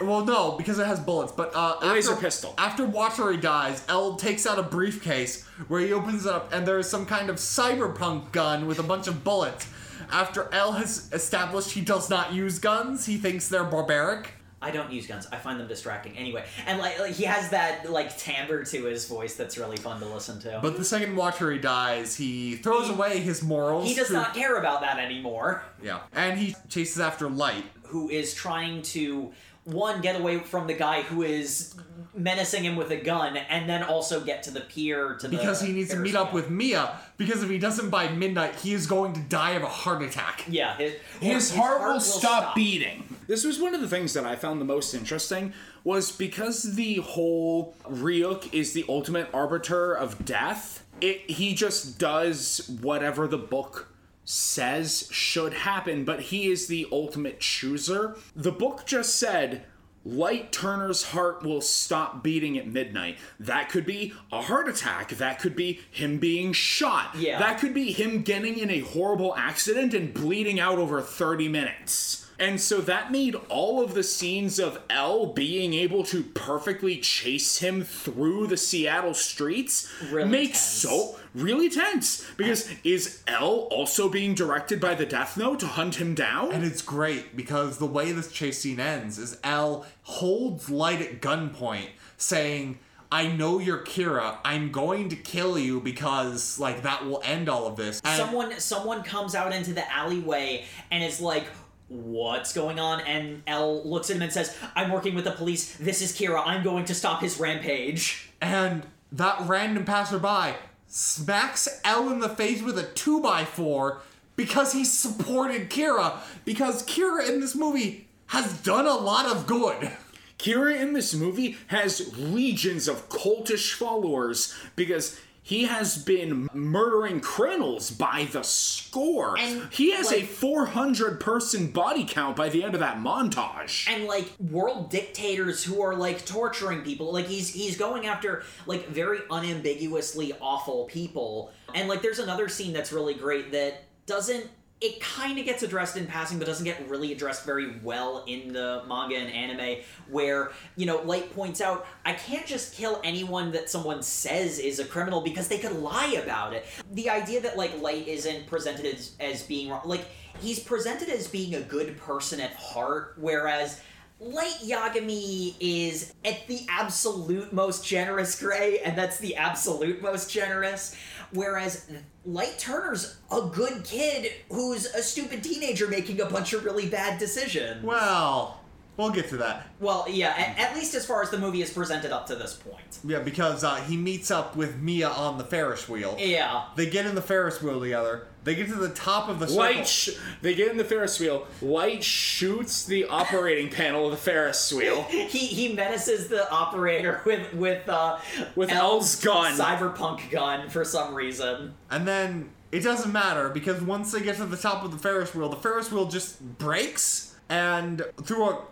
Well, 0.00 0.24
no, 0.24 0.52
because 0.58 0.78
it 0.78 0.86
has 0.86 0.98
bullets. 1.00 1.32
But 1.32 1.54
uh, 1.54 1.74
after, 1.76 1.86
laser 1.88 2.16
pistol. 2.16 2.54
After 2.58 2.86
Watari 2.86 3.40
dies, 3.40 3.84
L 3.88 4.16
takes 4.16 4.46
out 4.46 4.58
a 4.58 4.62
briefcase 4.62 5.44
where 5.68 5.80
he 5.80 5.92
opens 5.92 6.26
it 6.26 6.32
up, 6.32 6.52
and 6.52 6.66
there 6.66 6.78
is 6.78 6.88
some 6.88 7.06
kind 7.06 7.30
of 7.30 7.36
cyberpunk 7.36 8.32
gun 8.32 8.66
with 8.66 8.78
a 8.78 8.82
bunch 8.82 9.06
of 9.06 9.22
bullets. 9.24 9.66
After 10.10 10.52
L 10.52 10.72
has 10.72 11.08
established 11.12 11.70
he 11.70 11.80
does 11.80 12.10
not 12.10 12.32
use 12.34 12.58
guns, 12.58 13.06
he 13.06 13.16
thinks 13.16 13.48
they're 13.48 13.64
barbaric. 13.64 14.32
I 14.60 14.70
don't 14.70 14.92
use 14.92 15.08
guns. 15.08 15.26
I 15.32 15.36
find 15.38 15.58
them 15.58 15.66
distracting. 15.66 16.16
Anyway, 16.16 16.44
and 16.66 16.78
like, 16.78 16.98
like 17.00 17.14
he 17.14 17.24
has 17.24 17.50
that 17.50 17.90
like 17.90 18.16
timbre 18.16 18.62
to 18.64 18.84
his 18.84 19.08
voice 19.08 19.34
that's 19.34 19.58
really 19.58 19.76
fun 19.76 19.98
to 20.00 20.06
listen 20.06 20.38
to. 20.42 20.60
But 20.62 20.76
the 20.76 20.84
second 20.84 21.16
Watari 21.16 21.60
dies, 21.60 22.14
he 22.14 22.54
throws 22.56 22.88
away 22.88 23.18
his 23.18 23.42
morals. 23.42 23.88
he 23.88 23.94
does 23.94 24.08
to- 24.08 24.12
not 24.12 24.34
care 24.34 24.58
about 24.58 24.80
that 24.82 24.98
anymore. 24.98 25.62
Yeah, 25.82 26.00
and 26.12 26.38
he 26.38 26.54
chases 26.68 27.00
after 27.00 27.28
Light. 27.28 27.64
Who 27.84 28.08
is 28.08 28.34
trying 28.34 28.82
to 28.82 29.32
one 29.64 30.00
get 30.00 30.20
away 30.20 30.38
from 30.38 30.66
the 30.66 30.74
guy 30.74 31.02
who 31.02 31.22
is 31.22 31.74
menacing 32.14 32.64
him 32.64 32.76
with 32.76 32.90
a 32.90 32.96
gun, 32.96 33.36
and 33.36 33.68
then 33.68 33.82
also 33.82 34.20
get 34.20 34.42
to 34.42 34.50
the 34.50 34.60
pier 34.60 35.14
to 35.14 35.28
the 35.28 35.36
Because 35.36 35.62
he 35.62 35.72
needs 35.72 35.90
to 35.90 35.96
meet 35.96 36.14
up 36.14 36.32
with 36.32 36.50
Mia, 36.50 36.98
because 37.16 37.42
if 37.42 37.48
he 37.48 37.58
doesn't 37.58 37.90
by 37.90 38.08
midnight, 38.08 38.56
he 38.56 38.72
is 38.72 38.86
going 38.86 39.14
to 39.14 39.20
die 39.20 39.52
of 39.52 39.62
a 39.62 39.68
heart 39.68 40.02
attack. 40.02 40.44
Yeah, 40.48 40.76
his, 40.76 40.94
His 41.20 41.54
heart 41.54 41.80
will 41.82 42.00
stop 42.00 42.54
beating. 42.54 43.04
This 43.28 43.44
was 43.44 43.60
one 43.60 43.74
of 43.74 43.80
the 43.80 43.88
things 43.88 44.12
that 44.14 44.24
I 44.24 44.36
found 44.36 44.60
the 44.60 44.64
most 44.64 44.94
interesting 44.94 45.52
was 45.84 46.12
because 46.12 46.74
the 46.74 46.96
whole 46.96 47.74
Ryuk 47.84 48.52
is 48.52 48.72
the 48.72 48.84
ultimate 48.88 49.28
arbiter 49.32 49.92
of 49.94 50.24
death. 50.24 50.84
It 51.00 51.30
he 51.30 51.54
just 51.54 51.98
does 51.98 52.68
whatever 52.80 53.26
the 53.26 53.38
book 53.38 53.91
says 54.24 55.08
should 55.10 55.52
happen, 55.52 56.04
but 56.04 56.20
he 56.20 56.50
is 56.50 56.66
the 56.66 56.86
ultimate 56.92 57.40
chooser. 57.40 58.16
The 58.36 58.52
book 58.52 58.84
just 58.86 59.16
said 59.16 59.64
Light 60.04 60.50
Turner's 60.52 61.02
heart 61.04 61.42
will 61.44 61.60
stop 61.60 62.22
beating 62.24 62.58
at 62.58 62.66
midnight. 62.66 63.18
That 63.38 63.68
could 63.68 63.86
be 63.86 64.12
a 64.32 64.42
heart 64.42 64.68
attack. 64.68 65.10
That 65.10 65.38
could 65.38 65.54
be 65.54 65.80
him 65.90 66.18
being 66.18 66.52
shot. 66.52 67.14
Yeah. 67.16 67.38
That 67.38 67.58
could 67.60 67.72
be 67.74 67.92
him 67.92 68.22
getting 68.22 68.58
in 68.58 68.70
a 68.70 68.80
horrible 68.80 69.34
accident 69.36 69.94
and 69.94 70.12
bleeding 70.12 70.58
out 70.58 70.78
over 70.78 71.00
30 71.00 71.48
minutes. 71.48 72.18
And 72.38 72.60
so 72.60 72.80
that 72.80 73.12
made 73.12 73.36
all 73.48 73.80
of 73.84 73.94
the 73.94 74.02
scenes 74.02 74.58
of 74.58 74.80
L 74.90 75.26
being 75.26 75.74
able 75.74 76.02
to 76.04 76.24
perfectly 76.24 76.96
chase 76.98 77.58
him 77.58 77.84
through 77.84 78.48
the 78.48 78.56
Seattle 78.56 79.14
streets 79.14 79.88
Really 80.10 80.28
make 80.28 80.48
tense. 80.48 80.60
so 80.60 81.20
really 81.34 81.68
tense. 81.68 82.28
Because 82.36 82.70
is 82.84 83.22
L 83.26 83.68
also 83.70 84.08
being 84.08 84.34
directed 84.34 84.80
by 84.80 84.94
the 84.94 85.06
Death 85.06 85.36
Note 85.36 85.60
to 85.60 85.66
hunt 85.66 85.96
him 85.96 86.14
down? 86.14 86.52
And 86.52 86.64
it's 86.64 86.82
great 86.82 87.36
because 87.36 87.78
the 87.78 87.86
way 87.86 88.12
this 88.12 88.30
chase 88.30 88.58
scene 88.60 88.80
ends 88.80 89.18
is 89.18 89.38
L 89.42 89.86
holds 90.02 90.68
Light 90.70 91.00
at 91.00 91.20
gunpoint, 91.20 91.90
saying, 92.16 92.78
I 93.10 93.26
know 93.26 93.58
you're 93.58 93.84
Kira. 93.84 94.38
I'm 94.42 94.72
going 94.72 95.10
to 95.10 95.16
kill 95.16 95.58
you 95.58 95.80
because, 95.80 96.58
like, 96.58 96.82
that 96.82 97.04
will 97.04 97.20
end 97.22 97.50
all 97.50 97.66
of 97.66 97.76
this. 97.76 98.00
And 98.04 98.16
someone 98.16 98.58
someone 98.58 99.02
comes 99.02 99.34
out 99.34 99.52
into 99.52 99.74
the 99.74 99.90
alleyway 99.92 100.64
and 100.90 101.04
is 101.04 101.20
like 101.20 101.44
what's 101.88 102.54
going 102.54 102.80
on 102.80 103.02
and 103.02 103.42
L 103.46 103.86
looks 103.86 104.08
at 104.08 104.16
him 104.16 104.22
and 104.22 104.32
says 104.32 104.56
I'm 104.74 104.90
working 104.90 105.14
with 105.14 105.24
the 105.24 105.32
police 105.32 105.76
this 105.76 106.00
is 106.00 106.16
Kira 106.16 106.42
I'm 106.42 106.62
going 106.62 106.86
to 106.86 106.94
stop 106.94 107.20
his 107.20 107.38
rampage 107.38 108.30
and 108.40 108.86
that 109.12 109.42
random 109.46 109.84
passerby 109.84 110.56
smacks 110.94 111.80
L 111.84 112.12
in 112.12 112.20
the 112.20 112.28
face 112.28 112.60
with 112.60 112.78
a 112.78 112.82
2x4 112.82 114.00
because 114.36 114.74
he 114.74 114.84
supported 114.84 115.70
Kira. 115.70 116.18
Because 116.44 116.86
Kira 116.86 117.26
in 117.26 117.40
this 117.40 117.54
movie 117.54 118.08
has 118.26 118.52
done 118.58 118.86
a 118.86 118.94
lot 118.94 119.24
of 119.24 119.46
good. 119.46 119.90
Kira 120.38 120.78
in 120.78 120.92
this 120.92 121.14
movie 121.14 121.56
has 121.68 122.14
legions 122.18 122.88
of 122.88 123.08
cultish 123.08 123.72
followers 123.72 124.54
because 124.76 125.18
he 125.42 125.64
has 125.64 125.98
been 125.98 126.48
murdering 126.54 127.20
criminals 127.20 127.90
by 127.90 128.28
the 128.30 128.42
score. 128.42 129.36
And, 129.36 129.68
he 129.72 129.90
has 129.90 130.12
a 130.12 130.22
400 130.22 131.18
person 131.20 131.68
body 131.68 132.04
count 132.04 132.36
by 132.36 132.48
the 132.48 132.62
end 132.62 132.74
of 132.74 132.80
that 132.80 132.98
montage. 132.98 133.88
and 133.88 134.04
like 134.04 134.32
world 134.38 134.90
dictators 134.90 135.64
who 135.64 135.82
are 135.82 135.94
like 135.94 136.24
torturing 136.24 136.82
people 136.82 137.12
like 137.12 137.26
he's 137.26 137.52
he's 137.52 137.76
going 137.76 138.06
after 138.06 138.42
like 138.66 138.88
very 138.88 139.20
unambiguously 139.30 140.32
awful 140.40 140.84
people 140.84 141.52
and 141.74 141.88
like 141.88 142.02
there's 142.02 142.18
another 142.18 142.48
scene 142.48 142.72
that's 142.72 142.92
really 142.92 143.14
great 143.14 143.52
that 143.52 143.84
doesn't 144.06 144.48
it 144.82 145.00
kind 145.00 145.38
of 145.38 145.44
gets 145.44 145.62
addressed 145.62 145.96
in 145.96 146.06
passing 146.06 146.38
but 146.38 146.46
doesn't 146.46 146.64
get 146.64 146.88
really 146.88 147.12
addressed 147.12 147.44
very 147.44 147.78
well 147.82 148.24
in 148.26 148.52
the 148.52 148.82
manga 148.88 149.16
and 149.16 149.32
anime 149.32 149.80
where 150.08 150.50
you 150.76 150.84
know 150.84 151.00
light 151.02 151.32
points 151.34 151.60
out 151.60 151.86
i 152.04 152.12
can't 152.12 152.46
just 152.46 152.74
kill 152.74 153.00
anyone 153.04 153.52
that 153.52 153.70
someone 153.70 154.02
says 154.02 154.58
is 154.58 154.78
a 154.78 154.84
criminal 154.84 155.20
because 155.20 155.48
they 155.48 155.58
could 155.58 155.72
lie 155.72 156.18
about 156.22 156.52
it 156.52 156.66
the 156.92 157.08
idea 157.08 157.40
that 157.40 157.56
like 157.56 157.80
light 157.80 158.06
isn't 158.08 158.46
presented 158.46 158.84
as, 158.84 159.12
as 159.20 159.42
being 159.44 159.70
wrong 159.70 159.82
like 159.84 160.06
he's 160.40 160.58
presented 160.58 161.08
as 161.08 161.28
being 161.28 161.54
a 161.54 161.60
good 161.60 161.96
person 161.98 162.40
at 162.40 162.52
heart 162.54 163.14
whereas 163.18 163.80
Light 164.22 164.60
Yagami 164.64 165.56
is 165.58 166.14
at 166.24 166.46
the 166.46 166.64
absolute 166.68 167.52
most 167.52 167.84
generous 167.84 168.40
gray, 168.40 168.78
and 168.78 168.96
that's 168.96 169.18
the 169.18 169.34
absolute 169.34 170.00
most 170.00 170.30
generous. 170.30 170.96
Whereas 171.32 171.90
Light 172.24 172.58
Turner's 172.58 173.16
a 173.30 173.42
good 173.42 173.84
kid 173.84 174.32
who's 174.50 174.86
a 174.86 175.02
stupid 175.02 175.42
teenager 175.42 175.88
making 175.88 176.20
a 176.20 176.26
bunch 176.26 176.52
of 176.52 176.64
really 176.64 176.88
bad 176.88 177.18
decisions. 177.18 177.82
Well, 177.84 178.61
we'll 179.02 179.10
get 179.12 179.28
to 179.30 179.36
that. 179.38 179.66
Well, 179.80 180.06
yeah, 180.08 180.30
at, 180.36 180.58
at 180.70 180.74
least 180.76 180.94
as 180.94 181.04
far 181.04 181.22
as 181.22 181.30
the 181.30 181.38
movie 181.38 181.60
is 181.62 181.70
presented 181.72 182.12
up 182.12 182.26
to 182.28 182.34
this 182.36 182.54
point. 182.54 182.98
Yeah, 183.04 183.18
because 183.20 183.64
uh, 183.64 183.76
he 183.76 183.96
meets 183.96 184.30
up 184.30 184.56
with 184.56 184.76
Mia 184.80 185.08
on 185.08 185.38
the 185.38 185.44
Ferris 185.44 185.88
wheel. 185.88 186.16
Yeah. 186.18 186.64
They 186.76 186.88
get 186.88 187.06
in 187.06 187.14
the 187.14 187.22
Ferris 187.22 187.60
wheel 187.60 187.80
together. 187.80 188.26
They 188.44 188.54
get 188.56 188.66
to 188.68 188.74
the 188.74 188.88
top 188.88 189.28
of 189.28 189.38
the 189.38 189.46
circle. 189.46 189.62
Light, 189.62 189.86
sh- 189.86 190.10
they 190.40 190.54
get 190.54 190.70
in 190.72 190.76
the 190.76 190.84
Ferris 190.84 191.20
wheel. 191.20 191.46
White 191.60 192.02
shoots 192.02 192.84
the 192.84 193.04
operating 193.04 193.70
panel 193.70 194.06
of 194.06 194.10
the 194.10 194.16
Ferris 194.16 194.72
wheel. 194.72 195.02
He 195.10 195.46
he 195.46 195.72
menaces 195.74 196.28
the 196.28 196.50
operator 196.50 197.20
with 197.24 197.54
with 197.54 197.88
uh 197.88 198.18
With 198.56 198.70
L's 198.70 199.16
gun. 199.16 199.56
cyberpunk 199.56 200.30
gun 200.30 200.68
for 200.70 200.84
some 200.84 201.14
reason. 201.14 201.74
And 201.90 202.06
then 202.08 202.50
it 202.72 202.80
doesn't 202.80 203.12
matter 203.12 203.48
because 203.48 203.80
once 203.80 204.10
they 204.12 204.20
get 204.22 204.36
to 204.36 204.46
the 204.46 204.56
top 204.56 204.82
of 204.84 204.90
the 204.90 204.98
Ferris 204.98 205.34
wheel, 205.34 205.48
the 205.48 205.56
Ferris 205.56 205.92
wheel 205.92 206.06
just 206.06 206.40
breaks, 206.58 207.36
and 207.48 208.02
through 208.24 208.48
a 208.50 208.62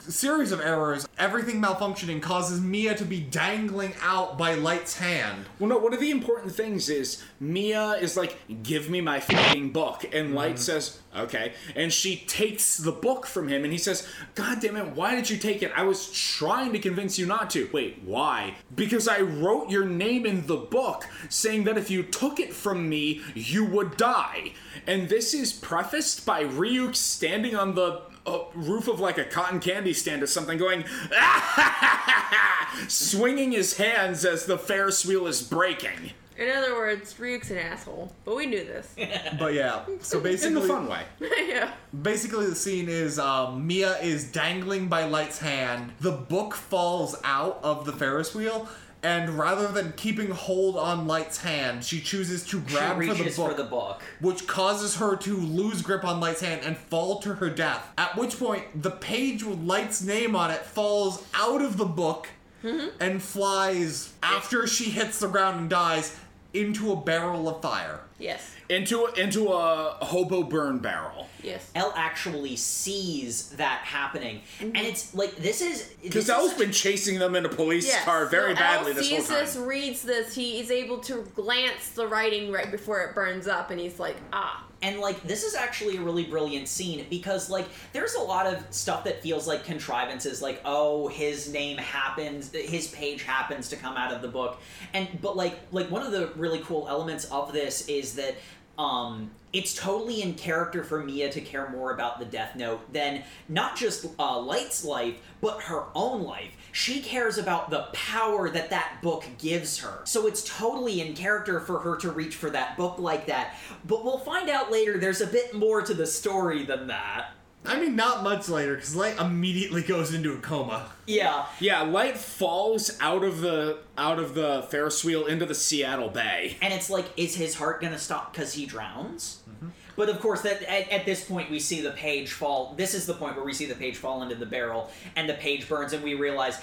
series 0.00 0.52
of 0.52 0.60
errors, 0.60 1.06
everything 1.18 1.60
malfunctioning 1.60 2.22
causes 2.22 2.60
Mia 2.60 2.94
to 2.94 3.04
be 3.04 3.20
dangling 3.20 3.94
out 4.02 4.38
by 4.38 4.54
Light's 4.54 4.98
hand. 4.98 5.46
Well, 5.58 5.68
no, 5.68 5.78
one 5.78 5.92
of 5.92 6.00
the 6.00 6.10
important 6.10 6.52
things 6.52 6.88
is 6.88 7.22
Mia 7.38 7.92
is 7.92 8.16
like, 8.16 8.36
give 8.62 8.90
me 8.90 9.00
my 9.00 9.20
fucking 9.20 9.70
book. 9.70 10.04
And 10.04 10.28
mm-hmm. 10.28 10.34
Light 10.34 10.58
says, 10.58 11.00
okay. 11.16 11.52
And 11.74 11.92
she 11.92 12.16
takes 12.26 12.76
the 12.76 12.92
book 12.92 13.26
from 13.26 13.48
him 13.48 13.64
and 13.64 13.72
he 13.72 13.78
says, 13.78 14.06
God 14.34 14.60
damn 14.60 14.76
it, 14.76 14.94
why 14.94 15.14
did 15.14 15.30
you 15.30 15.36
take 15.36 15.62
it? 15.62 15.72
I 15.76 15.82
was 15.82 16.10
trying 16.10 16.72
to 16.72 16.78
convince 16.78 17.18
you 17.18 17.26
not 17.26 17.50
to. 17.50 17.68
Wait, 17.72 18.00
why? 18.04 18.54
Because 18.74 19.08
I 19.08 19.20
wrote 19.20 19.70
your 19.70 19.84
name 19.84 20.26
in 20.26 20.46
the 20.46 20.56
book 20.56 21.06
saying 21.28 21.64
that 21.64 21.78
if 21.78 21.90
you 21.90 22.02
took 22.02 22.40
it 22.40 22.52
from 22.52 22.88
me, 22.88 23.20
you 23.34 23.64
would 23.64 23.96
die. 23.96 24.52
And 24.86 25.08
this 25.08 25.34
is 25.34 25.52
prefaced 25.52 26.24
by 26.24 26.44
Ryuk 26.44 26.96
standing 26.96 27.54
on 27.54 27.74
the 27.74 28.02
uh, 28.26 28.38
roof 28.54 28.88
of 28.88 29.00
like 29.00 29.18
a 29.18 29.24
cotton 29.24 29.60
candy 29.60 29.92
stand 29.92 30.22
or 30.22 30.26
something 30.26 30.58
going 30.58 30.84
swinging 32.88 33.52
his 33.52 33.76
hands 33.76 34.24
as 34.24 34.46
the 34.46 34.58
ferris 34.58 35.04
wheel 35.04 35.26
is 35.26 35.42
breaking 35.42 36.12
In 36.38 36.48
other 36.56 36.74
words, 36.74 37.14
Ryuk's 37.14 37.50
an 37.50 37.58
asshole. 37.58 38.12
But 38.24 38.34
we 38.36 38.46
knew 38.46 38.64
this. 38.64 38.94
But 39.38 39.52
yeah, 39.54 39.84
so 40.00 40.20
basically, 40.20 40.20
in 40.20 40.54
basically, 40.54 40.60
the 40.62 40.68
fun 40.68 40.88
way 40.88 41.02
yeah. 41.48 41.72
basically 42.02 42.46
the 42.46 42.54
scene 42.54 42.88
is 42.88 43.18
um, 43.18 43.66
Mia 43.66 43.98
is 43.98 44.30
dangling 44.32 44.88
by 44.88 45.04
Light's 45.04 45.38
hand. 45.38 45.92
The 46.00 46.12
book 46.12 46.54
falls 46.54 47.14
out 47.24 47.60
of 47.62 47.84
the 47.84 47.92
Ferris 47.92 48.34
wheel, 48.34 48.68
And 49.02 49.30
rather 49.30 49.68
than 49.68 49.92
keeping 49.92 50.30
hold 50.30 50.76
on 50.76 51.06
Light's 51.06 51.38
hand, 51.38 51.84
she 51.84 52.00
chooses 52.00 52.44
to 52.46 52.62
She 52.66 52.74
grab 52.74 52.96
for 52.96 53.14
the 53.14 53.24
book, 53.24 53.32
for 53.32 53.54
the 53.54 53.64
book. 53.64 54.02
which 54.20 54.46
causes 54.46 54.96
her 54.96 55.16
to 55.16 55.36
lose 55.36 55.80
grip 55.80 56.04
on 56.04 56.20
Light's 56.20 56.42
hand 56.42 56.60
and 56.64 56.76
fall 56.76 57.20
to 57.20 57.34
her 57.34 57.48
death. 57.48 57.88
At 57.96 58.16
which 58.16 58.38
point, 58.38 58.82
the 58.82 58.90
page 58.90 59.42
with 59.42 59.60
Light's 59.60 60.02
name 60.02 60.36
on 60.36 60.50
it 60.50 60.66
falls 60.66 61.24
out 61.34 61.62
of 61.62 61.78
the 61.78 61.86
book 61.86 62.28
mm-hmm. 62.62 62.88
and 63.00 63.22
flies 63.22 64.12
after 64.22 64.66
she 64.66 64.90
hits 64.90 65.18
the 65.20 65.28
ground 65.28 65.60
and 65.60 65.70
dies 65.70 66.16
into 66.52 66.92
a 66.92 66.96
barrel 66.96 67.48
of 67.48 67.62
fire. 67.62 68.00
Yes. 68.18 68.54
Into 68.68 69.06
into 69.06 69.48
a 69.48 69.96
hobo 70.02 70.42
burn 70.42 70.78
barrel. 70.78 71.28
Yes. 71.42 71.70
L 71.74 71.92
actually 71.96 72.56
sees 72.56 73.50
that 73.50 73.80
happening, 73.84 74.40
and 74.60 74.76
it's 74.76 75.14
like 75.14 75.36
this 75.36 75.60
is 75.60 75.90
Because 76.02 76.26
this 76.26 76.36
L's 76.36 76.54
been 76.54 76.72
chasing 76.72 77.18
them 77.18 77.34
in 77.36 77.44
a 77.44 77.48
police 77.48 77.86
Yes. 77.86 78.04
car 78.04 78.26
very 78.26 78.54
so 78.54 78.60
badly 78.60 78.90
Al 78.92 78.96
this 78.96 79.08
whole 79.10 79.18
sees 79.18 79.28
time. 79.28 79.38
this, 79.44 79.56
reads 79.56 80.02
this. 80.02 80.34
He 80.34 80.60
is 80.60 80.70
able 80.70 80.98
to 81.00 81.22
glance 81.34 81.90
the 81.90 82.06
writing 82.06 82.50
right 82.52 82.70
before 82.70 83.00
it 83.02 83.14
burns 83.14 83.46
up, 83.48 83.70
and 83.70 83.80
he's 83.80 83.98
like, 83.98 84.16
ah. 84.32 84.64
And 84.82 84.98
like 84.98 85.22
this 85.24 85.44
is 85.44 85.54
actually 85.54 85.98
a 85.98 86.00
really 86.00 86.24
brilliant 86.24 86.66
scene 86.66 87.04
because 87.10 87.50
like 87.50 87.68
there's 87.92 88.14
a 88.14 88.20
lot 88.22 88.46
of 88.46 88.64
stuff 88.70 89.04
that 89.04 89.20
feels 89.22 89.46
like 89.46 89.62
contrivances 89.62 90.40
like 90.40 90.62
oh 90.64 91.06
his 91.08 91.52
name 91.52 91.76
happens 91.76 92.50
his 92.50 92.88
page 92.88 93.22
happens 93.22 93.68
to 93.68 93.76
come 93.76 93.98
out 93.98 94.10
of 94.10 94.22
the 94.22 94.28
book 94.28 94.58
and 94.94 95.06
but 95.20 95.36
like 95.36 95.58
like 95.70 95.90
one 95.90 96.00
of 96.02 96.12
the 96.12 96.28
really 96.34 96.60
cool 96.60 96.86
elements 96.88 97.26
of 97.26 97.52
this 97.52 97.88
is 97.88 98.14
that 98.14 98.36
um 98.78 99.30
it's 99.52 99.74
totally 99.74 100.22
in 100.22 100.34
character 100.34 100.84
for 100.84 101.02
Mia 101.02 101.30
to 101.32 101.40
care 101.40 101.68
more 101.70 101.92
about 101.92 102.18
the 102.18 102.24
Death 102.24 102.54
Note 102.54 102.92
than 102.92 103.24
not 103.48 103.76
just 103.76 104.06
uh, 104.18 104.38
Light's 104.38 104.84
life, 104.84 105.16
but 105.40 105.62
her 105.62 105.86
own 105.94 106.22
life. 106.22 106.56
She 106.72 107.00
cares 107.00 107.36
about 107.36 107.70
the 107.70 107.88
power 107.92 108.48
that 108.48 108.70
that 108.70 109.00
book 109.02 109.24
gives 109.38 109.78
her. 109.78 110.02
So 110.04 110.28
it's 110.28 110.44
totally 110.44 111.00
in 111.00 111.14
character 111.14 111.58
for 111.58 111.80
her 111.80 111.96
to 111.96 112.12
reach 112.12 112.36
for 112.36 112.50
that 112.50 112.76
book 112.76 112.98
like 112.98 113.26
that. 113.26 113.56
But 113.84 114.04
we'll 114.04 114.18
find 114.18 114.48
out 114.48 114.70
later 114.70 114.98
there's 114.98 115.20
a 115.20 115.26
bit 115.26 115.52
more 115.52 115.82
to 115.82 115.94
the 115.94 116.06
story 116.06 116.64
than 116.64 116.86
that. 116.86 117.32
I 117.64 117.78
mean, 117.78 117.94
not 117.94 118.22
much 118.22 118.48
later, 118.48 118.74
because 118.74 118.96
Light 118.96 119.18
immediately 119.20 119.82
goes 119.82 120.14
into 120.14 120.32
a 120.32 120.38
coma. 120.38 120.90
Yeah. 121.06 121.44
Yeah, 121.60 121.82
Light 121.82 122.16
falls 122.16 122.96
out 123.00 123.22
of 123.22 123.42
the 123.42 123.80
out 123.98 124.18
of 124.18 124.34
the 124.34 124.66
Ferris 124.70 125.04
wheel 125.04 125.26
into 125.26 125.44
the 125.44 125.54
Seattle 125.54 126.08
Bay. 126.08 126.56
And 126.62 126.72
it's 126.72 126.88
like, 126.88 127.06
is 127.18 127.34
his 127.36 127.54
heart 127.54 127.82
gonna 127.82 127.98
stop 127.98 128.32
because 128.32 128.54
he 128.54 128.64
drowns? 128.64 129.42
Mm-hmm. 129.48 129.68
But 129.94 130.08
of 130.08 130.20
course, 130.20 130.40
that 130.42 130.62
at, 130.62 130.90
at 130.90 131.04
this 131.04 131.22
point 131.22 131.50
we 131.50 131.60
see 131.60 131.82
the 131.82 131.90
page 131.90 132.32
fall. 132.32 132.72
This 132.78 132.94
is 132.94 133.04
the 133.04 133.12
point 133.12 133.36
where 133.36 133.44
we 133.44 133.52
see 133.52 133.66
the 133.66 133.74
page 133.74 133.96
fall 133.96 134.22
into 134.22 134.36
the 134.36 134.46
barrel, 134.46 134.90
and 135.14 135.28
the 135.28 135.34
page 135.34 135.68
burns, 135.68 135.92
and 135.92 136.02
we 136.02 136.14
realize, 136.14 136.58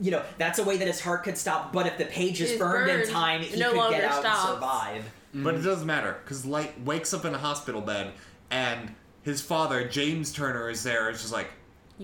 you 0.00 0.10
know, 0.10 0.22
that's 0.38 0.58
a 0.58 0.64
way 0.64 0.78
that 0.78 0.86
his 0.86 1.00
heart 1.00 1.24
could 1.24 1.36
stop. 1.36 1.70
But 1.70 1.86
if 1.86 1.98
the 1.98 2.06
page 2.06 2.40
is 2.40 2.52
It's 2.52 2.58
burned, 2.58 2.90
in 2.90 3.06
time, 3.06 3.42
he 3.42 3.58
no 3.58 3.72
could 3.72 3.90
get 3.90 4.04
out 4.04 4.20
stops. 4.20 4.48
and 4.48 4.54
survive. 4.54 5.04
But 5.34 5.54
it 5.54 5.58
mm-hmm. 5.58 5.66
doesn't 5.66 5.86
matter, 5.86 6.16
because 6.24 6.46
Light 6.46 6.80
wakes 6.80 7.12
up 7.12 7.26
in 7.26 7.34
a 7.34 7.38
hospital 7.38 7.82
bed, 7.82 8.12
and 8.50 8.94
his 9.22 9.40
father, 9.40 9.86
James 9.88 10.32
Turner, 10.32 10.70
is 10.70 10.82
there. 10.82 11.10
It's 11.10 11.20
just 11.20 11.32
like, 11.32 11.50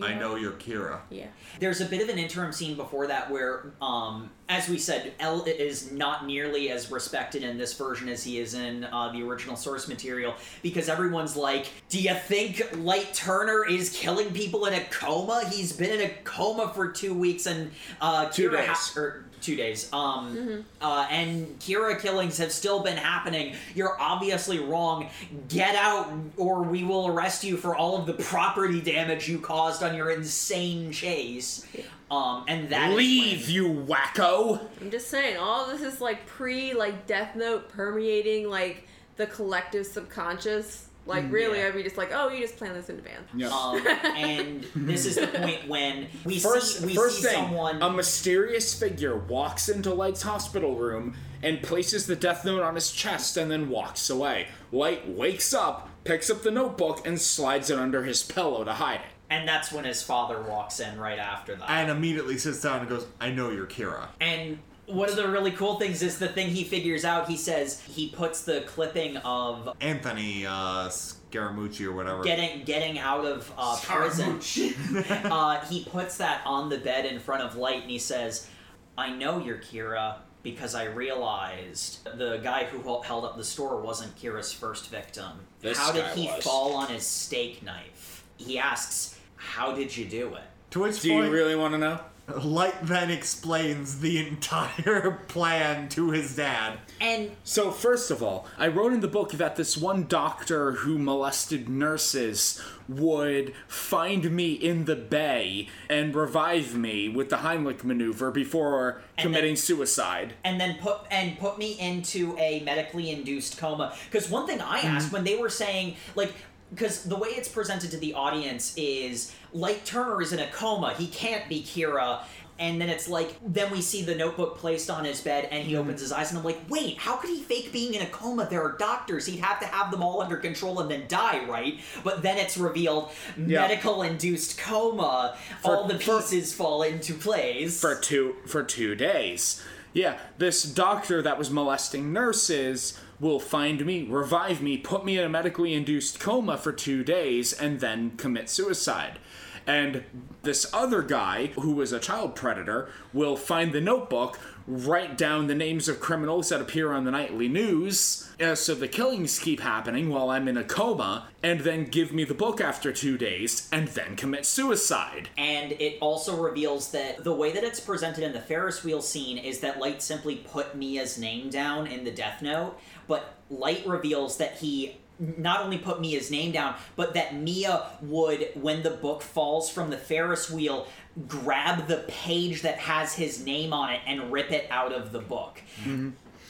I 0.03 0.15
know 0.15 0.37
you're 0.37 0.53
Kira. 0.53 1.01
Yeah. 1.11 1.29
There's 1.59 1.81
a 1.81 1.87
bit 1.87 2.03
of 2.03 2.09
an 2.09 2.19
interim 2.19 2.53
scene 2.53 2.77
before 2.77 3.07
that 3.07 3.31
where, 3.31 3.73
um, 3.81 4.31
as 4.49 4.69
we 4.69 4.79
said, 4.79 5.13
L 5.19 5.43
is 5.45 5.91
not 5.91 6.27
nearly 6.27 6.71
as 6.71 6.91
respected 6.91 7.43
in 7.43 7.59
this 7.59 7.75
version 7.75 8.09
as 8.09 8.23
he 8.23 8.39
is 8.39 8.55
in 8.55 8.85
uh, 8.85 9.11
the 9.13 9.23
original 9.23 9.57
source 9.57 9.89
material 9.89 10.35
because 10.63 10.89
everyone's 10.89 11.37
like, 11.37 11.67
"Do 11.89 12.01
you 12.01 12.15
think 12.15 12.63
Light 12.77 13.13
Turner 13.13 13.65
is 13.69 13.91
killing 13.91 14.33
people 14.33 14.67
in 14.67 14.75
a 14.75 14.81
coma? 14.85 15.49
He's 15.51 15.73
been 15.73 16.01
in 16.01 16.11
a 16.11 16.15
coma 16.25 16.73
for 16.75 16.91
two 16.93 17.13
weeks 17.13 17.47
and 17.47 17.71
uh, 18.01 18.27
Two 18.31 18.51
Kira 18.51 18.67
days. 18.67 18.97
or 18.97 19.25
two 19.41 19.57
days. 19.57 19.93
Um, 19.93 20.65
uh, 20.81 21.07
and 21.11 21.59
Kira 21.61 22.01
killings 22.01 22.39
have 22.39 22.51
still 22.53 22.81
been 22.83 22.97
happening. 22.97 23.55
You're 23.75 24.01
obviously 24.01 24.59
wrong. 24.61 25.09
Get 25.49 25.75
out, 25.77 26.13
or 26.37 26.63
we 26.63 26.85
will 26.85 27.09
arrest 27.09 27.45
you 27.45 27.57
for 27.57 27.77
all 27.77 27.97
of 27.99 28.07
the 28.07 28.15
property 28.15 28.81
damage 28.81 29.29
you 29.29 29.39
caused 29.39 29.83
on 29.83 29.95
your 29.95 30.11
insane 30.11 30.91
chase. 30.93 31.67
Um, 32.11 32.45
and 32.47 32.69
that 32.71 32.91
is 32.93 32.97
Leave, 32.97 33.41
when- 33.47 33.51
you 33.51 33.69
wacko! 33.89 34.61
I'm 34.81 34.91
just 34.91 35.09
saying, 35.09 35.37
all 35.39 35.67
this 35.67 35.83
is 35.83 36.01
like 36.01 36.27
pre 36.27 36.73
like 36.75 37.07
Death 37.07 37.35
Note 37.35 37.69
permeating 37.69 38.49
like 38.49 38.87
the 39.17 39.27
collective 39.27 39.87
subconscious. 39.87 40.85
Like 41.09 41.31
really, 41.31 41.61
yeah. 41.61 41.69
I'd 41.69 41.75
be 41.75 41.85
just 41.85 41.97
like, 41.97 42.11
oh, 42.13 42.31
you 42.31 42.41
just 42.41 42.57
plan 42.57 42.75
this 42.75 42.89
in 42.91 42.97
advance. 42.99 43.29
Yeah. 43.33 43.49
Um, 43.49 43.87
and 44.17 44.67
this 44.75 45.07
is 45.07 45.15
the 45.15 45.29
point 45.29 45.69
when 45.69 46.09
we 46.25 46.41
First, 46.41 46.81
see 46.81 46.87
we 46.87 46.95
first 46.97 47.19
see 47.23 47.29
thing, 47.29 47.45
someone. 47.45 47.81
a 47.81 47.91
mysterious 47.91 48.75
figure 48.79 49.17
walks 49.17 49.69
into 49.69 49.95
Light's 49.95 50.23
hospital 50.23 50.75
room 50.75 51.15
and 51.45 51.63
places 51.63 52.07
the 52.07 52.17
death 52.17 52.45
note 52.45 52.61
on 52.63 52.75
his 52.75 52.91
chest 52.91 53.37
and 53.37 53.49
then 53.49 53.69
walks 53.69 54.11
away. 54.11 54.49
Light 54.73 55.09
wakes 55.09 55.55
up, 55.55 55.89
picks 56.03 56.29
up 56.29 56.43
the 56.43 56.51
notebook, 56.51 57.07
and 57.07 57.21
slides 57.21 57.71
it 57.71 57.79
under 57.79 58.03
his 58.03 58.25
pillow 58.25 58.65
to 58.65 58.73
hide 58.73 58.97
it. 59.01 59.07
And 59.31 59.49
that's 59.49 59.73
when 59.73 59.85
his 59.85 60.03
father 60.03 60.41
walks 60.43 60.81
in 60.81 60.99
right 60.99 61.19
after 61.19 61.57
that. 61.57 61.69
And 61.69 61.91
immediately 61.91 62.39
sits 62.39 62.61
down 62.61 62.81
and 62.81 62.89
goes, 62.89 63.07
I 63.21 63.31
know 63.31 63.51
you're 63.51 63.67
Kira. 63.67 64.09
And 64.21 64.59
one 64.87 65.09
of 65.09 65.17
the 65.17 65.29
really 65.29 65.51
cool 65.51 65.79
things 65.79 66.03
is 66.03 66.19
the 66.19 66.29
thing 66.29 66.49
he 66.49 66.65
figures 66.65 67.05
out. 67.05 67.29
He 67.29 67.37
says 67.37 67.81
he 67.81 68.09
puts 68.09 68.43
the 68.43 68.63
clipping 68.63 69.17
of 69.19 69.77
Anthony 69.81 70.47
uh, 70.47 70.89
Scaramucci 70.89 71.87
or 71.87 71.93
whatever. 71.93 72.23
getting 72.23 72.65
getting 72.65 72.99
out 72.99 73.25
of 73.25 73.53
uh, 73.59 73.79
prison. 73.83 74.41
uh, 75.25 75.61
he 75.67 75.85
puts 75.85 76.19
that 76.19 76.43
on 76.47 76.69
the 76.69 76.79
bed 76.79 77.05
in 77.05 77.19
front 77.19 77.43
of 77.43 77.57
Light, 77.57 77.83
and 77.83 77.91
he 77.91 77.99
says, 77.99 78.49
"I 78.97 79.11
know 79.11 79.41
you're 79.41 79.59
Kira." 79.59 80.19
Because 80.43 80.77
I 80.77 80.85
realized 80.85 82.05
the 82.17 82.37
guy 82.37 82.67
who 82.67 82.81
held 83.03 83.25
up 83.25 83.37
the 83.37 83.43
store 83.43 83.81
wasn't 83.81 84.17
Kira's 84.17 84.53
first 84.53 84.91
victim. 84.91 85.41
This 85.61 85.77
How 85.77 85.91
did 85.91 86.05
he 86.15 86.29
was. 86.29 86.45
fall 86.45 86.77
on 86.77 86.87
his 86.87 87.05
steak 87.05 87.65
knife? 87.65 88.23
He 88.37 88.57
asks, 88.57 89.16
"How 89.37 89.73
did 89.73 89.97
you 89.97 90.05
do 90.05 90.35
it?" 90.35 90.43
to 90.71 90.81
which 90.81 91.01
Do 91.01 91.11
point, 91.11 91.27
you 91.27 91.31
really 91.33 91.55
want 91.55 91.75
to 91.75 91.79
know? 91.79 92.01
Light 92.43 92.75
then 92.85 93.09
explains 93.09 94.01
the 94.01 94.19
entire 94.27 95.13
plan 95.29 95.89
to 95.91 96.11
his 96.11 96.35
dad. 96.35 96.79
And 97.01 97.31
So, 97.45 97.71
first 97.71 98.11
of 98.11 98.21
all, 98.21 98.49
I 98.59 98.67
wrote 98.67 98.93
in 98.93 98.99
the 99.01 99.07
book 99.09 99.31
that 99.33 99.55
this 99.55 99.77
one 99.77 100.07
doctor 100.09 100.73
who 100.73 100.99
molested 100.99 101.69
nurses 101.69 102.61
would 102.89 103.55
find 103.69 104.31
me 104.33 104.53
in 104.53 104.87
the 104.87 104.97
bay 104.97 105.69
and 105.89 106.15
revive 106.17 106.75
me 106.75 107.09
with 107.09 107.31
the 107.31 107.37
Heimlich 107.37 107.85
maneuver 107.85 108.33
before 108.33 109.03
committing 109.19 109.51
then- 109.51 109.57
suicide. 109.57 110.35
and 110.43 110.61
then 110.61 110.79
put 110.79 110.99
and 111.13 111.39
put 111.39 111.59
me 111.59 111.79
into 111.79 112.37
a 112.39 112.61
medically 112.61 113.11
induced 113.11 113.57
coma. 113.57 113.95
Because 114.11 114.29
one 114.29 114.47
thing 114.49 114.61
I 114.61 114.81
mm-hmm. 114.81 114.89
asked 114.89 115.13
when 115.13 115.23
they 115.23 115.37
were 115.37 115.51
saying 115.51 115.95
like. 116.17 116.35
Because 116.71 117.05
the 117.05 117.17
way 117.17 117.29
it's 117.29 117.49
presented 117.49 117.91
to 117.93 117.97
the 117.97 118.15
audience 118.15 118.75
is 118.77 119.35
Light 119.53 119.85
Turner 119.85 120.21
is 120.21 120.33
in 120.33 120.41
a 120.41 120.49
coma. 120.51 120.95
He 120.95 121.07
can't 121.07 121.49
be 121.49 121.63
Kira. 121.63 122.21
And 122.59 122.81
then 122.81 122.89
it's 122.89 123.07
like, 123.07 123.37
then 123.45 123.71
we 123.71 123.83
see 123.83 124.03
the 124.03 124.15
notebook 124.15 124.57
placed 124.57 124.89
on 124.89 125.05
his 125.05 125.21
bed 125.21 125.49
and 125.51 125.63
he 125.63 125.73
mm-hmm. 125.73 125.83
opens 125.83 126.01
his 126.01 126.11
eyes 126.11 126.31
and 126.31 126.39
I'm 126.39 126.45
like, 126.45 126.59
wait, 126.71 126.97
how 126.97 127.17
could 127.17 127.29
he 127.29 127.43
fake 127.43 127.71
being 127.71 127.93
in 127.93 128.01
a 128.01 128.07
coma? 128.07 128.47
There 128.49 128.63
are 128.63 128.73
doctors. 128.79 129.27
He'd 129.27 129.41
have 129.41 129.61
to 129.61 129.67
have 129.67 129.91
them 129.91 130.03
all 130.03 130.23
under 130.23 130.39
control 130.39 130.81
and 130.81 130.91
then 130.91 131.05
die, 131.07 131.45
right? 131.45 131.79
But 132.03 132.23
then 132.23 132.39
it's 132.39 132.57
revealed 132.57 133.11
medical 133.37 134.03
induced 134.03 134.59
coma. 134.59 135.37
all 135.65 135.87
the 135.87 135.99
for- 135.99 136.21
pieces 136.21 136.55
fall 136.55 136.83
into 136.83 137.13
place. 137.15 137.79
for 137.81 137.95
two 137.95 138.37
for 138.47 138.63
two 138.63 138.95
days. 138.95 139.63
Yeah, 139.97 140.19
this 140.37 140.63
doctor 140.63 141.23
that 141.23 141.39
was 141.39 141.51
molesting 141.51 142.13
nurses 142.13 143.01
will 143.19 143.41
find 143.41 143.87
me, 143.87 144.07
revive 144.07 144.61
me, 144.61 144.77
put 144.77 145.07
me 145.07 145.17
in 145.17 145.25
a 145.25 145.29
medically 145.31 145.73
induced 145.73 146.21
coma 146.21 146.59
for 146.59 146.71
two 146.71 147.03
days, 147.03 147.55
and 147.55 147.81
then 147.81 148.11
commit 148.19 148.51
suicide. 148.51 149.19
And 149.67 150.05
this 150.43 150.71
other 150.75 151.01
guy, 151.01 151.47
who 151.59 151.73
was 151.73 151.93
a 151.93 151.99
child 151.99 152.37
predator, 152.37 152.91
will 153.15 153.39
find 153.39 153.73
the 153.73 153.81
notebook, 153.81 154.39
write 154.67 155.17
down 155.17 155.47
the 155.47 155.55
names 155.55 155.89
of 155.89 155.99
criminals 155.99 156.51
that 156.51 156.61
appear 156.61 156.93
on 156.93 157.05
the 157.05 157.11
nightly 157.11 157.49
news, 157.49 158.26
uh, 158.41 158.55
so 158.55 158.75
the 158.75 158.89
killings 158.89 159.39
keep 159.39 159.61
happening 159.61 160.11
while 160.11 160.31
I'm 160.31 160.49
in 160.49 160.57
a 160.57 160.65
coma, 160.65 161.29
and 161.43 161.61
then 161.61 161.85
give 161.85 162.13
me 162.13 162.25
the 162.25 162.35
book 162.35 162.61
after 162.61 162.93
two 162.93 163.17
days, 163.17 163.69
and 163.73 163.89
then 163.89 164.17
commit 164.17 164.47
suicide. 164.47 165.29
And 165.39 165.73
it 165.73 165.99
also 166.01 166.37
reveals 166.37 166.91
that 166.93 167.25
the 167.25 167.33
way 167.33 167.53
that 167.53 167.65
it's 167.65 167.81
presented 167.81 168.25
in 168.25 168.33
the 168.33 168.41
Ferris 168.41 168.85
wheel 168.85 169.01
scene 169.01 169.39
is 169.39 169.61
that 169.61 169.79
Light 169.79 170.03
simply 170.03 170.37
put 170.37 170.77
Mia's 170.77 171.19
name 171.19 171.51
down 171.51 171.87
in 171.87 172.05
the 172.05 172.11
Death 172.11 172.43
Note, 172.43 172.79
but 173.09 173.35
Light 173.51 173.87
reveals 173.87 174.37
that 174.39 174.57
he 174.57 174.99
not 175.19 175.63
only 175.63 175.79
put 175.79 176.01
Mia's 176.01 176.31
name 176.31 176.53
down, 176.53 176.75
but 176.95 177.15
that 177.15 177.35
Mia 177.35 177.87
would, 178.03 178.51
when 178.55 178.83
the 178.83 178.91
book 178.91 179.23
falls 179.23 179.71
from 179.71 179.89
the 179.89 179.97
Ferris 179.97 180.51
wheel, 180.51 180.87
grab 181.27 181.87
the 181.87 182.05
page 182.07 182.61
that 182.63 182.79
has 182.79 183.15
his 183.15 183.43
name 183.43 183.73
on 183.73 183.95
it 183.95 184.01
and 184.07 184.31
rip 184.31 184.51
it 184.53 184.67
out 184.71 184.93
of 184.93 185.13
the 185.13 185.19
book. 185.21 185.63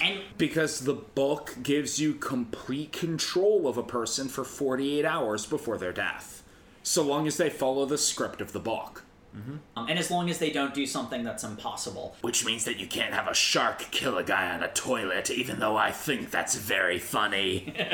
And 0.00 0.20
Because 0.36 0.80
the 0.80 0.94
book 0.94 1.56
gives 1.62 1.98
you 1.98 2.14
complete 2.14 2.92
control 2.92 3.66
of 3.66 3.78
a 3.78 3.82
person 3.82 4.28
for 4.28 4.44
48 4.44 5.04
hours 5.04 5.46
before 5.46 5.78
their 5.78 5.92
death. 5.92 6.42
So 6.82 7.02
long 7.02 7.26
as 7.26 7.36
they 7.36 7.50
follow 7.50 7.86
the 7.86 7.98
script 7.98 8.40
of 8.40 8.52
the 8.52 8.60
book. 8.60 9.04
Um, 9.76 9.88
and 9.88 9.98
as 9.98 10.10
long 10.10 10.30
as 10.30 10.38
they 10.38 10.50
don't 10.50 10.72
do 10.72 10.86
something 10.86 11.22
that's 11.22 11.44
impossible. 11.44 12.16
Which 12.22 12.44
means 12.44 12.64
that 12.64 12.78
you 12.78 12.86
can't 12.86 13.12
have 13.12 13.28
a 13.28 13.34
shark 13.34 13.80
kill 13.90 14.16
a 14.16 14.24
guy 14.24 14.50
on 14.54 14.62
a 14.62 14.72
toilet, 14.72 15.30
even 15.30 15.60
though 15.60 15.76
I 15.76 15.90
think 15.90 16.30
that's 16.30 16.54
very 16.54 16.98
funny. 16.98 17.74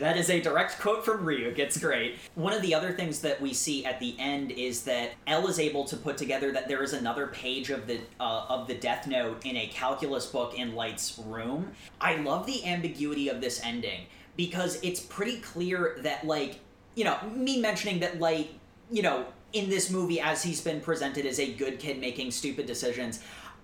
That 0.00 0.16
is 0.16 0.30
a 0.30 0.40
direct 0.40 0.80
quote 0.80 1.04
from 1.04 1.24
Ryuk. 1.24 1.58
It's 1.58 1.78
great. 1.78 2.16
One 2.34 2.52
of 2.52 2.62
the 2.62 2.74
other 2.74 2.92
things 2.92 3.20
that 3.20 3.40
we 3.40 3.52
see 3.52 3.84
at 3.84 4.00
the 4.00 4.14
end 4.18 4.50
is 4.52 4.82
that 4.84 5.12
L 5.26 5.46
is 5.48 5.58
able 5.58 5.84
to 5.84 5.96
put 5.96 6.16
together 6.16 6.52
that 6.52 6.68
there 6.68 6.82
is 6.82 6.92
another 6.92 7.28
page 7.28 7.70
of 7.70 7.86
the 7.86 8.00
uh, 8.20 8.46
of 8.48 8.66
the 8.66 8.74
Death 8.74 9.06
Note 9.06 9.44
in 9.44 9.56
a 9.56 9.66
calculus 9.68 10.26
book 10.26 10.58
in 10.58 10.74
Light's 10.74 11.18
room. 11.26 11.72
I 12.00 12.16
love 12.16 12.46
the 12.46 12.64
ambiguity 12.66 13.28
of 13.28 13.40
this 13.40 13.60
ending 13.64 14.02
because 14.36 14.78
it's 14.82 15.00
pretty 15.00 15.38
clear 15.38 15.98
that 16.02 16.26
like 16.26 16.60
you 16.94 17.04
know 17.04 17.18
me 17.34 17.60
mentioning 17.60 18.00
that 18.00 18.18
Light 18.18 18.50
you 18.90 19.02
know 19.02 19.26
in 19.52 19.70
this 19.70 19.90
movie 19.90 20.20
as 20.20 20.42
he's 20.42 20.60
been 20.60 20.80
presented 20.80 21.26
as 21.26 21.38
a 21.38 21.52
good 21.52 21.78
kid 21.78 21.98
making 21.98 22.30
stupid 22.30 22.66
decisions. 22.66 23.20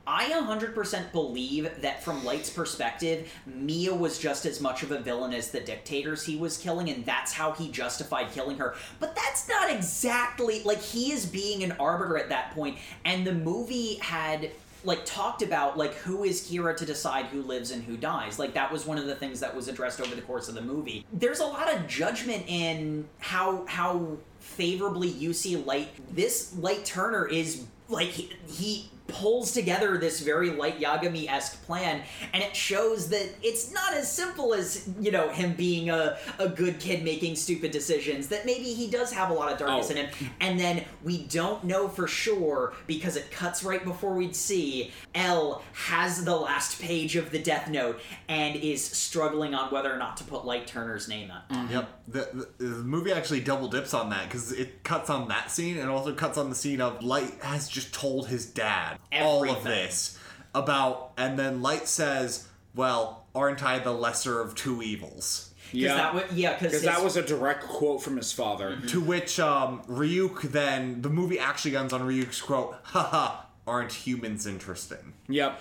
I 0.07 0.29
100% 0.29 1.13
believe 1.13 1.81
that 1.81 2.05
from 2.05 2.25
Light's 2.25 2.51
perspective, 2.51 3.31
Mia 3.47 3.95
was 3.95 4.19
just 4.19 4.45
as 4.45 4.61
much 4.61 4.83
of 4.83 4.91
a 4.91 4.99
villain 4.99 5.33
as 5.33 5.51
the 5.51 5.61
dictators 5.61 6.25
he 6.25 6.37
was 6.37 6.59
killing, 6.59 6.91
and 6.91 7.07
that's 7.07 7.33
how 7.33 7.53
he 7.53 7.71
justified 7.71 8.31
killing 8.31 8.59
her. 8.59 8.75
But 9.01 9.17
that's 9.17 9.49
not 9.49 9.71
exactly 9.71 10.63
like 10.63 10.83
he 10.83 11.13
is 11.13 11.25
being 11.25 11.65
an 11.65 11.73
arbiter 11.73 12.19
at 12.19 12.29
that 12.29 12.51
point, 12.51 12.77
and 13.07 13.27
the 13.27 13.33
movie 13.33 13.95
had 13.97 14.51
like 14.85 15.05
talked 15.07 15.41
about 15.41 15.79
like 15.79 15.95
who 15.95 16.25
is 16.25 16.43
Kira 16.43 16.77
to 16.77 16.85
decide 16.85 17.27
who 17.27 17.41
lives 17.43 17.71
and 17.71 17.83
who 17.83 17.97
dies. 17.97 18.39
Like 18.39 18.53
that 18.53 18.71
was 18.71 18.85
one 18.85 18.99
of 18.99 19.07
the 19.07 19.15
things 19.15 19.41
that 19.41 19.55
was 19.55 19.69
addressed 19.69 20.01
over 20.01 20.15
the 20.15 20.23
course 20.23 20.49
of 20.49 20.55
the 20.55 20.61
movie. 20.61 21.07
There's 21.13 21.41
a 21.41 21.47
lot 21.47 21.73
of 21.73 21.87
judgment 21.87 22.45
in 22.47 23.09
how 23.19 23.65
how 23.67 24.19
favorably 24.45 25.09
see 25.33 25.57
Light. 25.57 25.89
This 26.15 26.55
Light 26.57 26.85
Turner 26.85 27.27
is 27.27 27.65
like 27.95 28.09
he, 28.09 28.31
he 28.49 28.91
pulls 29.07 29.53
together 29.53 29.99
this 29.99 30.21
very 30.21 30.51
light 30.51 30.81
Yagami 30.81 31.29
esque 31.29 31.63
plan, 31.67 32.03
and 32.33 32.43
it 32.43 32.57
shows 32.57 33.11
that 33.11 33.29
it's 33.43 33.71
not 33.73 33.93
as 33.93 34.11
simple 34.11 34.55
as 34.55 34.89
you 34.99 35.11
know 35.13 35.29
him 35.29 35.53
being 35.55 35.91
a, 35.91 36.17
a 36.39 36.49
good 36.49 36.81
kid 36.81 37.05
making 37.05 37.37
stupid 37.37 37.71
decisions. 37.71 38.29
That 38.29 38.47
maybe 38.47 38.65
he 38.65 38.91
does 38.91 39.13
have 39.13 39.31
a 39.31 39.35
lot 39.35 39.53
of 39.53 39.59
darkness 39.59 39.89
Oh. 39.89 39.91
in 39.93 40.07
him, 40.07 40.31
and 40.41 40.59
then 40.59 40.85
we 41.03 41.25
don't 41.27 41.63
know 41.65 41.87
for 41.87 42.09
sure 42.09 42.73
because 42.87 43.17
it 43.17 43.31
cuts 43.31 43.63
right 43.63 43.85
before 43.85 44.15
we'd 44.15 44.35
see 44.35 44.91
L 45.15 45.63
has 45.75 46.25
the 46.25 46.35
last 46.35 46.81
page 46.81 47.15
of 47.15 47.31
the 47.31 47.39
Death 47.39 47.69
Note 47.69 48.01
and 48.29 48.57
is 48.57 48.83
struggling 48.83 49.55
on 49.55 49.71
whether 49.73 49.93
or 49.93 49.99
not 49.99 50.17
to 50.17 50.25
put 50.25 50.45
Light 50.47 50.67
Turner's 50.67 51.09
name 51.09 51.31
on. 51.31 51.43
It. 51.51 51.53
Mm-hmm. 51.55 51.73
Yep. 51.73 51.89
The, 52.07 52.49
the, 52.59 52.65
the 52.65 52.83
movie 52.83 53.13
actually 53.13 53.41
double 53.41 53.69
dips 53.69 53.95
on 53.95 54.11
that 54.11 54.25
because 54.25 54.51
it 54.53 54.83
cuts 54.83 55.09
on 55.11 55.29
that 55.29 55.51
scene 55.51 55.79
and 55.79 55.89
also 55.91 56.15
cuts 56.15 56.37
on 56.39 56.49
the 56.49 56.55
scene 56.57 56.81
of 56.81 57.03
Light 57.03 57.35
has 57.43 57.69
just 57.69 57.84
told 57.93 58.29
his 58.29 58.47
dad 58.47 58.99
all 59.13 59.49
of 59.49 59.65
this 59.65 60.19
about, 60.55 61.13
and 61.17 61.39
then 61.39 61.63
Light 61.63 61.89
says, 61.89 62.49
"Well, 62.75 63.27
aren't 63.35 63.63
I 63.63 63.79
the 63.79 63.93
lesser 63.93 64.41
of 64.41 64.55
two 64.55 64.83
evils?" 64.83 65.51
Because 65.73 65.97
that 65.97 66.15
would 66.15 66.33
yeah, 66.33 66.53
because 66.53 66.73
because 66.73 66.83
that 66.85 67.03
was 67.03 67.17
a 67.17 67.23
direct 67.23 67.65
quote 67.65 68.03
from 68.03 68.17
his 68.17 68.33
father. 68.33 68.79
To 68.89 69.01
which 69.01 69.41
um, 69.41 69.83
Ryuk 69.89 70.43
then 70.43 71.03
the 71.03 71.11
movie 71.11 71.39
actually 71.39 71.77
ends 71.77 71.93
on 71.93 72.03
Ryuk's 72.03 72.41
quote, 72.41 72.77
"Haha, 72.85 73.43
aren't 73.67 73.93
humans 73.93 74.47
interesting?" 74.47 75.15
Yep. 75.29 75.61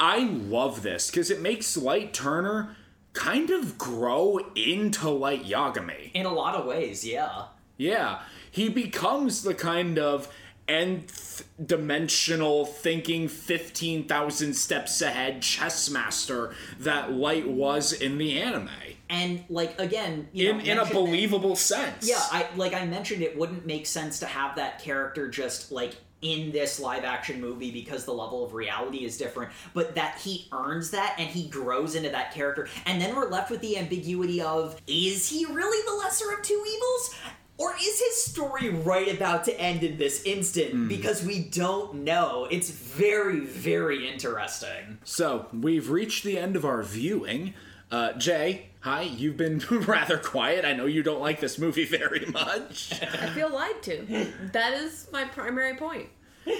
I 0.00 0.24
love 0.24 0.82
this 0.82 1.10
because 1.10 1.30
it 1.30 1.40
makes 1.40 1.76
Light 1.76 2.12
Turner 2.12 2.76
kind 3.12 3.50
of 3.50 3.76
grow 3.78 4.38
into 4.56 5.10
Light 5.10 5.44
Yagami. 5.44 6.10
in 6.14 6.26
a 6.26 6.32
lot 6.32 6.54
of 6.54 6.64
ways, 6.66 7.04
yeah. 7.04 7.44
Yeah. 7.76 8.20
He 8.50 8.68
becomes 8.68 9.42
the 9.42 9.54
kind 9.54 9.98
of 9.98 10.32
nth 10.68 11.44
dimensional 11.64 12.64
thinking 12.66 13.28
15,000 13.28 14.54
steps 14.54 15.00
ahead 15.02 15.42
chess 15.42 15.90
master 15.90 16.54
that 16.80 17.12
Light 17.12 17.48
was 17.48 17.92
in 17.92 18.18
the 18.18 18.40
anime. 18.40 18.68
And 19.10 19.44
like 19.50 19.78
again, 19.78 20.28
you 20.32 20.50
In, 20.50 20.58
know, 20.58 20.64
in 20.64 20.70
a 20.70 20.74
mention 20.76 20.94
that- 20.96 21.04
believable 21.04 21.56
sense. 21.56 22.08
Yeah, 22.08 22.20
I 22.30 22.46
like 22.56 22.72
I 22.74 22.86
mentioned 22.86 23.22
it 23.22 23.36
wouldn't 23.36 23.66
make 23.66 23.86
sense 23.86 24.18
to 24.20 24.26
have 24.26 24.56
that 24.56 24.78
character 24.80 25.28
just 25.28 25.70
like 25.70 25.96
in 26.22 26.52
this 26.52 26.78
live 26.78 27.02
action 27.04 27.40
movie 27.40 27.72
because 27.72 28.04
the 28.04 28.12
level 28.12 28.44
of 28.44 28.54
reality 28.54 29.04
is 29.04 29.18
different, 29.18 29.50
but 29.74 29.96
that 29.96 30.16
he 30.18 30.46
earns 30.52 30.90
that 30.92 31.16
and 31.18 31.28
he 31.28 31.48
grows 31.48 31.96
into 31.96 32.08
that 32.10 32.32
character. 32.32 32.68
And 32.86 33.00
then 33.02 33.16
we're 33.16 33.28
left 33.28 33.50
with 33.50 33.60
the 33.60 33.76
ambiguity 33.76 34.40
of 34.40 34.80
is 34.86 35.28
he 35.28 35.44
really 35.46 35.84
the 35.84 35.94
lesser 35.96 36.32
of 36.32 36.40
two 36.42 36.64
evils? 36.66 37.14
Or 37.58 37.74
is 37.74 38.00
his 38.00 38.22
story 38.24 38.70
right 38.70 39.14
about 39.14 39.44
to 39.44 39.60
end 39.60 39.82
in 39.82 39.98
this 39.98 40.24
instant? 40.24 40.88
Because 40.88 41.24
we 41.24 41.40
don't 41.40 41.96
know. 41.96 42.48
It's 42.50 42.70
very, 42.70 43.40
very 43.40 44.08
interesting. 44.08 44.98
So, 45.04 45.46
we've 45.52 45.90
reached 45.90 46.24
the 46.24 46.38
end 46.38 46.56
of 46.56 46.64
our 46.64 46.82
viewing. 46.82 47.54
Uh, 47.90 48.14
Jay, 48.14 48.70
hi, 48.80 49.02
you've 49.02 49.36
been 49.36 49.58
rather 49.70 50.16
quiet. 50.16 50.64
I 50.64 50.72
know 50.72 50.86
you 50.86 51.02
don't 51.02 51.20
like 51.20 51.40
this 51.40 51.58
movie 51.58 51.84
very 51.98 52.24
much. 52.26 52.92
I 53.02 53.28
feel 53.30 53.50
lied 53.52 53.82
to. 53.82 54.26
That 54.52 54.72
is 54.72 55.08
my 55.12 55.24
primary 55.24 55.76
point. 55.76 56.08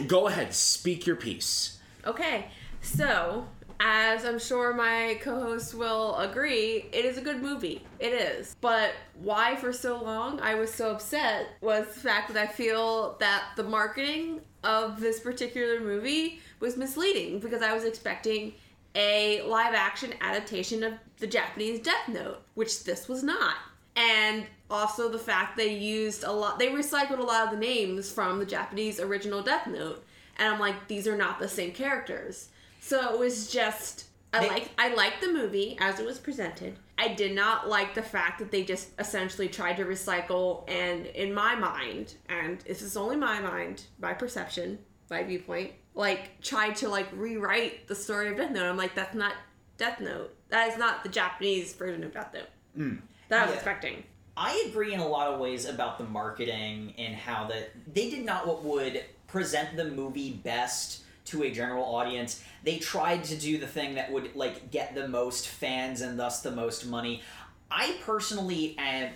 Go 0.06 0.28
ahead, 0.28 0.54
speak 0.54 1.06
your 1.06 1.16
piece. 1.16 1.78
Okay, 2.06 2.48
so 2.82 3.46
as 3.84 4.24
I'm 4.24 4.38
sure 4.38 4.72
my 4.72 5.18
co 5.20 5.40
hosts 5.40 5.74
will 5.74 6.16
agree, 6.16 6.86
it 6.92 7.04
is 7.04 7.18
a 7.18 7.20
good 7.20 7.42
movie. 7.42 7.84
It 7.98 8.12
is. 8.12 8.54
But 8.60 8.92
why 9.20 9.56
for 9.56 9.72
so 9.72 10.00
long 10.00 10.38
I 10.40 10.54
was 10.54 10.72
so 10.72 10.92
upset 10.92 11.48
was 11.60 11.86
the 11.88 12.00
fact 12.00 12.32
that 12.32 12.40
I 12.40 12.46
feel 12.46 13.16
that 13.18 13.44
the 13.56 13.64
marketing 13.64 14.40
of 14.62 15.00
this 15.00 15.18
particular 15.18 15.80
movie 15.80 16.40
was 16.60 16.76
misleading 16.76 17.40
because 17.40 17.60
I 17.60 17.74
was 17.74 17.82
expecting 17.84 18.52
a 18.94 19.42
live 19.42 19.74
action 19.74 20.14
adaptation 20.20 20.84
of 20.84 20.92
the 21.18 21.26
Japanese 21.26 21.80
Death 21.80 22.08
Note, 22.08 22.40
which 22.54 22.84
this 22.84 23.08
was 23.08 23.24
not. 23.24 23.56
And 23.96 24.44
also 24.70 25.08
the 25.08 25.18
fact 25.18 25.56
they 25.56 25.74
used 25.74 26.22
a 26.22 26.30
lot, 26.30 26.60
they 26.60 26.68
recycled 26.68 27.18
a 27.18 27.22
lot 27.22 27.46
of 27.46 27.50
the 27.50 27.58
names 27.58 28.12
from 28.12 28.38
the 28.38 28.46
Japanese 28.46 29.00
original 29.00 29.42
Death 29.42 29.66
Note. 29.66 30.04
And 30.38 30.54
I'm 30.54 30.60
like, 30.60 30.86
these 30.86 31.08
are 31.08 31.16
not 31.16 31.40
the 31.40 31.48
same 31.48 31.72
characters. 31.72 32.48
So 32.84 33.12
it 33.14 33.18
was 33.18 33.48
just, 33.50 34.06
I 34.32 34.40
They- 34.40 34.48
like, 34.48 34.70
I 34.76 34.92
liked 34.94 35.20
the 35.20 35.32
movie 35.32 35.76
as 35.80 36.00
it 36.00 36.04
was 36.04 36.18
presented. 36.18 36.76
I 36.98 37.08
did 37.14 37.32
not 37.32 37.68
like 37.68 37.94
the 37.94 38.02
fact 38.02 38.40
that 38.40 38.50
they 38.50 38.64
just 38.64 38.88
essentially 38.98 39.48
tried 39.48 39.76
to 39.76 39.84
recycle. 39.84 40.68
And 40.68 41.06
in 41.06 41.32
my 41.32 41.54
mind, 41.54 42.14
and 42.28 42.60
this 42.62 42.82
is 42.82 42.96
only 42.96 43.16
my 43.16 43.40
mind, 43.40 43.84
my 44.00 44.12
perception, 44.12 44.80
my 45.08 45.22
viewpoint, 45.22 45.72
like 45.94 46.40
tried 46.40 46.74
to 46.76 46.88
like 46.88 47.06
rewrite 47.12 47.86
the 47.86 47.94
story 47.94 48.28
of 48.30 48.36
Death 48.36 48.50
Note. 48.50 48.68
I'm 48.68 48.76
like, 48.76 48.96
that's 48.96 49.14
not 49.14 49.34
Death 49.78 50.00
Note. 50.00 50.34
That 50.48 50.68
is 50.72 50.76
not 50.78 51.04
the 51.04 51.08
Japanese 51.08 51.72
version 51.74 52.02
of 52.02 52.12
Death 52.12 52.34
Note. 52.34 52.48
Mm. 52.76 53.00
That 53.28 53.42
I 53.42 53.42
was 53.44 53.50
Yeah. 53.52 53.56
expecting. 53.56 54.04
I 54.36 54.64
agree 54.68 54.92
in 54.92 54.98
a 55.00 55.06
lot 55.06 55.28
of 55.32 55.38
ways 55.38 55.66
about 55.66 55.98
the 55.98 56.04
marketing 56.04 56.94
and 56.98 57.14
how 57.14 57.46
that 57.48 57.70
they 57.94 58.10
did 58.10 58.24
not 58.24 58.46
what 58.46 58.64
would 58.64 59.04
present 59.28 59.76
the 59.76 59.84
movie 59.84 60.32
best 60.32 61.01
to 61.32 61.42
a 61.42 61.50
general 61.50 61.84
audience. 61.84 62.42
They 62.62 62.78
tried 62.78 63.24
to 63.24 63.36
do 63.36 63.58
the 63.58 63.66
thing 63.66 63.96
that 63.96 64.12
would 64.12 64.34
like 64.36 64.70
get 64.70 64.94
the 64.94 65.08
most 65.08 65.48
fans 65.48 66.00
and 66.00 66.18
thus 66.18 66.42
the 66.42 66.52
most 66.52 66.86
money. 66.86 67.22
I 67.70 67.96
personally 68.04 68.76
am 68.78 69.10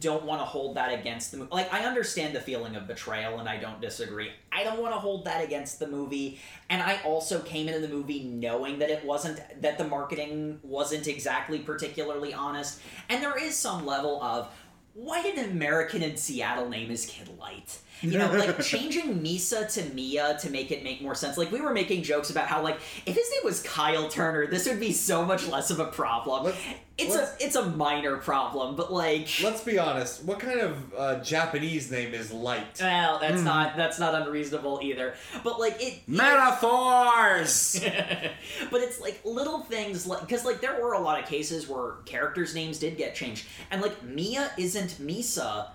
don't 0.00 0.24
want 0.24 0.40
to 0.40 0.44
hold 0.44 0.76
that 0.76 0.98
against 0.98 1.30
the 1.30 1.36
movie. 1.36 1.50
Like 1.52 1.72
I 1.72 1.84
understand 1.84 2.34
the 2.34 2.40
feeling 2.40 2.76
of 2.76 2.86
betrayal 2.86 3.38
and 3.38 3.48
I 3.48 3.58
don't 3.58 3.80
disagree. 3.80 4.30
I 4.50 4.64
don't 4.64 4.80
want 4.80 4.94
to 4.94 4.98
hold 4.98 5.26
that 5.26 5.44
against 5.44 5.78
the 5.78 5.86
movie. 5.86 6.40
And 6.70 6.82
I 6.82 7.00
also 7.04 7.40
came 7.40 7.68
into 7.68 7.80
the 7.80 7.92
movie 7.92 8.24
knowing 8.24 8.78
that 8.78 8.90
it 8.90 9.04
wasn't 9.04 9.40
that 9.60 9.78
the 9.78 9.86
marketing 9.86 10.60
wasn't 10.62 11.06
exactly 11.08 11.58
particularly 11.58 12.32
honest. 12.32 12.80
And 13.08 13.22
there 13.22 13.38
is 13.38 13.54
some 13.54 13.84
level 13.84 14.22
of 14.22 14.48
why 14.94 15.22
did 15.22 15.38
an 15.38 15.50
American 15.50 16.02
in 16.02 16.16
Seattle 16.16 16.68
name 16.68 16.88
his 16.88 17.06
kid 17.06 17.28
Light? 17.38 17.78
You 18.02 18.18
know, 18.18 18.30
like 18.32 18.60
changing 18.64 19.20
Misa 19.22 19.72
to 19.74 19.94
Mia 19.94 20.36
to 20.40 20.50
make 20.50 20.70
it 20.70 20.82
make 20.82 21.00
more 21.02 21.14
sense. 21.14 21.38
Like 21.38 21.50
we 21.52 21.60
were 21.60 21.72
making 21.72 22.02
jokes 22.02 22.30
about 22.30 22.46
how 22.48 22.62
like 22.62 22.76
if 23.06 23.14
his 23.14 23.30
name 23.30 23.40
was 23.44 23.62
Kyle 23.62 24.08
Turner, 24.08 24.46
this 24.46 24.66
would 24.68 24.80
be 24.80 24.92
so 24.92 25.24
much 25.24 25.46
less 25.46 25.70
of 25.70 25.78
a 25.80 25.86
problem. 25.86 26.44
Let's- 26.44 26.58
it's 26.98 27.14
let's- 27.14 27.42
a 27.42 27.46
it's 27.46 27.56
a 27.56 27.64
minor 27.70 28.18
problem, 28.18 28.76
but 28.76 28.92
like 28.92 29.26
Let's 29.42 29.62
be 29.62 29.78
honest. 29.78 30.24
What 30.24 30.38
kind 30.40 30.60
of 30.60 30.94
uh, 30.94 31.20
Japanese 31.20 31.90
name 31.90 32.12
is 32.12 32.30
Light? 32.30 32.78
well, 32.80 33.18
that's 33.18 33.40
not 33.42 33.76
that's 33.78 33.98
not 33.98 34.14
unreasonable 34.14 34.78
either. 34.82 35.14
But 35.42 35.58
like 35.58 35.76
it 35.80 36.00
Metaphors! 36.06 37.80
but 38.70 38.80
it's 38.82 39.00
like 39.00 39.20
little 39.24 39.60
things 39.60 40.06
like 40.06 40.20
because 40.20 40.44
like 40.44 40.60
there 40.60 40.80
were 40.82 40.92
a 40.92 41.00
lot 41.00 41.18
of 41.22 41.26
cases 41.28 41.68
where 41.68 41.92
characters 42.04 42.54
names 42.54 42.78
did 42.78 42.96
get 42.96 43.14
changed 43.14 43.46
and 43.70 43.80
like 43.80 44.02
mia 44.02 44.50
isn't 44.58 44.90
misa 45.00 45.68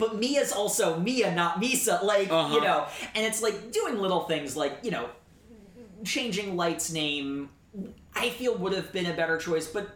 but 0.00 0.18
mia's 0.18 0.50
also 0.52 0.98
mia 0.98 1.32
not 1.34 1.60
misa 1.62 2.02
like 2.02 2.26
you 2.28 2.34
Uh-huh. 2.34 2.58
know 2.64 2.86
and 3.14 3.24
it's 3.24 3.40
like 3.42 3.70
doing 3.70 3.96
little 3.98 4.22
things 4.24 4.56
like 4.56 4.78
you 4.82 4.90
know 4.90 5.08
changing 6.04 6.56
light's 6.56 6.90
name 6.92 7.50
i 8.14 8.30
feel 8.30 8.56
would 8.56 8.72
have 8.72 8.92
been 8.92 9.06
a 9.06 9.14
better 9.14 9.36
choice 9.38 9.66
but 9.68 9.88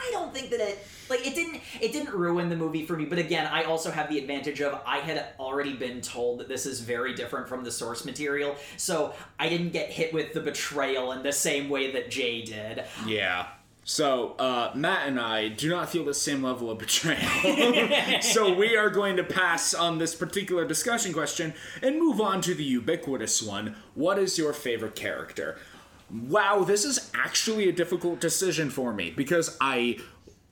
I 0.00 0.10
don't 0.12 0.32
think 0.32 0.50
that 0.50 0.60
it 0.60 0.78
like 1.10 1.26
it 1.26 1.34
didn't 1.34 1.60
it 1.80 1.92
didn't 1.92 2.14
ruin 2.14 2.48
the 2.48 2.54
movie 2.54 2.86
for 2.86 2.96
me. 2.96 3.04
But 3.04 3.18
again, 3.18 3.48
I 3.48 3.64
also 3.64 3.90
have 3.90 4.08
the 4.08 4.16
advantage 4.18 4.60
of 4.60 4.80
I 4.86 4.98
had 4.98 5.30
already 5.40 5.72
been 5.72 6.00
told 6.00 6.38
that 6.38 6.46
this 6.48 6.66
is 6.66 6.78
very 6.78 7.14
different 7.14 7.48
from 7.48 7.64
the 7.64 7.72
source 7.72 8.04
material, 8.04 8.54
so 8.76 9.12
I 9.40 9.48
didn't 9.48 9.70
get 9.70 9.90
hit 9.90 10.14
with 10.14 10.34
the 10.34 10.40
betrayal 10.40 11.10
in 11.10 11.24
the 11.24 11.32
same 11.32 11.68
way 11.68 11.90
that 11.90 12.12
Jay 12.12 12.42
did. 12.42 12.84
Yeah. 13.08 13.46
So, 13.88 14.34
uh, 14.38 14.70
Matt 14.74 15.08
and 15.08 15.18
I 15.18 15.48
do 15.48 15.70
not 15.70 15.88
feel 15.88 16.04
the 16.04 16.12
same 16.12 16.42
level 16.42 16.70
of 16.70 16.76
betrayal. 16.78 18.20
so, 18.20 18.52
we 18.52 18.76
are 18.76 18.90
going 18.90 19.16
to 19.16 19.24
pass 19.24 19.72
on 19.72 19.96
this 19.96 20.14
particular 20.14 20.66
discussion 20.66 21.14
question 21.14 21.54
and 21.80 21.98
move 21.98 22.20
on 22.20 22.42
to 22.42 22.52
the 22.54 22.64
ubiquitous 22.64 23.40
one. 23.42 23.76
What 23.94 24.18
is 24.18 24.36
your 24.36 24.52
favorite 24.52 24.94
character? 24.94 25.58
Wow, 26.10 26.64
this 26.64 26.84
is 26.84 27.10
actually 27.14 27.66
a 27.70 27.72
difficult 27.72 28.20
decision 28.20 28.68
for 28.68 28.92
me 28.92 29.08
because 29.10 29.56
I 29.58 29.96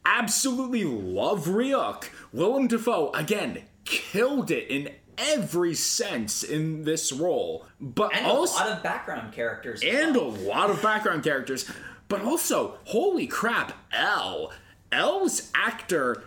absolutely 0.07 0.85
love 0.85 1.45
Ryuk. 1.45 2.05
Willem 2.33 2.69
Dafoe, 2.69 3.11
again, 3.13 3.65
killed 3.85 4.51
it 4.51 4.67
in 4.71 4.89
every 5.19 5.75
sense 5.75 6.43
in 6.43 6.85
this 6.85 7.13
role. 7.13 7.67
But 7.83 8.15
And 8.17 8.27
also 8.27 8.65
a 8.65 8.69
lot 8.69 8.77
of 8.79 8.83
background 8.83 9.35
characters. 9.35 9.83
and 9.85 10.17
a 10.17 10.23
lot 10.23 10.71
of 10.71 10.81
background 10.81 11.23
characters. 11.23 11.71
But 12.09 12.23
also, 12.23 12.79
holy 12.85 13.27
crap, 13.27 13.73
L. 13.93 14.53
L's 14.93 15.51
actor 15.55 16.25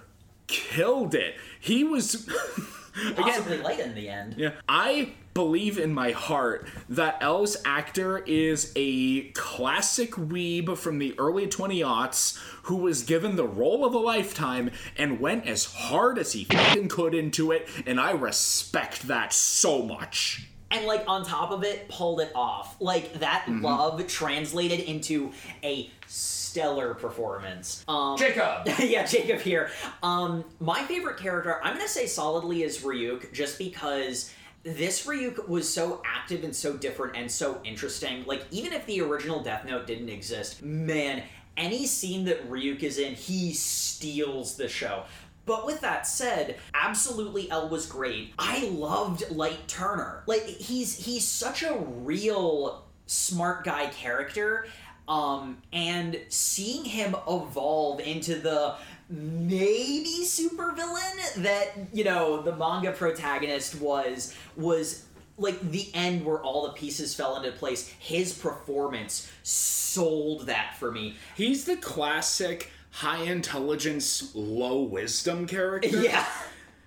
killed 0.47 1.15
it. 1.15 1.35
He 1.59 1.83
was. 1.83 2.27
again, 2.95 3.15
possibly 3.15 3.57
late 3.59 3.79
in 3.79 3.95
the 3.95 4.09
end. 4.09 4.35
yeah, 4.37 4.51
I 4.67 5.13
believe 5.33 5.77
in 5.77 5.93
my 5.93 6.11
heart 6.11 6.67
that 6.89 7.17
L's 7.21 7.55
actor 7.63 8.17
is 8.17 8.73
a 8.75 9.29
classic 9.31 10.11
weeb 10.11 10.77
from 10.77 10.99
the 10.99 11.17
early 11.17 11.47
20 11.47 11.79
aughts 11.81 12.37
who 12.63 12.75
was 12.75 13.03
given 13.03 13.35
the 13.35 13.47
role 13.47 13.85
of 13.85 13.93
a 13.93 13.99
lifetime 13.99 14.71
and 14.97 15.19
went 15.19 15.47
as 15.47 15.65
hard 15.65 16.17
as 16.17 16.33
he 16.33 16.43
fucking 16.43 16.89
could 16.89 17.13
into 17.13 17.51
it, 17.51 17.69
and 17.85 17.99
I 17.99 18.11
respect 18.11 19.07
that 19.07 19.31
so 19.31 19.81
much. 19.81 20.48
And 20.71 20.85
like 20.85 21.03
on 21.07 21.23
top 21.25 21.51
of 21.51 21.63
it 21.63 21.87
pulled 21.89 22.19
it 22.21 22.31
off 22.35 22.75
like 22.79 23.13
that 23.19 23.45
Mm-hmm. 23.47 23.63
love 23.65 24.07
translated 24.07 24.79
into 24.81 25.31
a 25.63 25.89
stellar 26.07 26.93
performance 26.93 27.83
um 27.87 28.17
Jacob. 28.17 28.67
yeah 28.79 29.05
jacob 29.05 29.39
here 29.39 29.69
um 30.03 30.43
my 30.59 30.83
favorite 30.83 31.17
character 31.17 31.59
i'm 31.63 31.73
gonna 31.75 31.87
say 31.87 32.05
solidly 32.05 32.63
is 32.63 32.79
ryuk 32.79 33.31
just 33.33 33.57
because 33.57 34.31
this 34.63 35.05
Ryuk 35.07 35.47
was 35.47 35.71
so 35.73 36.01
active 36.05 36.43
and 36.43 36.53
so 36.53 36.75
different 36.75 37.15
and 37.15 37.31
so 37.31 37.61
interesting. 37.63 38.25
Like, 38.25 38.43
even 38.51 38.73
if 38.73 38.85
the 38.87 38.99
original 38.99 39.41
Death 39.41 39.63
Note 39.63 39.87
didn't 39.87 40.09
exist, 40.09 40.61
man, 40.61 41.23
any 41.55 41.85
scene 41.85 42.25
that 42.25 42.49
Ryuk 42.51 42.83
is 42.83 42.97
in, 42.97 43.13
he 43.15 43.53
steals 43.53 44.57
the 44.57 44.67
show. 44.67 45.03
But 45.49 45.65
with 45.65 45.81
that 45.81 46.05
said, 46.05 46.57
absolutely 46.75 47.49
L 47.49 47.69
was 47.69 47.87
great. 47.87 48.35
I 48.37 48.65
loved 48.65 49.31
Light 49.31 49.67
Turner. 49.67 50.21
Like 50.27 50.43
he's 50.43 50.95
he's 51.03 51.27
such 51.27 51.63
a 51.63 51.75
real 51.75 52.85
smart 53.07 53.63
guy 53.63 53.87
character. 53.87 54.67
Um, 55.07 55.57
and 55.73 56.19
seeing 56.29 56.85
him 56.85 57.15
evolve 57.27 57.99
into 57.99 58.35
the 58.35 58.75
maybe 59.09 60.19
supervillain 60.23 61.33
that, 61.37 61.69
you 61.91 62.03
know, 62.03 62.43
the 62.43 62.55
manga 62.55 62.91
protagonist 62.91 63.81
was 63.81 64.35
was 64.55 65.07
like 65.39 65.59
the 65.71 65.89
end 65.95 66.25
where 66.25 66.39
all 66.43 66.67
the 66.67 66.73
pieces 66.73 67.15
fell 67.15 67.37
into 67.37 67.51
place. 67.53 67.87
His 67.97 68.33
performance 68.33 69.31
sold 69.41 70.45
that 70.45 70.77
for 70.77 70.91
me. 70.91 71.15
He's 71.35 71.65
the 71.65 71.77
classic 71.77 72.69
high 72.99 73.23
intelligence, 73.23 74.31
low 74.35 74.81
wisdom 74.81 75.47
character. 75.47 75.87
Yeah. 76.03 76.25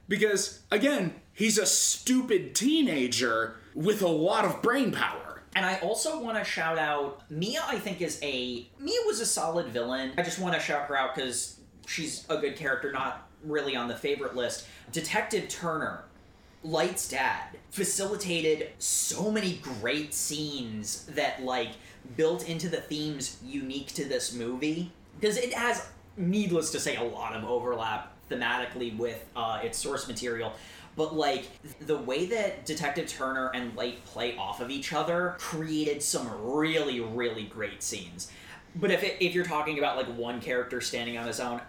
Because, 0.08 0.60
again, 0.70 1.14
he's 1.32 1.56
a 1.56 1.64
stupid 1.64 2.54
teenager 2.54 3.56
with 3.74 4.02
a 4.02 4.08
lot 4.08 4.44
of 4.44 4.60
brain 4.60 4.92
power. 4.92 5.42
And 5.54 5.64
I 5.64 5.78
also 5.78 6.20
want 6.20 6.36
to 6.36 6.44
shout 6.44 6.76
out 6.76 7.22
Mia. 7.30 7.62
I 7.66 7.78
think 7.78 8.02
is 8.02 8.18
a 8.22 8.66
Mia 8.78 8.98
was 9.06 9.20
a 9.20 9.26
solid 9.26 9.68
villain. 9.68 10.12
I 10.18 10.22
just 10.22 10.38
want 10.38 10.54
to 10.54 10.60
shout 10.60 10.86
her 10.88 10.96
out 10.96 11.14
because 11.14 11.60
she's 11.86 12.26
a 12.28 12.36
good 12.36 12.56
character, 12.56 12.92
not 12.92 13.28
really 13.44 13.74
on 13.74 13.88
the 13.88 13.96
favorite 13.96 14.36
list. 14.36 14.66
Detective 14.92 15.48
Turner, 15.48 16.04
Light's 16.62 17.08
dad, 17.08 17.56
facilitated 17.70 18.70
so 18.78 19.30
many 19.30 19.60
great 19.62 20.12
scenes 20.12 21.06
that 21.06 21.42
like 21.42 21.70
built 22.16 22.46
into 22.46 22.68
the 22.68 22.80
themes 22.82 23.38
unique 23.42 23.88
to 23.94 24.04
this 24.04 24.34
movie 24.34 24.92
because 25.18 25.36
it 25.36 25.54
has, 25.54 25.88
needless 26.16 26.70
to 26.72 26.80
say, 26.80 26.96
a 26.96 27.02
lot 27.02 27.34
of 27.34 27.44
overlap 27.44 28.12
thematically 28.30 28.96
with 28.96 29.24
uh, 29.36 29.60
its 29.62 29.78
source 29.78 30.08
material 30.08 30.52
but 30.96 31.14
like 31.14 31.46
the 31.80 31.96
way 31.96 32.26
that 32.26 32.66
Detective 32.66 33.08
Turner 33.08 33.50
and 33.54 33.74
Light 33.76 34.04
play 34.04 34.36
off 34.36 34.60
of 34.60 34.70
each 34.70 34.92
other 34.92 35.36
created 35.38 36.02
some 36.02 36.28
really 36.42 37.00
really 37.00 37.44
great 37.44 37.82
scenes. 37.82 38.30
But 38.74 38.90
if 38.90 39.02
it, 39.02 39.16
if 39.20 39.34
you're 39.34 39.44
talking 39.44 39.78
about 39.78 39.96
like 39.96 40.06
one 40.16 40.40
character 40.40 40.80
standing 40.80 41.18
on 41.18 41.26
his 41.26 41.40
own, 41.40 41.60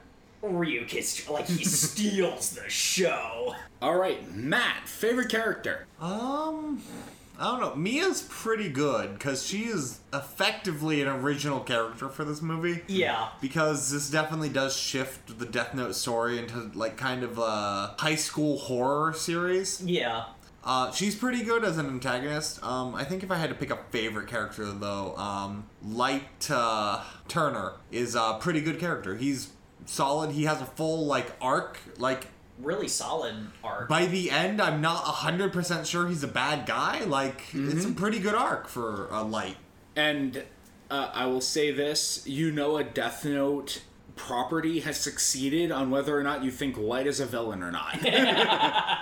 Ryuk 0.41 0.93
is 0.93 1.27
like 1.29 1.47
he 1.47 1.63
steals 1.63 2.51
the 2.51 2.69
show. 2.69 3.55
All 3.81 3.97
right, 3.97 4.29
Matt, 4.33 4.87
favorite 4.87 5.29
character. 5.29 5.85
Um, 5.99 6.81
I 7.39 7.45
don't 7.45 7.61
know. 7.61 7.75
Mia's 7.75 8.21
pretty 8.29 8.69
good 8.69 9.13
because 9.13 9.45
she 9.45 9.63
is 9.63 9.99
effectively 10.13 11.01
an 11.01 11.07
original 11.07 11.59
character 11.59 12.09
for 12.09 12.23
this 12.23 12.41
movie. 12.41 12.84
Yeah. 12.88 13.29
Because 13.41 13.91
this 13.91 14.09
definitely 14.09 14.49
does 14.49 14.77
shift 14.77 15.39
the 15.39 15.45
Death 15.45 15.73
Note 15.73 15.95
story 15.95 16.38
into 16.38 16.71
like 16.73 16.95
kind 16.97 17.23
of 17.23 17.39
a 17.39 17.95
high 17.97 18.15
school 18.15 18.57
horror 18.57 19.13
series. 19.13 19.81
Yeah. 19.84 20.25
Uh, 20.63 20.91
she's 20.91 21.15
pretty 21.15 21.43
good 21.43 21.65
as 21.65 21.77
an 21.77 21.88
antagonist. 21.88 22.63
Um, 22.63 22.95
I 22.95 23.03
think 23.03 23.23
if 23.23 23.31
I 23.31 23.36
had 23.36 23.49
to 23.49 23.55
pick 23.55 23.69
a 23.69 23.77
favorite 23.89 24.27
character 24.27 24.65
though, 24.71 25.15
um, 25.17 25.67
Light 25.84 26.49
uh, 26.49 27.03
Turner 27.27 27.73
is 27.91 28.15
a 28.15 28.38
pretty 28.39 28.61
good 28.61 28.79
character. 28.79 29.15
He's 29.17 29.51
solid. 29.86 30.31
He 30.31 30.43
has 30.43 30.61
a 30.61 30.65
full 30.65 31.05
like 31.05 31.34
arc. 31.41 31.79
Like 31.97 32.27
Really 32.60 32.88
solid 32.88 33.36
arc. 33.64 33.89
by 33.89 34.06
the 34.06 34.30
end, 34.32 34.62
I'm 34.62 34.80
not 34.80 34.97
hundred 35.04 35.51
percent 35.54 35.88
sure 35.88 36.08
he's 36.08 36.24
a 36.24 36.28
bad 36.28 36.66
guy. 36.66 37.04
Like 37.04 37.41
it's 37.54 37.84
a 37.84 37.88
Mm-hmm. 37.88 37.93
pretty 37.93 38.20
good 38.20 38.36
arc 38.36 38.68
for 38.68 39.08
a 39.12 39.24
Light. 39.24 39.58
And 39.95 40.43
uh, 40.91 41.10
I 41.14 41.26
will 41.26 41.41
say 41.41 41.72
this 41.72 42.24
you 42.28 42.51
know, 42.51 42.78
a 42.78 42.84
Death 42.84 43.26
Note 43.26 43.82
property 44.16 44.82
has 44.82 44.97
succeeded 44.97 45.72
on 45.72 45.89
whether 45.89 46.18
or 46.18 46.22
not 46.24 46.43
you 46.43 46.51
think 46.51 46.78
Light 46.78 47.08
is 47.08 47.20
a 47.20 47.26
villain 47.26 47.64
or 47.64 47.72
not. 47.72 47.97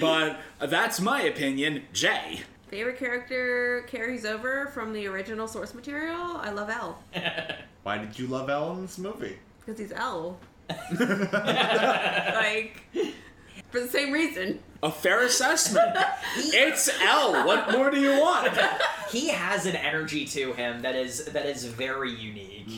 but 0.00 0.40
that's 0.60 1.00
my 1.00 1.22
opinion. 1.22 1.84
Jay. 1.92 2.40
Favorite 2.68 2.98
character 2.98 3.84
carries 3.88 4.24
over 4.24 4.66
from 4.68 4.92
the 4.92 5.06
original 5.06 5.46
source 5.46 5.74
material. 5.74 6.36
I 6.38 6.50
love 6.50 6.70
L 6.70 7.02
Why 7.82 7.98
did 7.98 8.18
you 8.18 8.26
love 8.26 8.48
L 8.48 8.72
in 8.74 8.82
this 8.82 8.98
movie? 8.98 9.38
because 9.60 9.78
he's 9.78 9.92
L. 9.92 10.38
like 10.90 12.82
for 13.70 13.80
the 13.80 13.88
same 13.88 14.12
reason. 14.12 14.60
A 14.82 14.90
fair 14.90 15.22
assessment. 15.22 15.96
it's 16.36 16.88
L. 17.00 17.46
What 17.46 17.70
more 17.72 17.90
do 17.90 18.00
you 18.00 18.20
want? 18.20 18.52
he 19.10 19.28
has 19.28 19.66
an 19.66 19.76
energy 19.76 20.24
to 20.26 20.52
him 20.54 20.82
that 20.82 20.94
is 20.94 21.24
that 21.26 21.46
is 21.46 21.64
very 21.64 22.12
unique. 22.12 22.70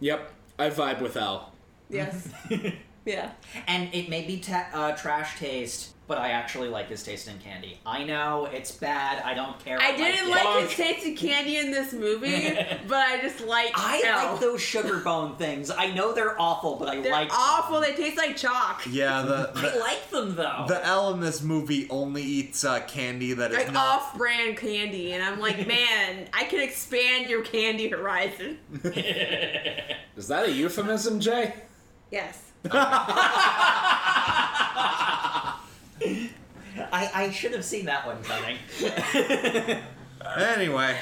Yep, 0.00 0.32
I 0.58 0.70
vibe 0.70 1.00
with 1.00 1.16
L. 1.16 1.52
Yes. 1.88 2.28
yeah. 3.04 3.30
And 3.66 3.94
it 3.94 4.08
may 4.08 4.26
be 4.26 4.38
ta- 4.40 4.68
uh, 4.72 4.92
trash 4.92 5.38
taste, 5.38 5.93
but 6.06 6.18
I 6.18 6.30
actually 6.30 6.68
like 6.68 6.88
his 6.88 7.02
taste 7.02 7.28
in 7.28 7.38
candy. 7.38 7.78
I 7.86 8.04
know 8.04 8.46
it's 8.52 8.70
bad. 8.72 9.22
I 9.24 9.32
don't 9.34 9.58
care. 9.64 9.78
I 9.80 9.96
didn't 9.96 10.30
like, 10.30 10.44
like 10.44 10.64
his 10.68 10.74
taste 10.76 11.06
in 11.06 11.16
candy 11.16 11.56
in 11.56 11.70
this 11.70 11.92
movie, 11.92 12.48
but 12.88 12.98
I 12.98 13.18
just 13.22 13.40
like 13.46 13.72
I 13.74 14.02
L. 14.04 14.32
like 14.32 14.40
those 14.40 14.60
sugar 14.60 14.98
bone 14.98 15.36
things. 15.36 15.70
I 15.70 15.92
know 15.94 16.12
they're 16.12 16.40
awful, 16.40 16.76
but 16.76 16.88
I 16.88 17.00
They're 17.00 17.12
like 17.12 17.30
awful. 17.32 17.80
Them. 17.80 17.90
They 17.90 17.96
taste 17.96 18.16
like 18.18 18.36
chalk. 18.36 18.82
Yeah, 18.90 19.22
the 19.22 19.50
I 19.56 19.76
like 19.78 20.10
them 20.10 20.34
though. 20.36 20.66
the 20.68 20.84
L 20.84 21.12
in 21.14 21.20
this 21.20 21.42
movie 21.42 21.88
only 21.90 22.22
eats 22.22 22.64
uh, 22.64 22.80
candy 22.80 23.32
that 23.32 23.50
is 23.52 23.56
Like 23.58 23.72
not. 23.72 24.02
off-brand 24.02 24.56
candy, 24.58 25.12
and 25.12 25.22
I'm 25.24 25.40
like, 25.40 25.66
man, 25.66 26.28
I 26.32 26.44
can 26.44 26.60
expand 26.60 27.30
your 27.30 27.42
candy 27.42 27.88
horizon. 27.88 28.58
Is 30.16 30.28
that 30.28 30.46
a 30.46 30.50
euphemism, 30.52 31.18
Jay? 31.20 31.54
Yes. 32.10 32.40
I, 36.92 37.10
I 37.14 37.30
should 37.30 37.52
have 37.52 37.64
seen 37.64 37.86
that 37.86 38.06
one 38.06 38.22
coming. 38.22 38.56
Anyway, 40.38 40.96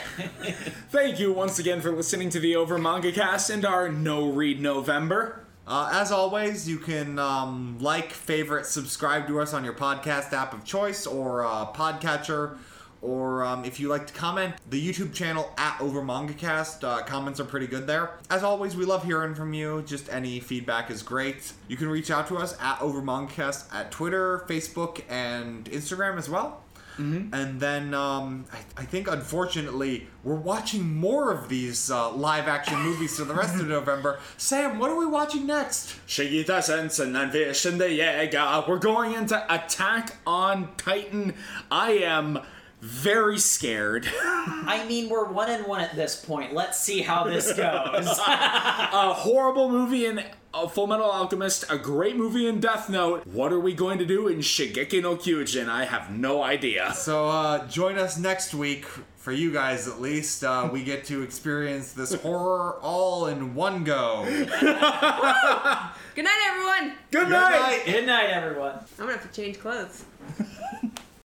Thank 0.91 1.21
you 1.21 1.33
once 1.33 1.59
again 1.61 1.81
for 1.81 1.93
listening 1.93 2.29
to 2.31 2.41
the 2.41 2.57
Over 2.57 2.77
Manga 2.77 3.13
Cast 3.13 3.51
and 3.51 3.65
our 3.65 3.89
No 3.89 4.29
Read 4.29 4.61
November. 4.61 5.45
uh, 5.65 5.91
as 5.93 6.11
always, 6.11 6.69
you 6.69 6.79
can 6.79 7.21
um, 7.21 7.79
like, 7.79 8.11
favorite, 8.11 8.67
subscribe 8.67 9.29
to 9.29 9.41
us 9.41 9.55
on 9.55 9.63
your 9.65 9.75
podcast 9.75 10.33
app 10.33 10.53
of 10.53 10.65
choice 10.65 11.07
or 11.07 11.45
uh, 11.45 11.67
podcatcher, 11.67 12.59
or 13.03 13.43
um, 13.43 13.65
if 13.65 13.81
you 13.81 13.89
like 13.89 14.07
to 14.07 14.13
comment, 14.13 14.55
the 14.71 14.81
YouTube 14.81 15.13
channel 15.13 15.53
at 15.59 15.79
Over 15.81 16.01
MangaCast. 16.01 16.85
Uh, 16.85 17.03
comments 17.03 17.41
are 17.41 17.45
pretty 17.45 17.67
good 17.67 17.87
there. 17.87 18.13
As 18.31 18.45
always, 18.45 18.77
we 18.77 18.85
love 18.85 19.05
hearing 19.05 19.35
from 19.35 19.53
you. 19.53 19.83
Just 19.83 20.11
any 20.11 20.39
feedback 20.39 20.91
is 20.91 21.03
great. 21.03 21.53
You 21.67 21.77
can 21.77 21.89
reach 21.89 22.11
out 22.11 22.29
to 22.29 22.39
us 22.39 22.57
at 22.61 22.81
Over 22.81 23.03
MangaCast 23.03 23.75
at 23.75 23.91
Twitter, 23.91 24.45
Facebook, 24.49 25.03
and 25.09 25.65
Instagram 25.67 26.17
as 26.17 26.31
well. 26.31 26.63
Mm-hmm. 26.99 27.35
And 27.35 27.59
then 27.59 27.95
um, 27.95 28.45
I, 28.53 28.83
I, 28.83 28.85
think, 28.85 29.11
unfortunately, 29.11 30.07
we're 30.25 30.35
watching 30.35 30.95
more 30.95 31.33
of 31.33 31.49
these 31.49 31.91
uh, 31.91 32.13
live 32.13 32.49
action 32.49 32.79
movies 32.81 33.19
for 33.19 33.25
the 33.25 33.35
rest 33.35 33.59
of 33.59 33.67
November. 33.69 34.21
Sam, 34.37 34.79
what 34.79 34.91
are 34.91 34.97
we 34.97 35.07
watching 35.07 35.47
next? 35.47 35.99
Shigita 36.07 36.63
Sensen 36.63 37.17
and 37.17 37.33
Vision 37.33 37.79
the 37.79 37.87
Jäger. 37.87 38.69
We're 38.69 38.79
going 38.79 39.15
into 39.15 39.43
Attack 39.53 40.17
on 40.27 40.77
Titan. 40.77 41.35
I 41.71 41.93
am 41.93 42.41
very 42.83 43.39
scared. 43.39 44.09
I 44.23 44.85
mean, 44.89 45.09
we're 45.09 45.25
one 45.25 45.49
and 45.49 45.67
one 45.67 45.81
at 45.81 45.95
this 45.95 46.17
point. 46.17 46.53
Let's 46.53 46.79
see 46.79 47.01
how 47.01 47.25
this 47.25 47.47
goes. 47.57 47.57
a 48.27 49.15
horrible 49.15 49.71
movie 49.71 50.05
in 50.05 50.25
Fullmetal 50.53 51.01
Alchemist, 51.09 51.65
a 51.71 51.79
great 51.79 52.17
movie 52.17 52.47
in 52.49 52.59
Death 52.59 52.91
Note. 52.91 53.25
What 53.25 53.53
are 53.53 53.61
we 53.61 53.73
going 53.73 53.99
to 53.99 54.05
do 54.05 54.27
in 54.27 54.39
Shingeki 54.41 55.01
no 55.01 55.17
Kyojin? 55.17 55.69
I 55.69 55.85
have 55.85 56.11
no 56.11 56.43
idea. 56.43 56.93
So 56.95 57.29
uh, 57.29 57.67
join 57.69 57.99
us 57.99 58.19
next 58.19 58.53
week, 58.53 58.85
for 59.17 59.31
you 59.31 59.53
guys 59.53 59.87
at 59.87 60.01
least. 60.01 60.43
Uh, 60.43 60.69
we 60.71 60.83
get 60.83 61.05
to 61.07 61.23
experience 61.23 61.93
this 61.93 62.13
horror 62.15 62.79
all 62.83 63.29
in 63.29 63.55
one 63.55 63.85
go. 63.85 64.25
Good 64.27 64.49
Good 64.49 66.25
night, 66.25 66.41
everyone. 66.51 66.93
Good 67.13 67.29
night. 67.29 67.83
Good 67.87 68.07
night, 68.07 68.31
everyone. 68.31 68.73
I'm 68.75 68.87
gonna 68.99 69.13
have 69.13 69.33
to 69.33 69.41
change 69.41 69.61
clothes. 69.61 70.05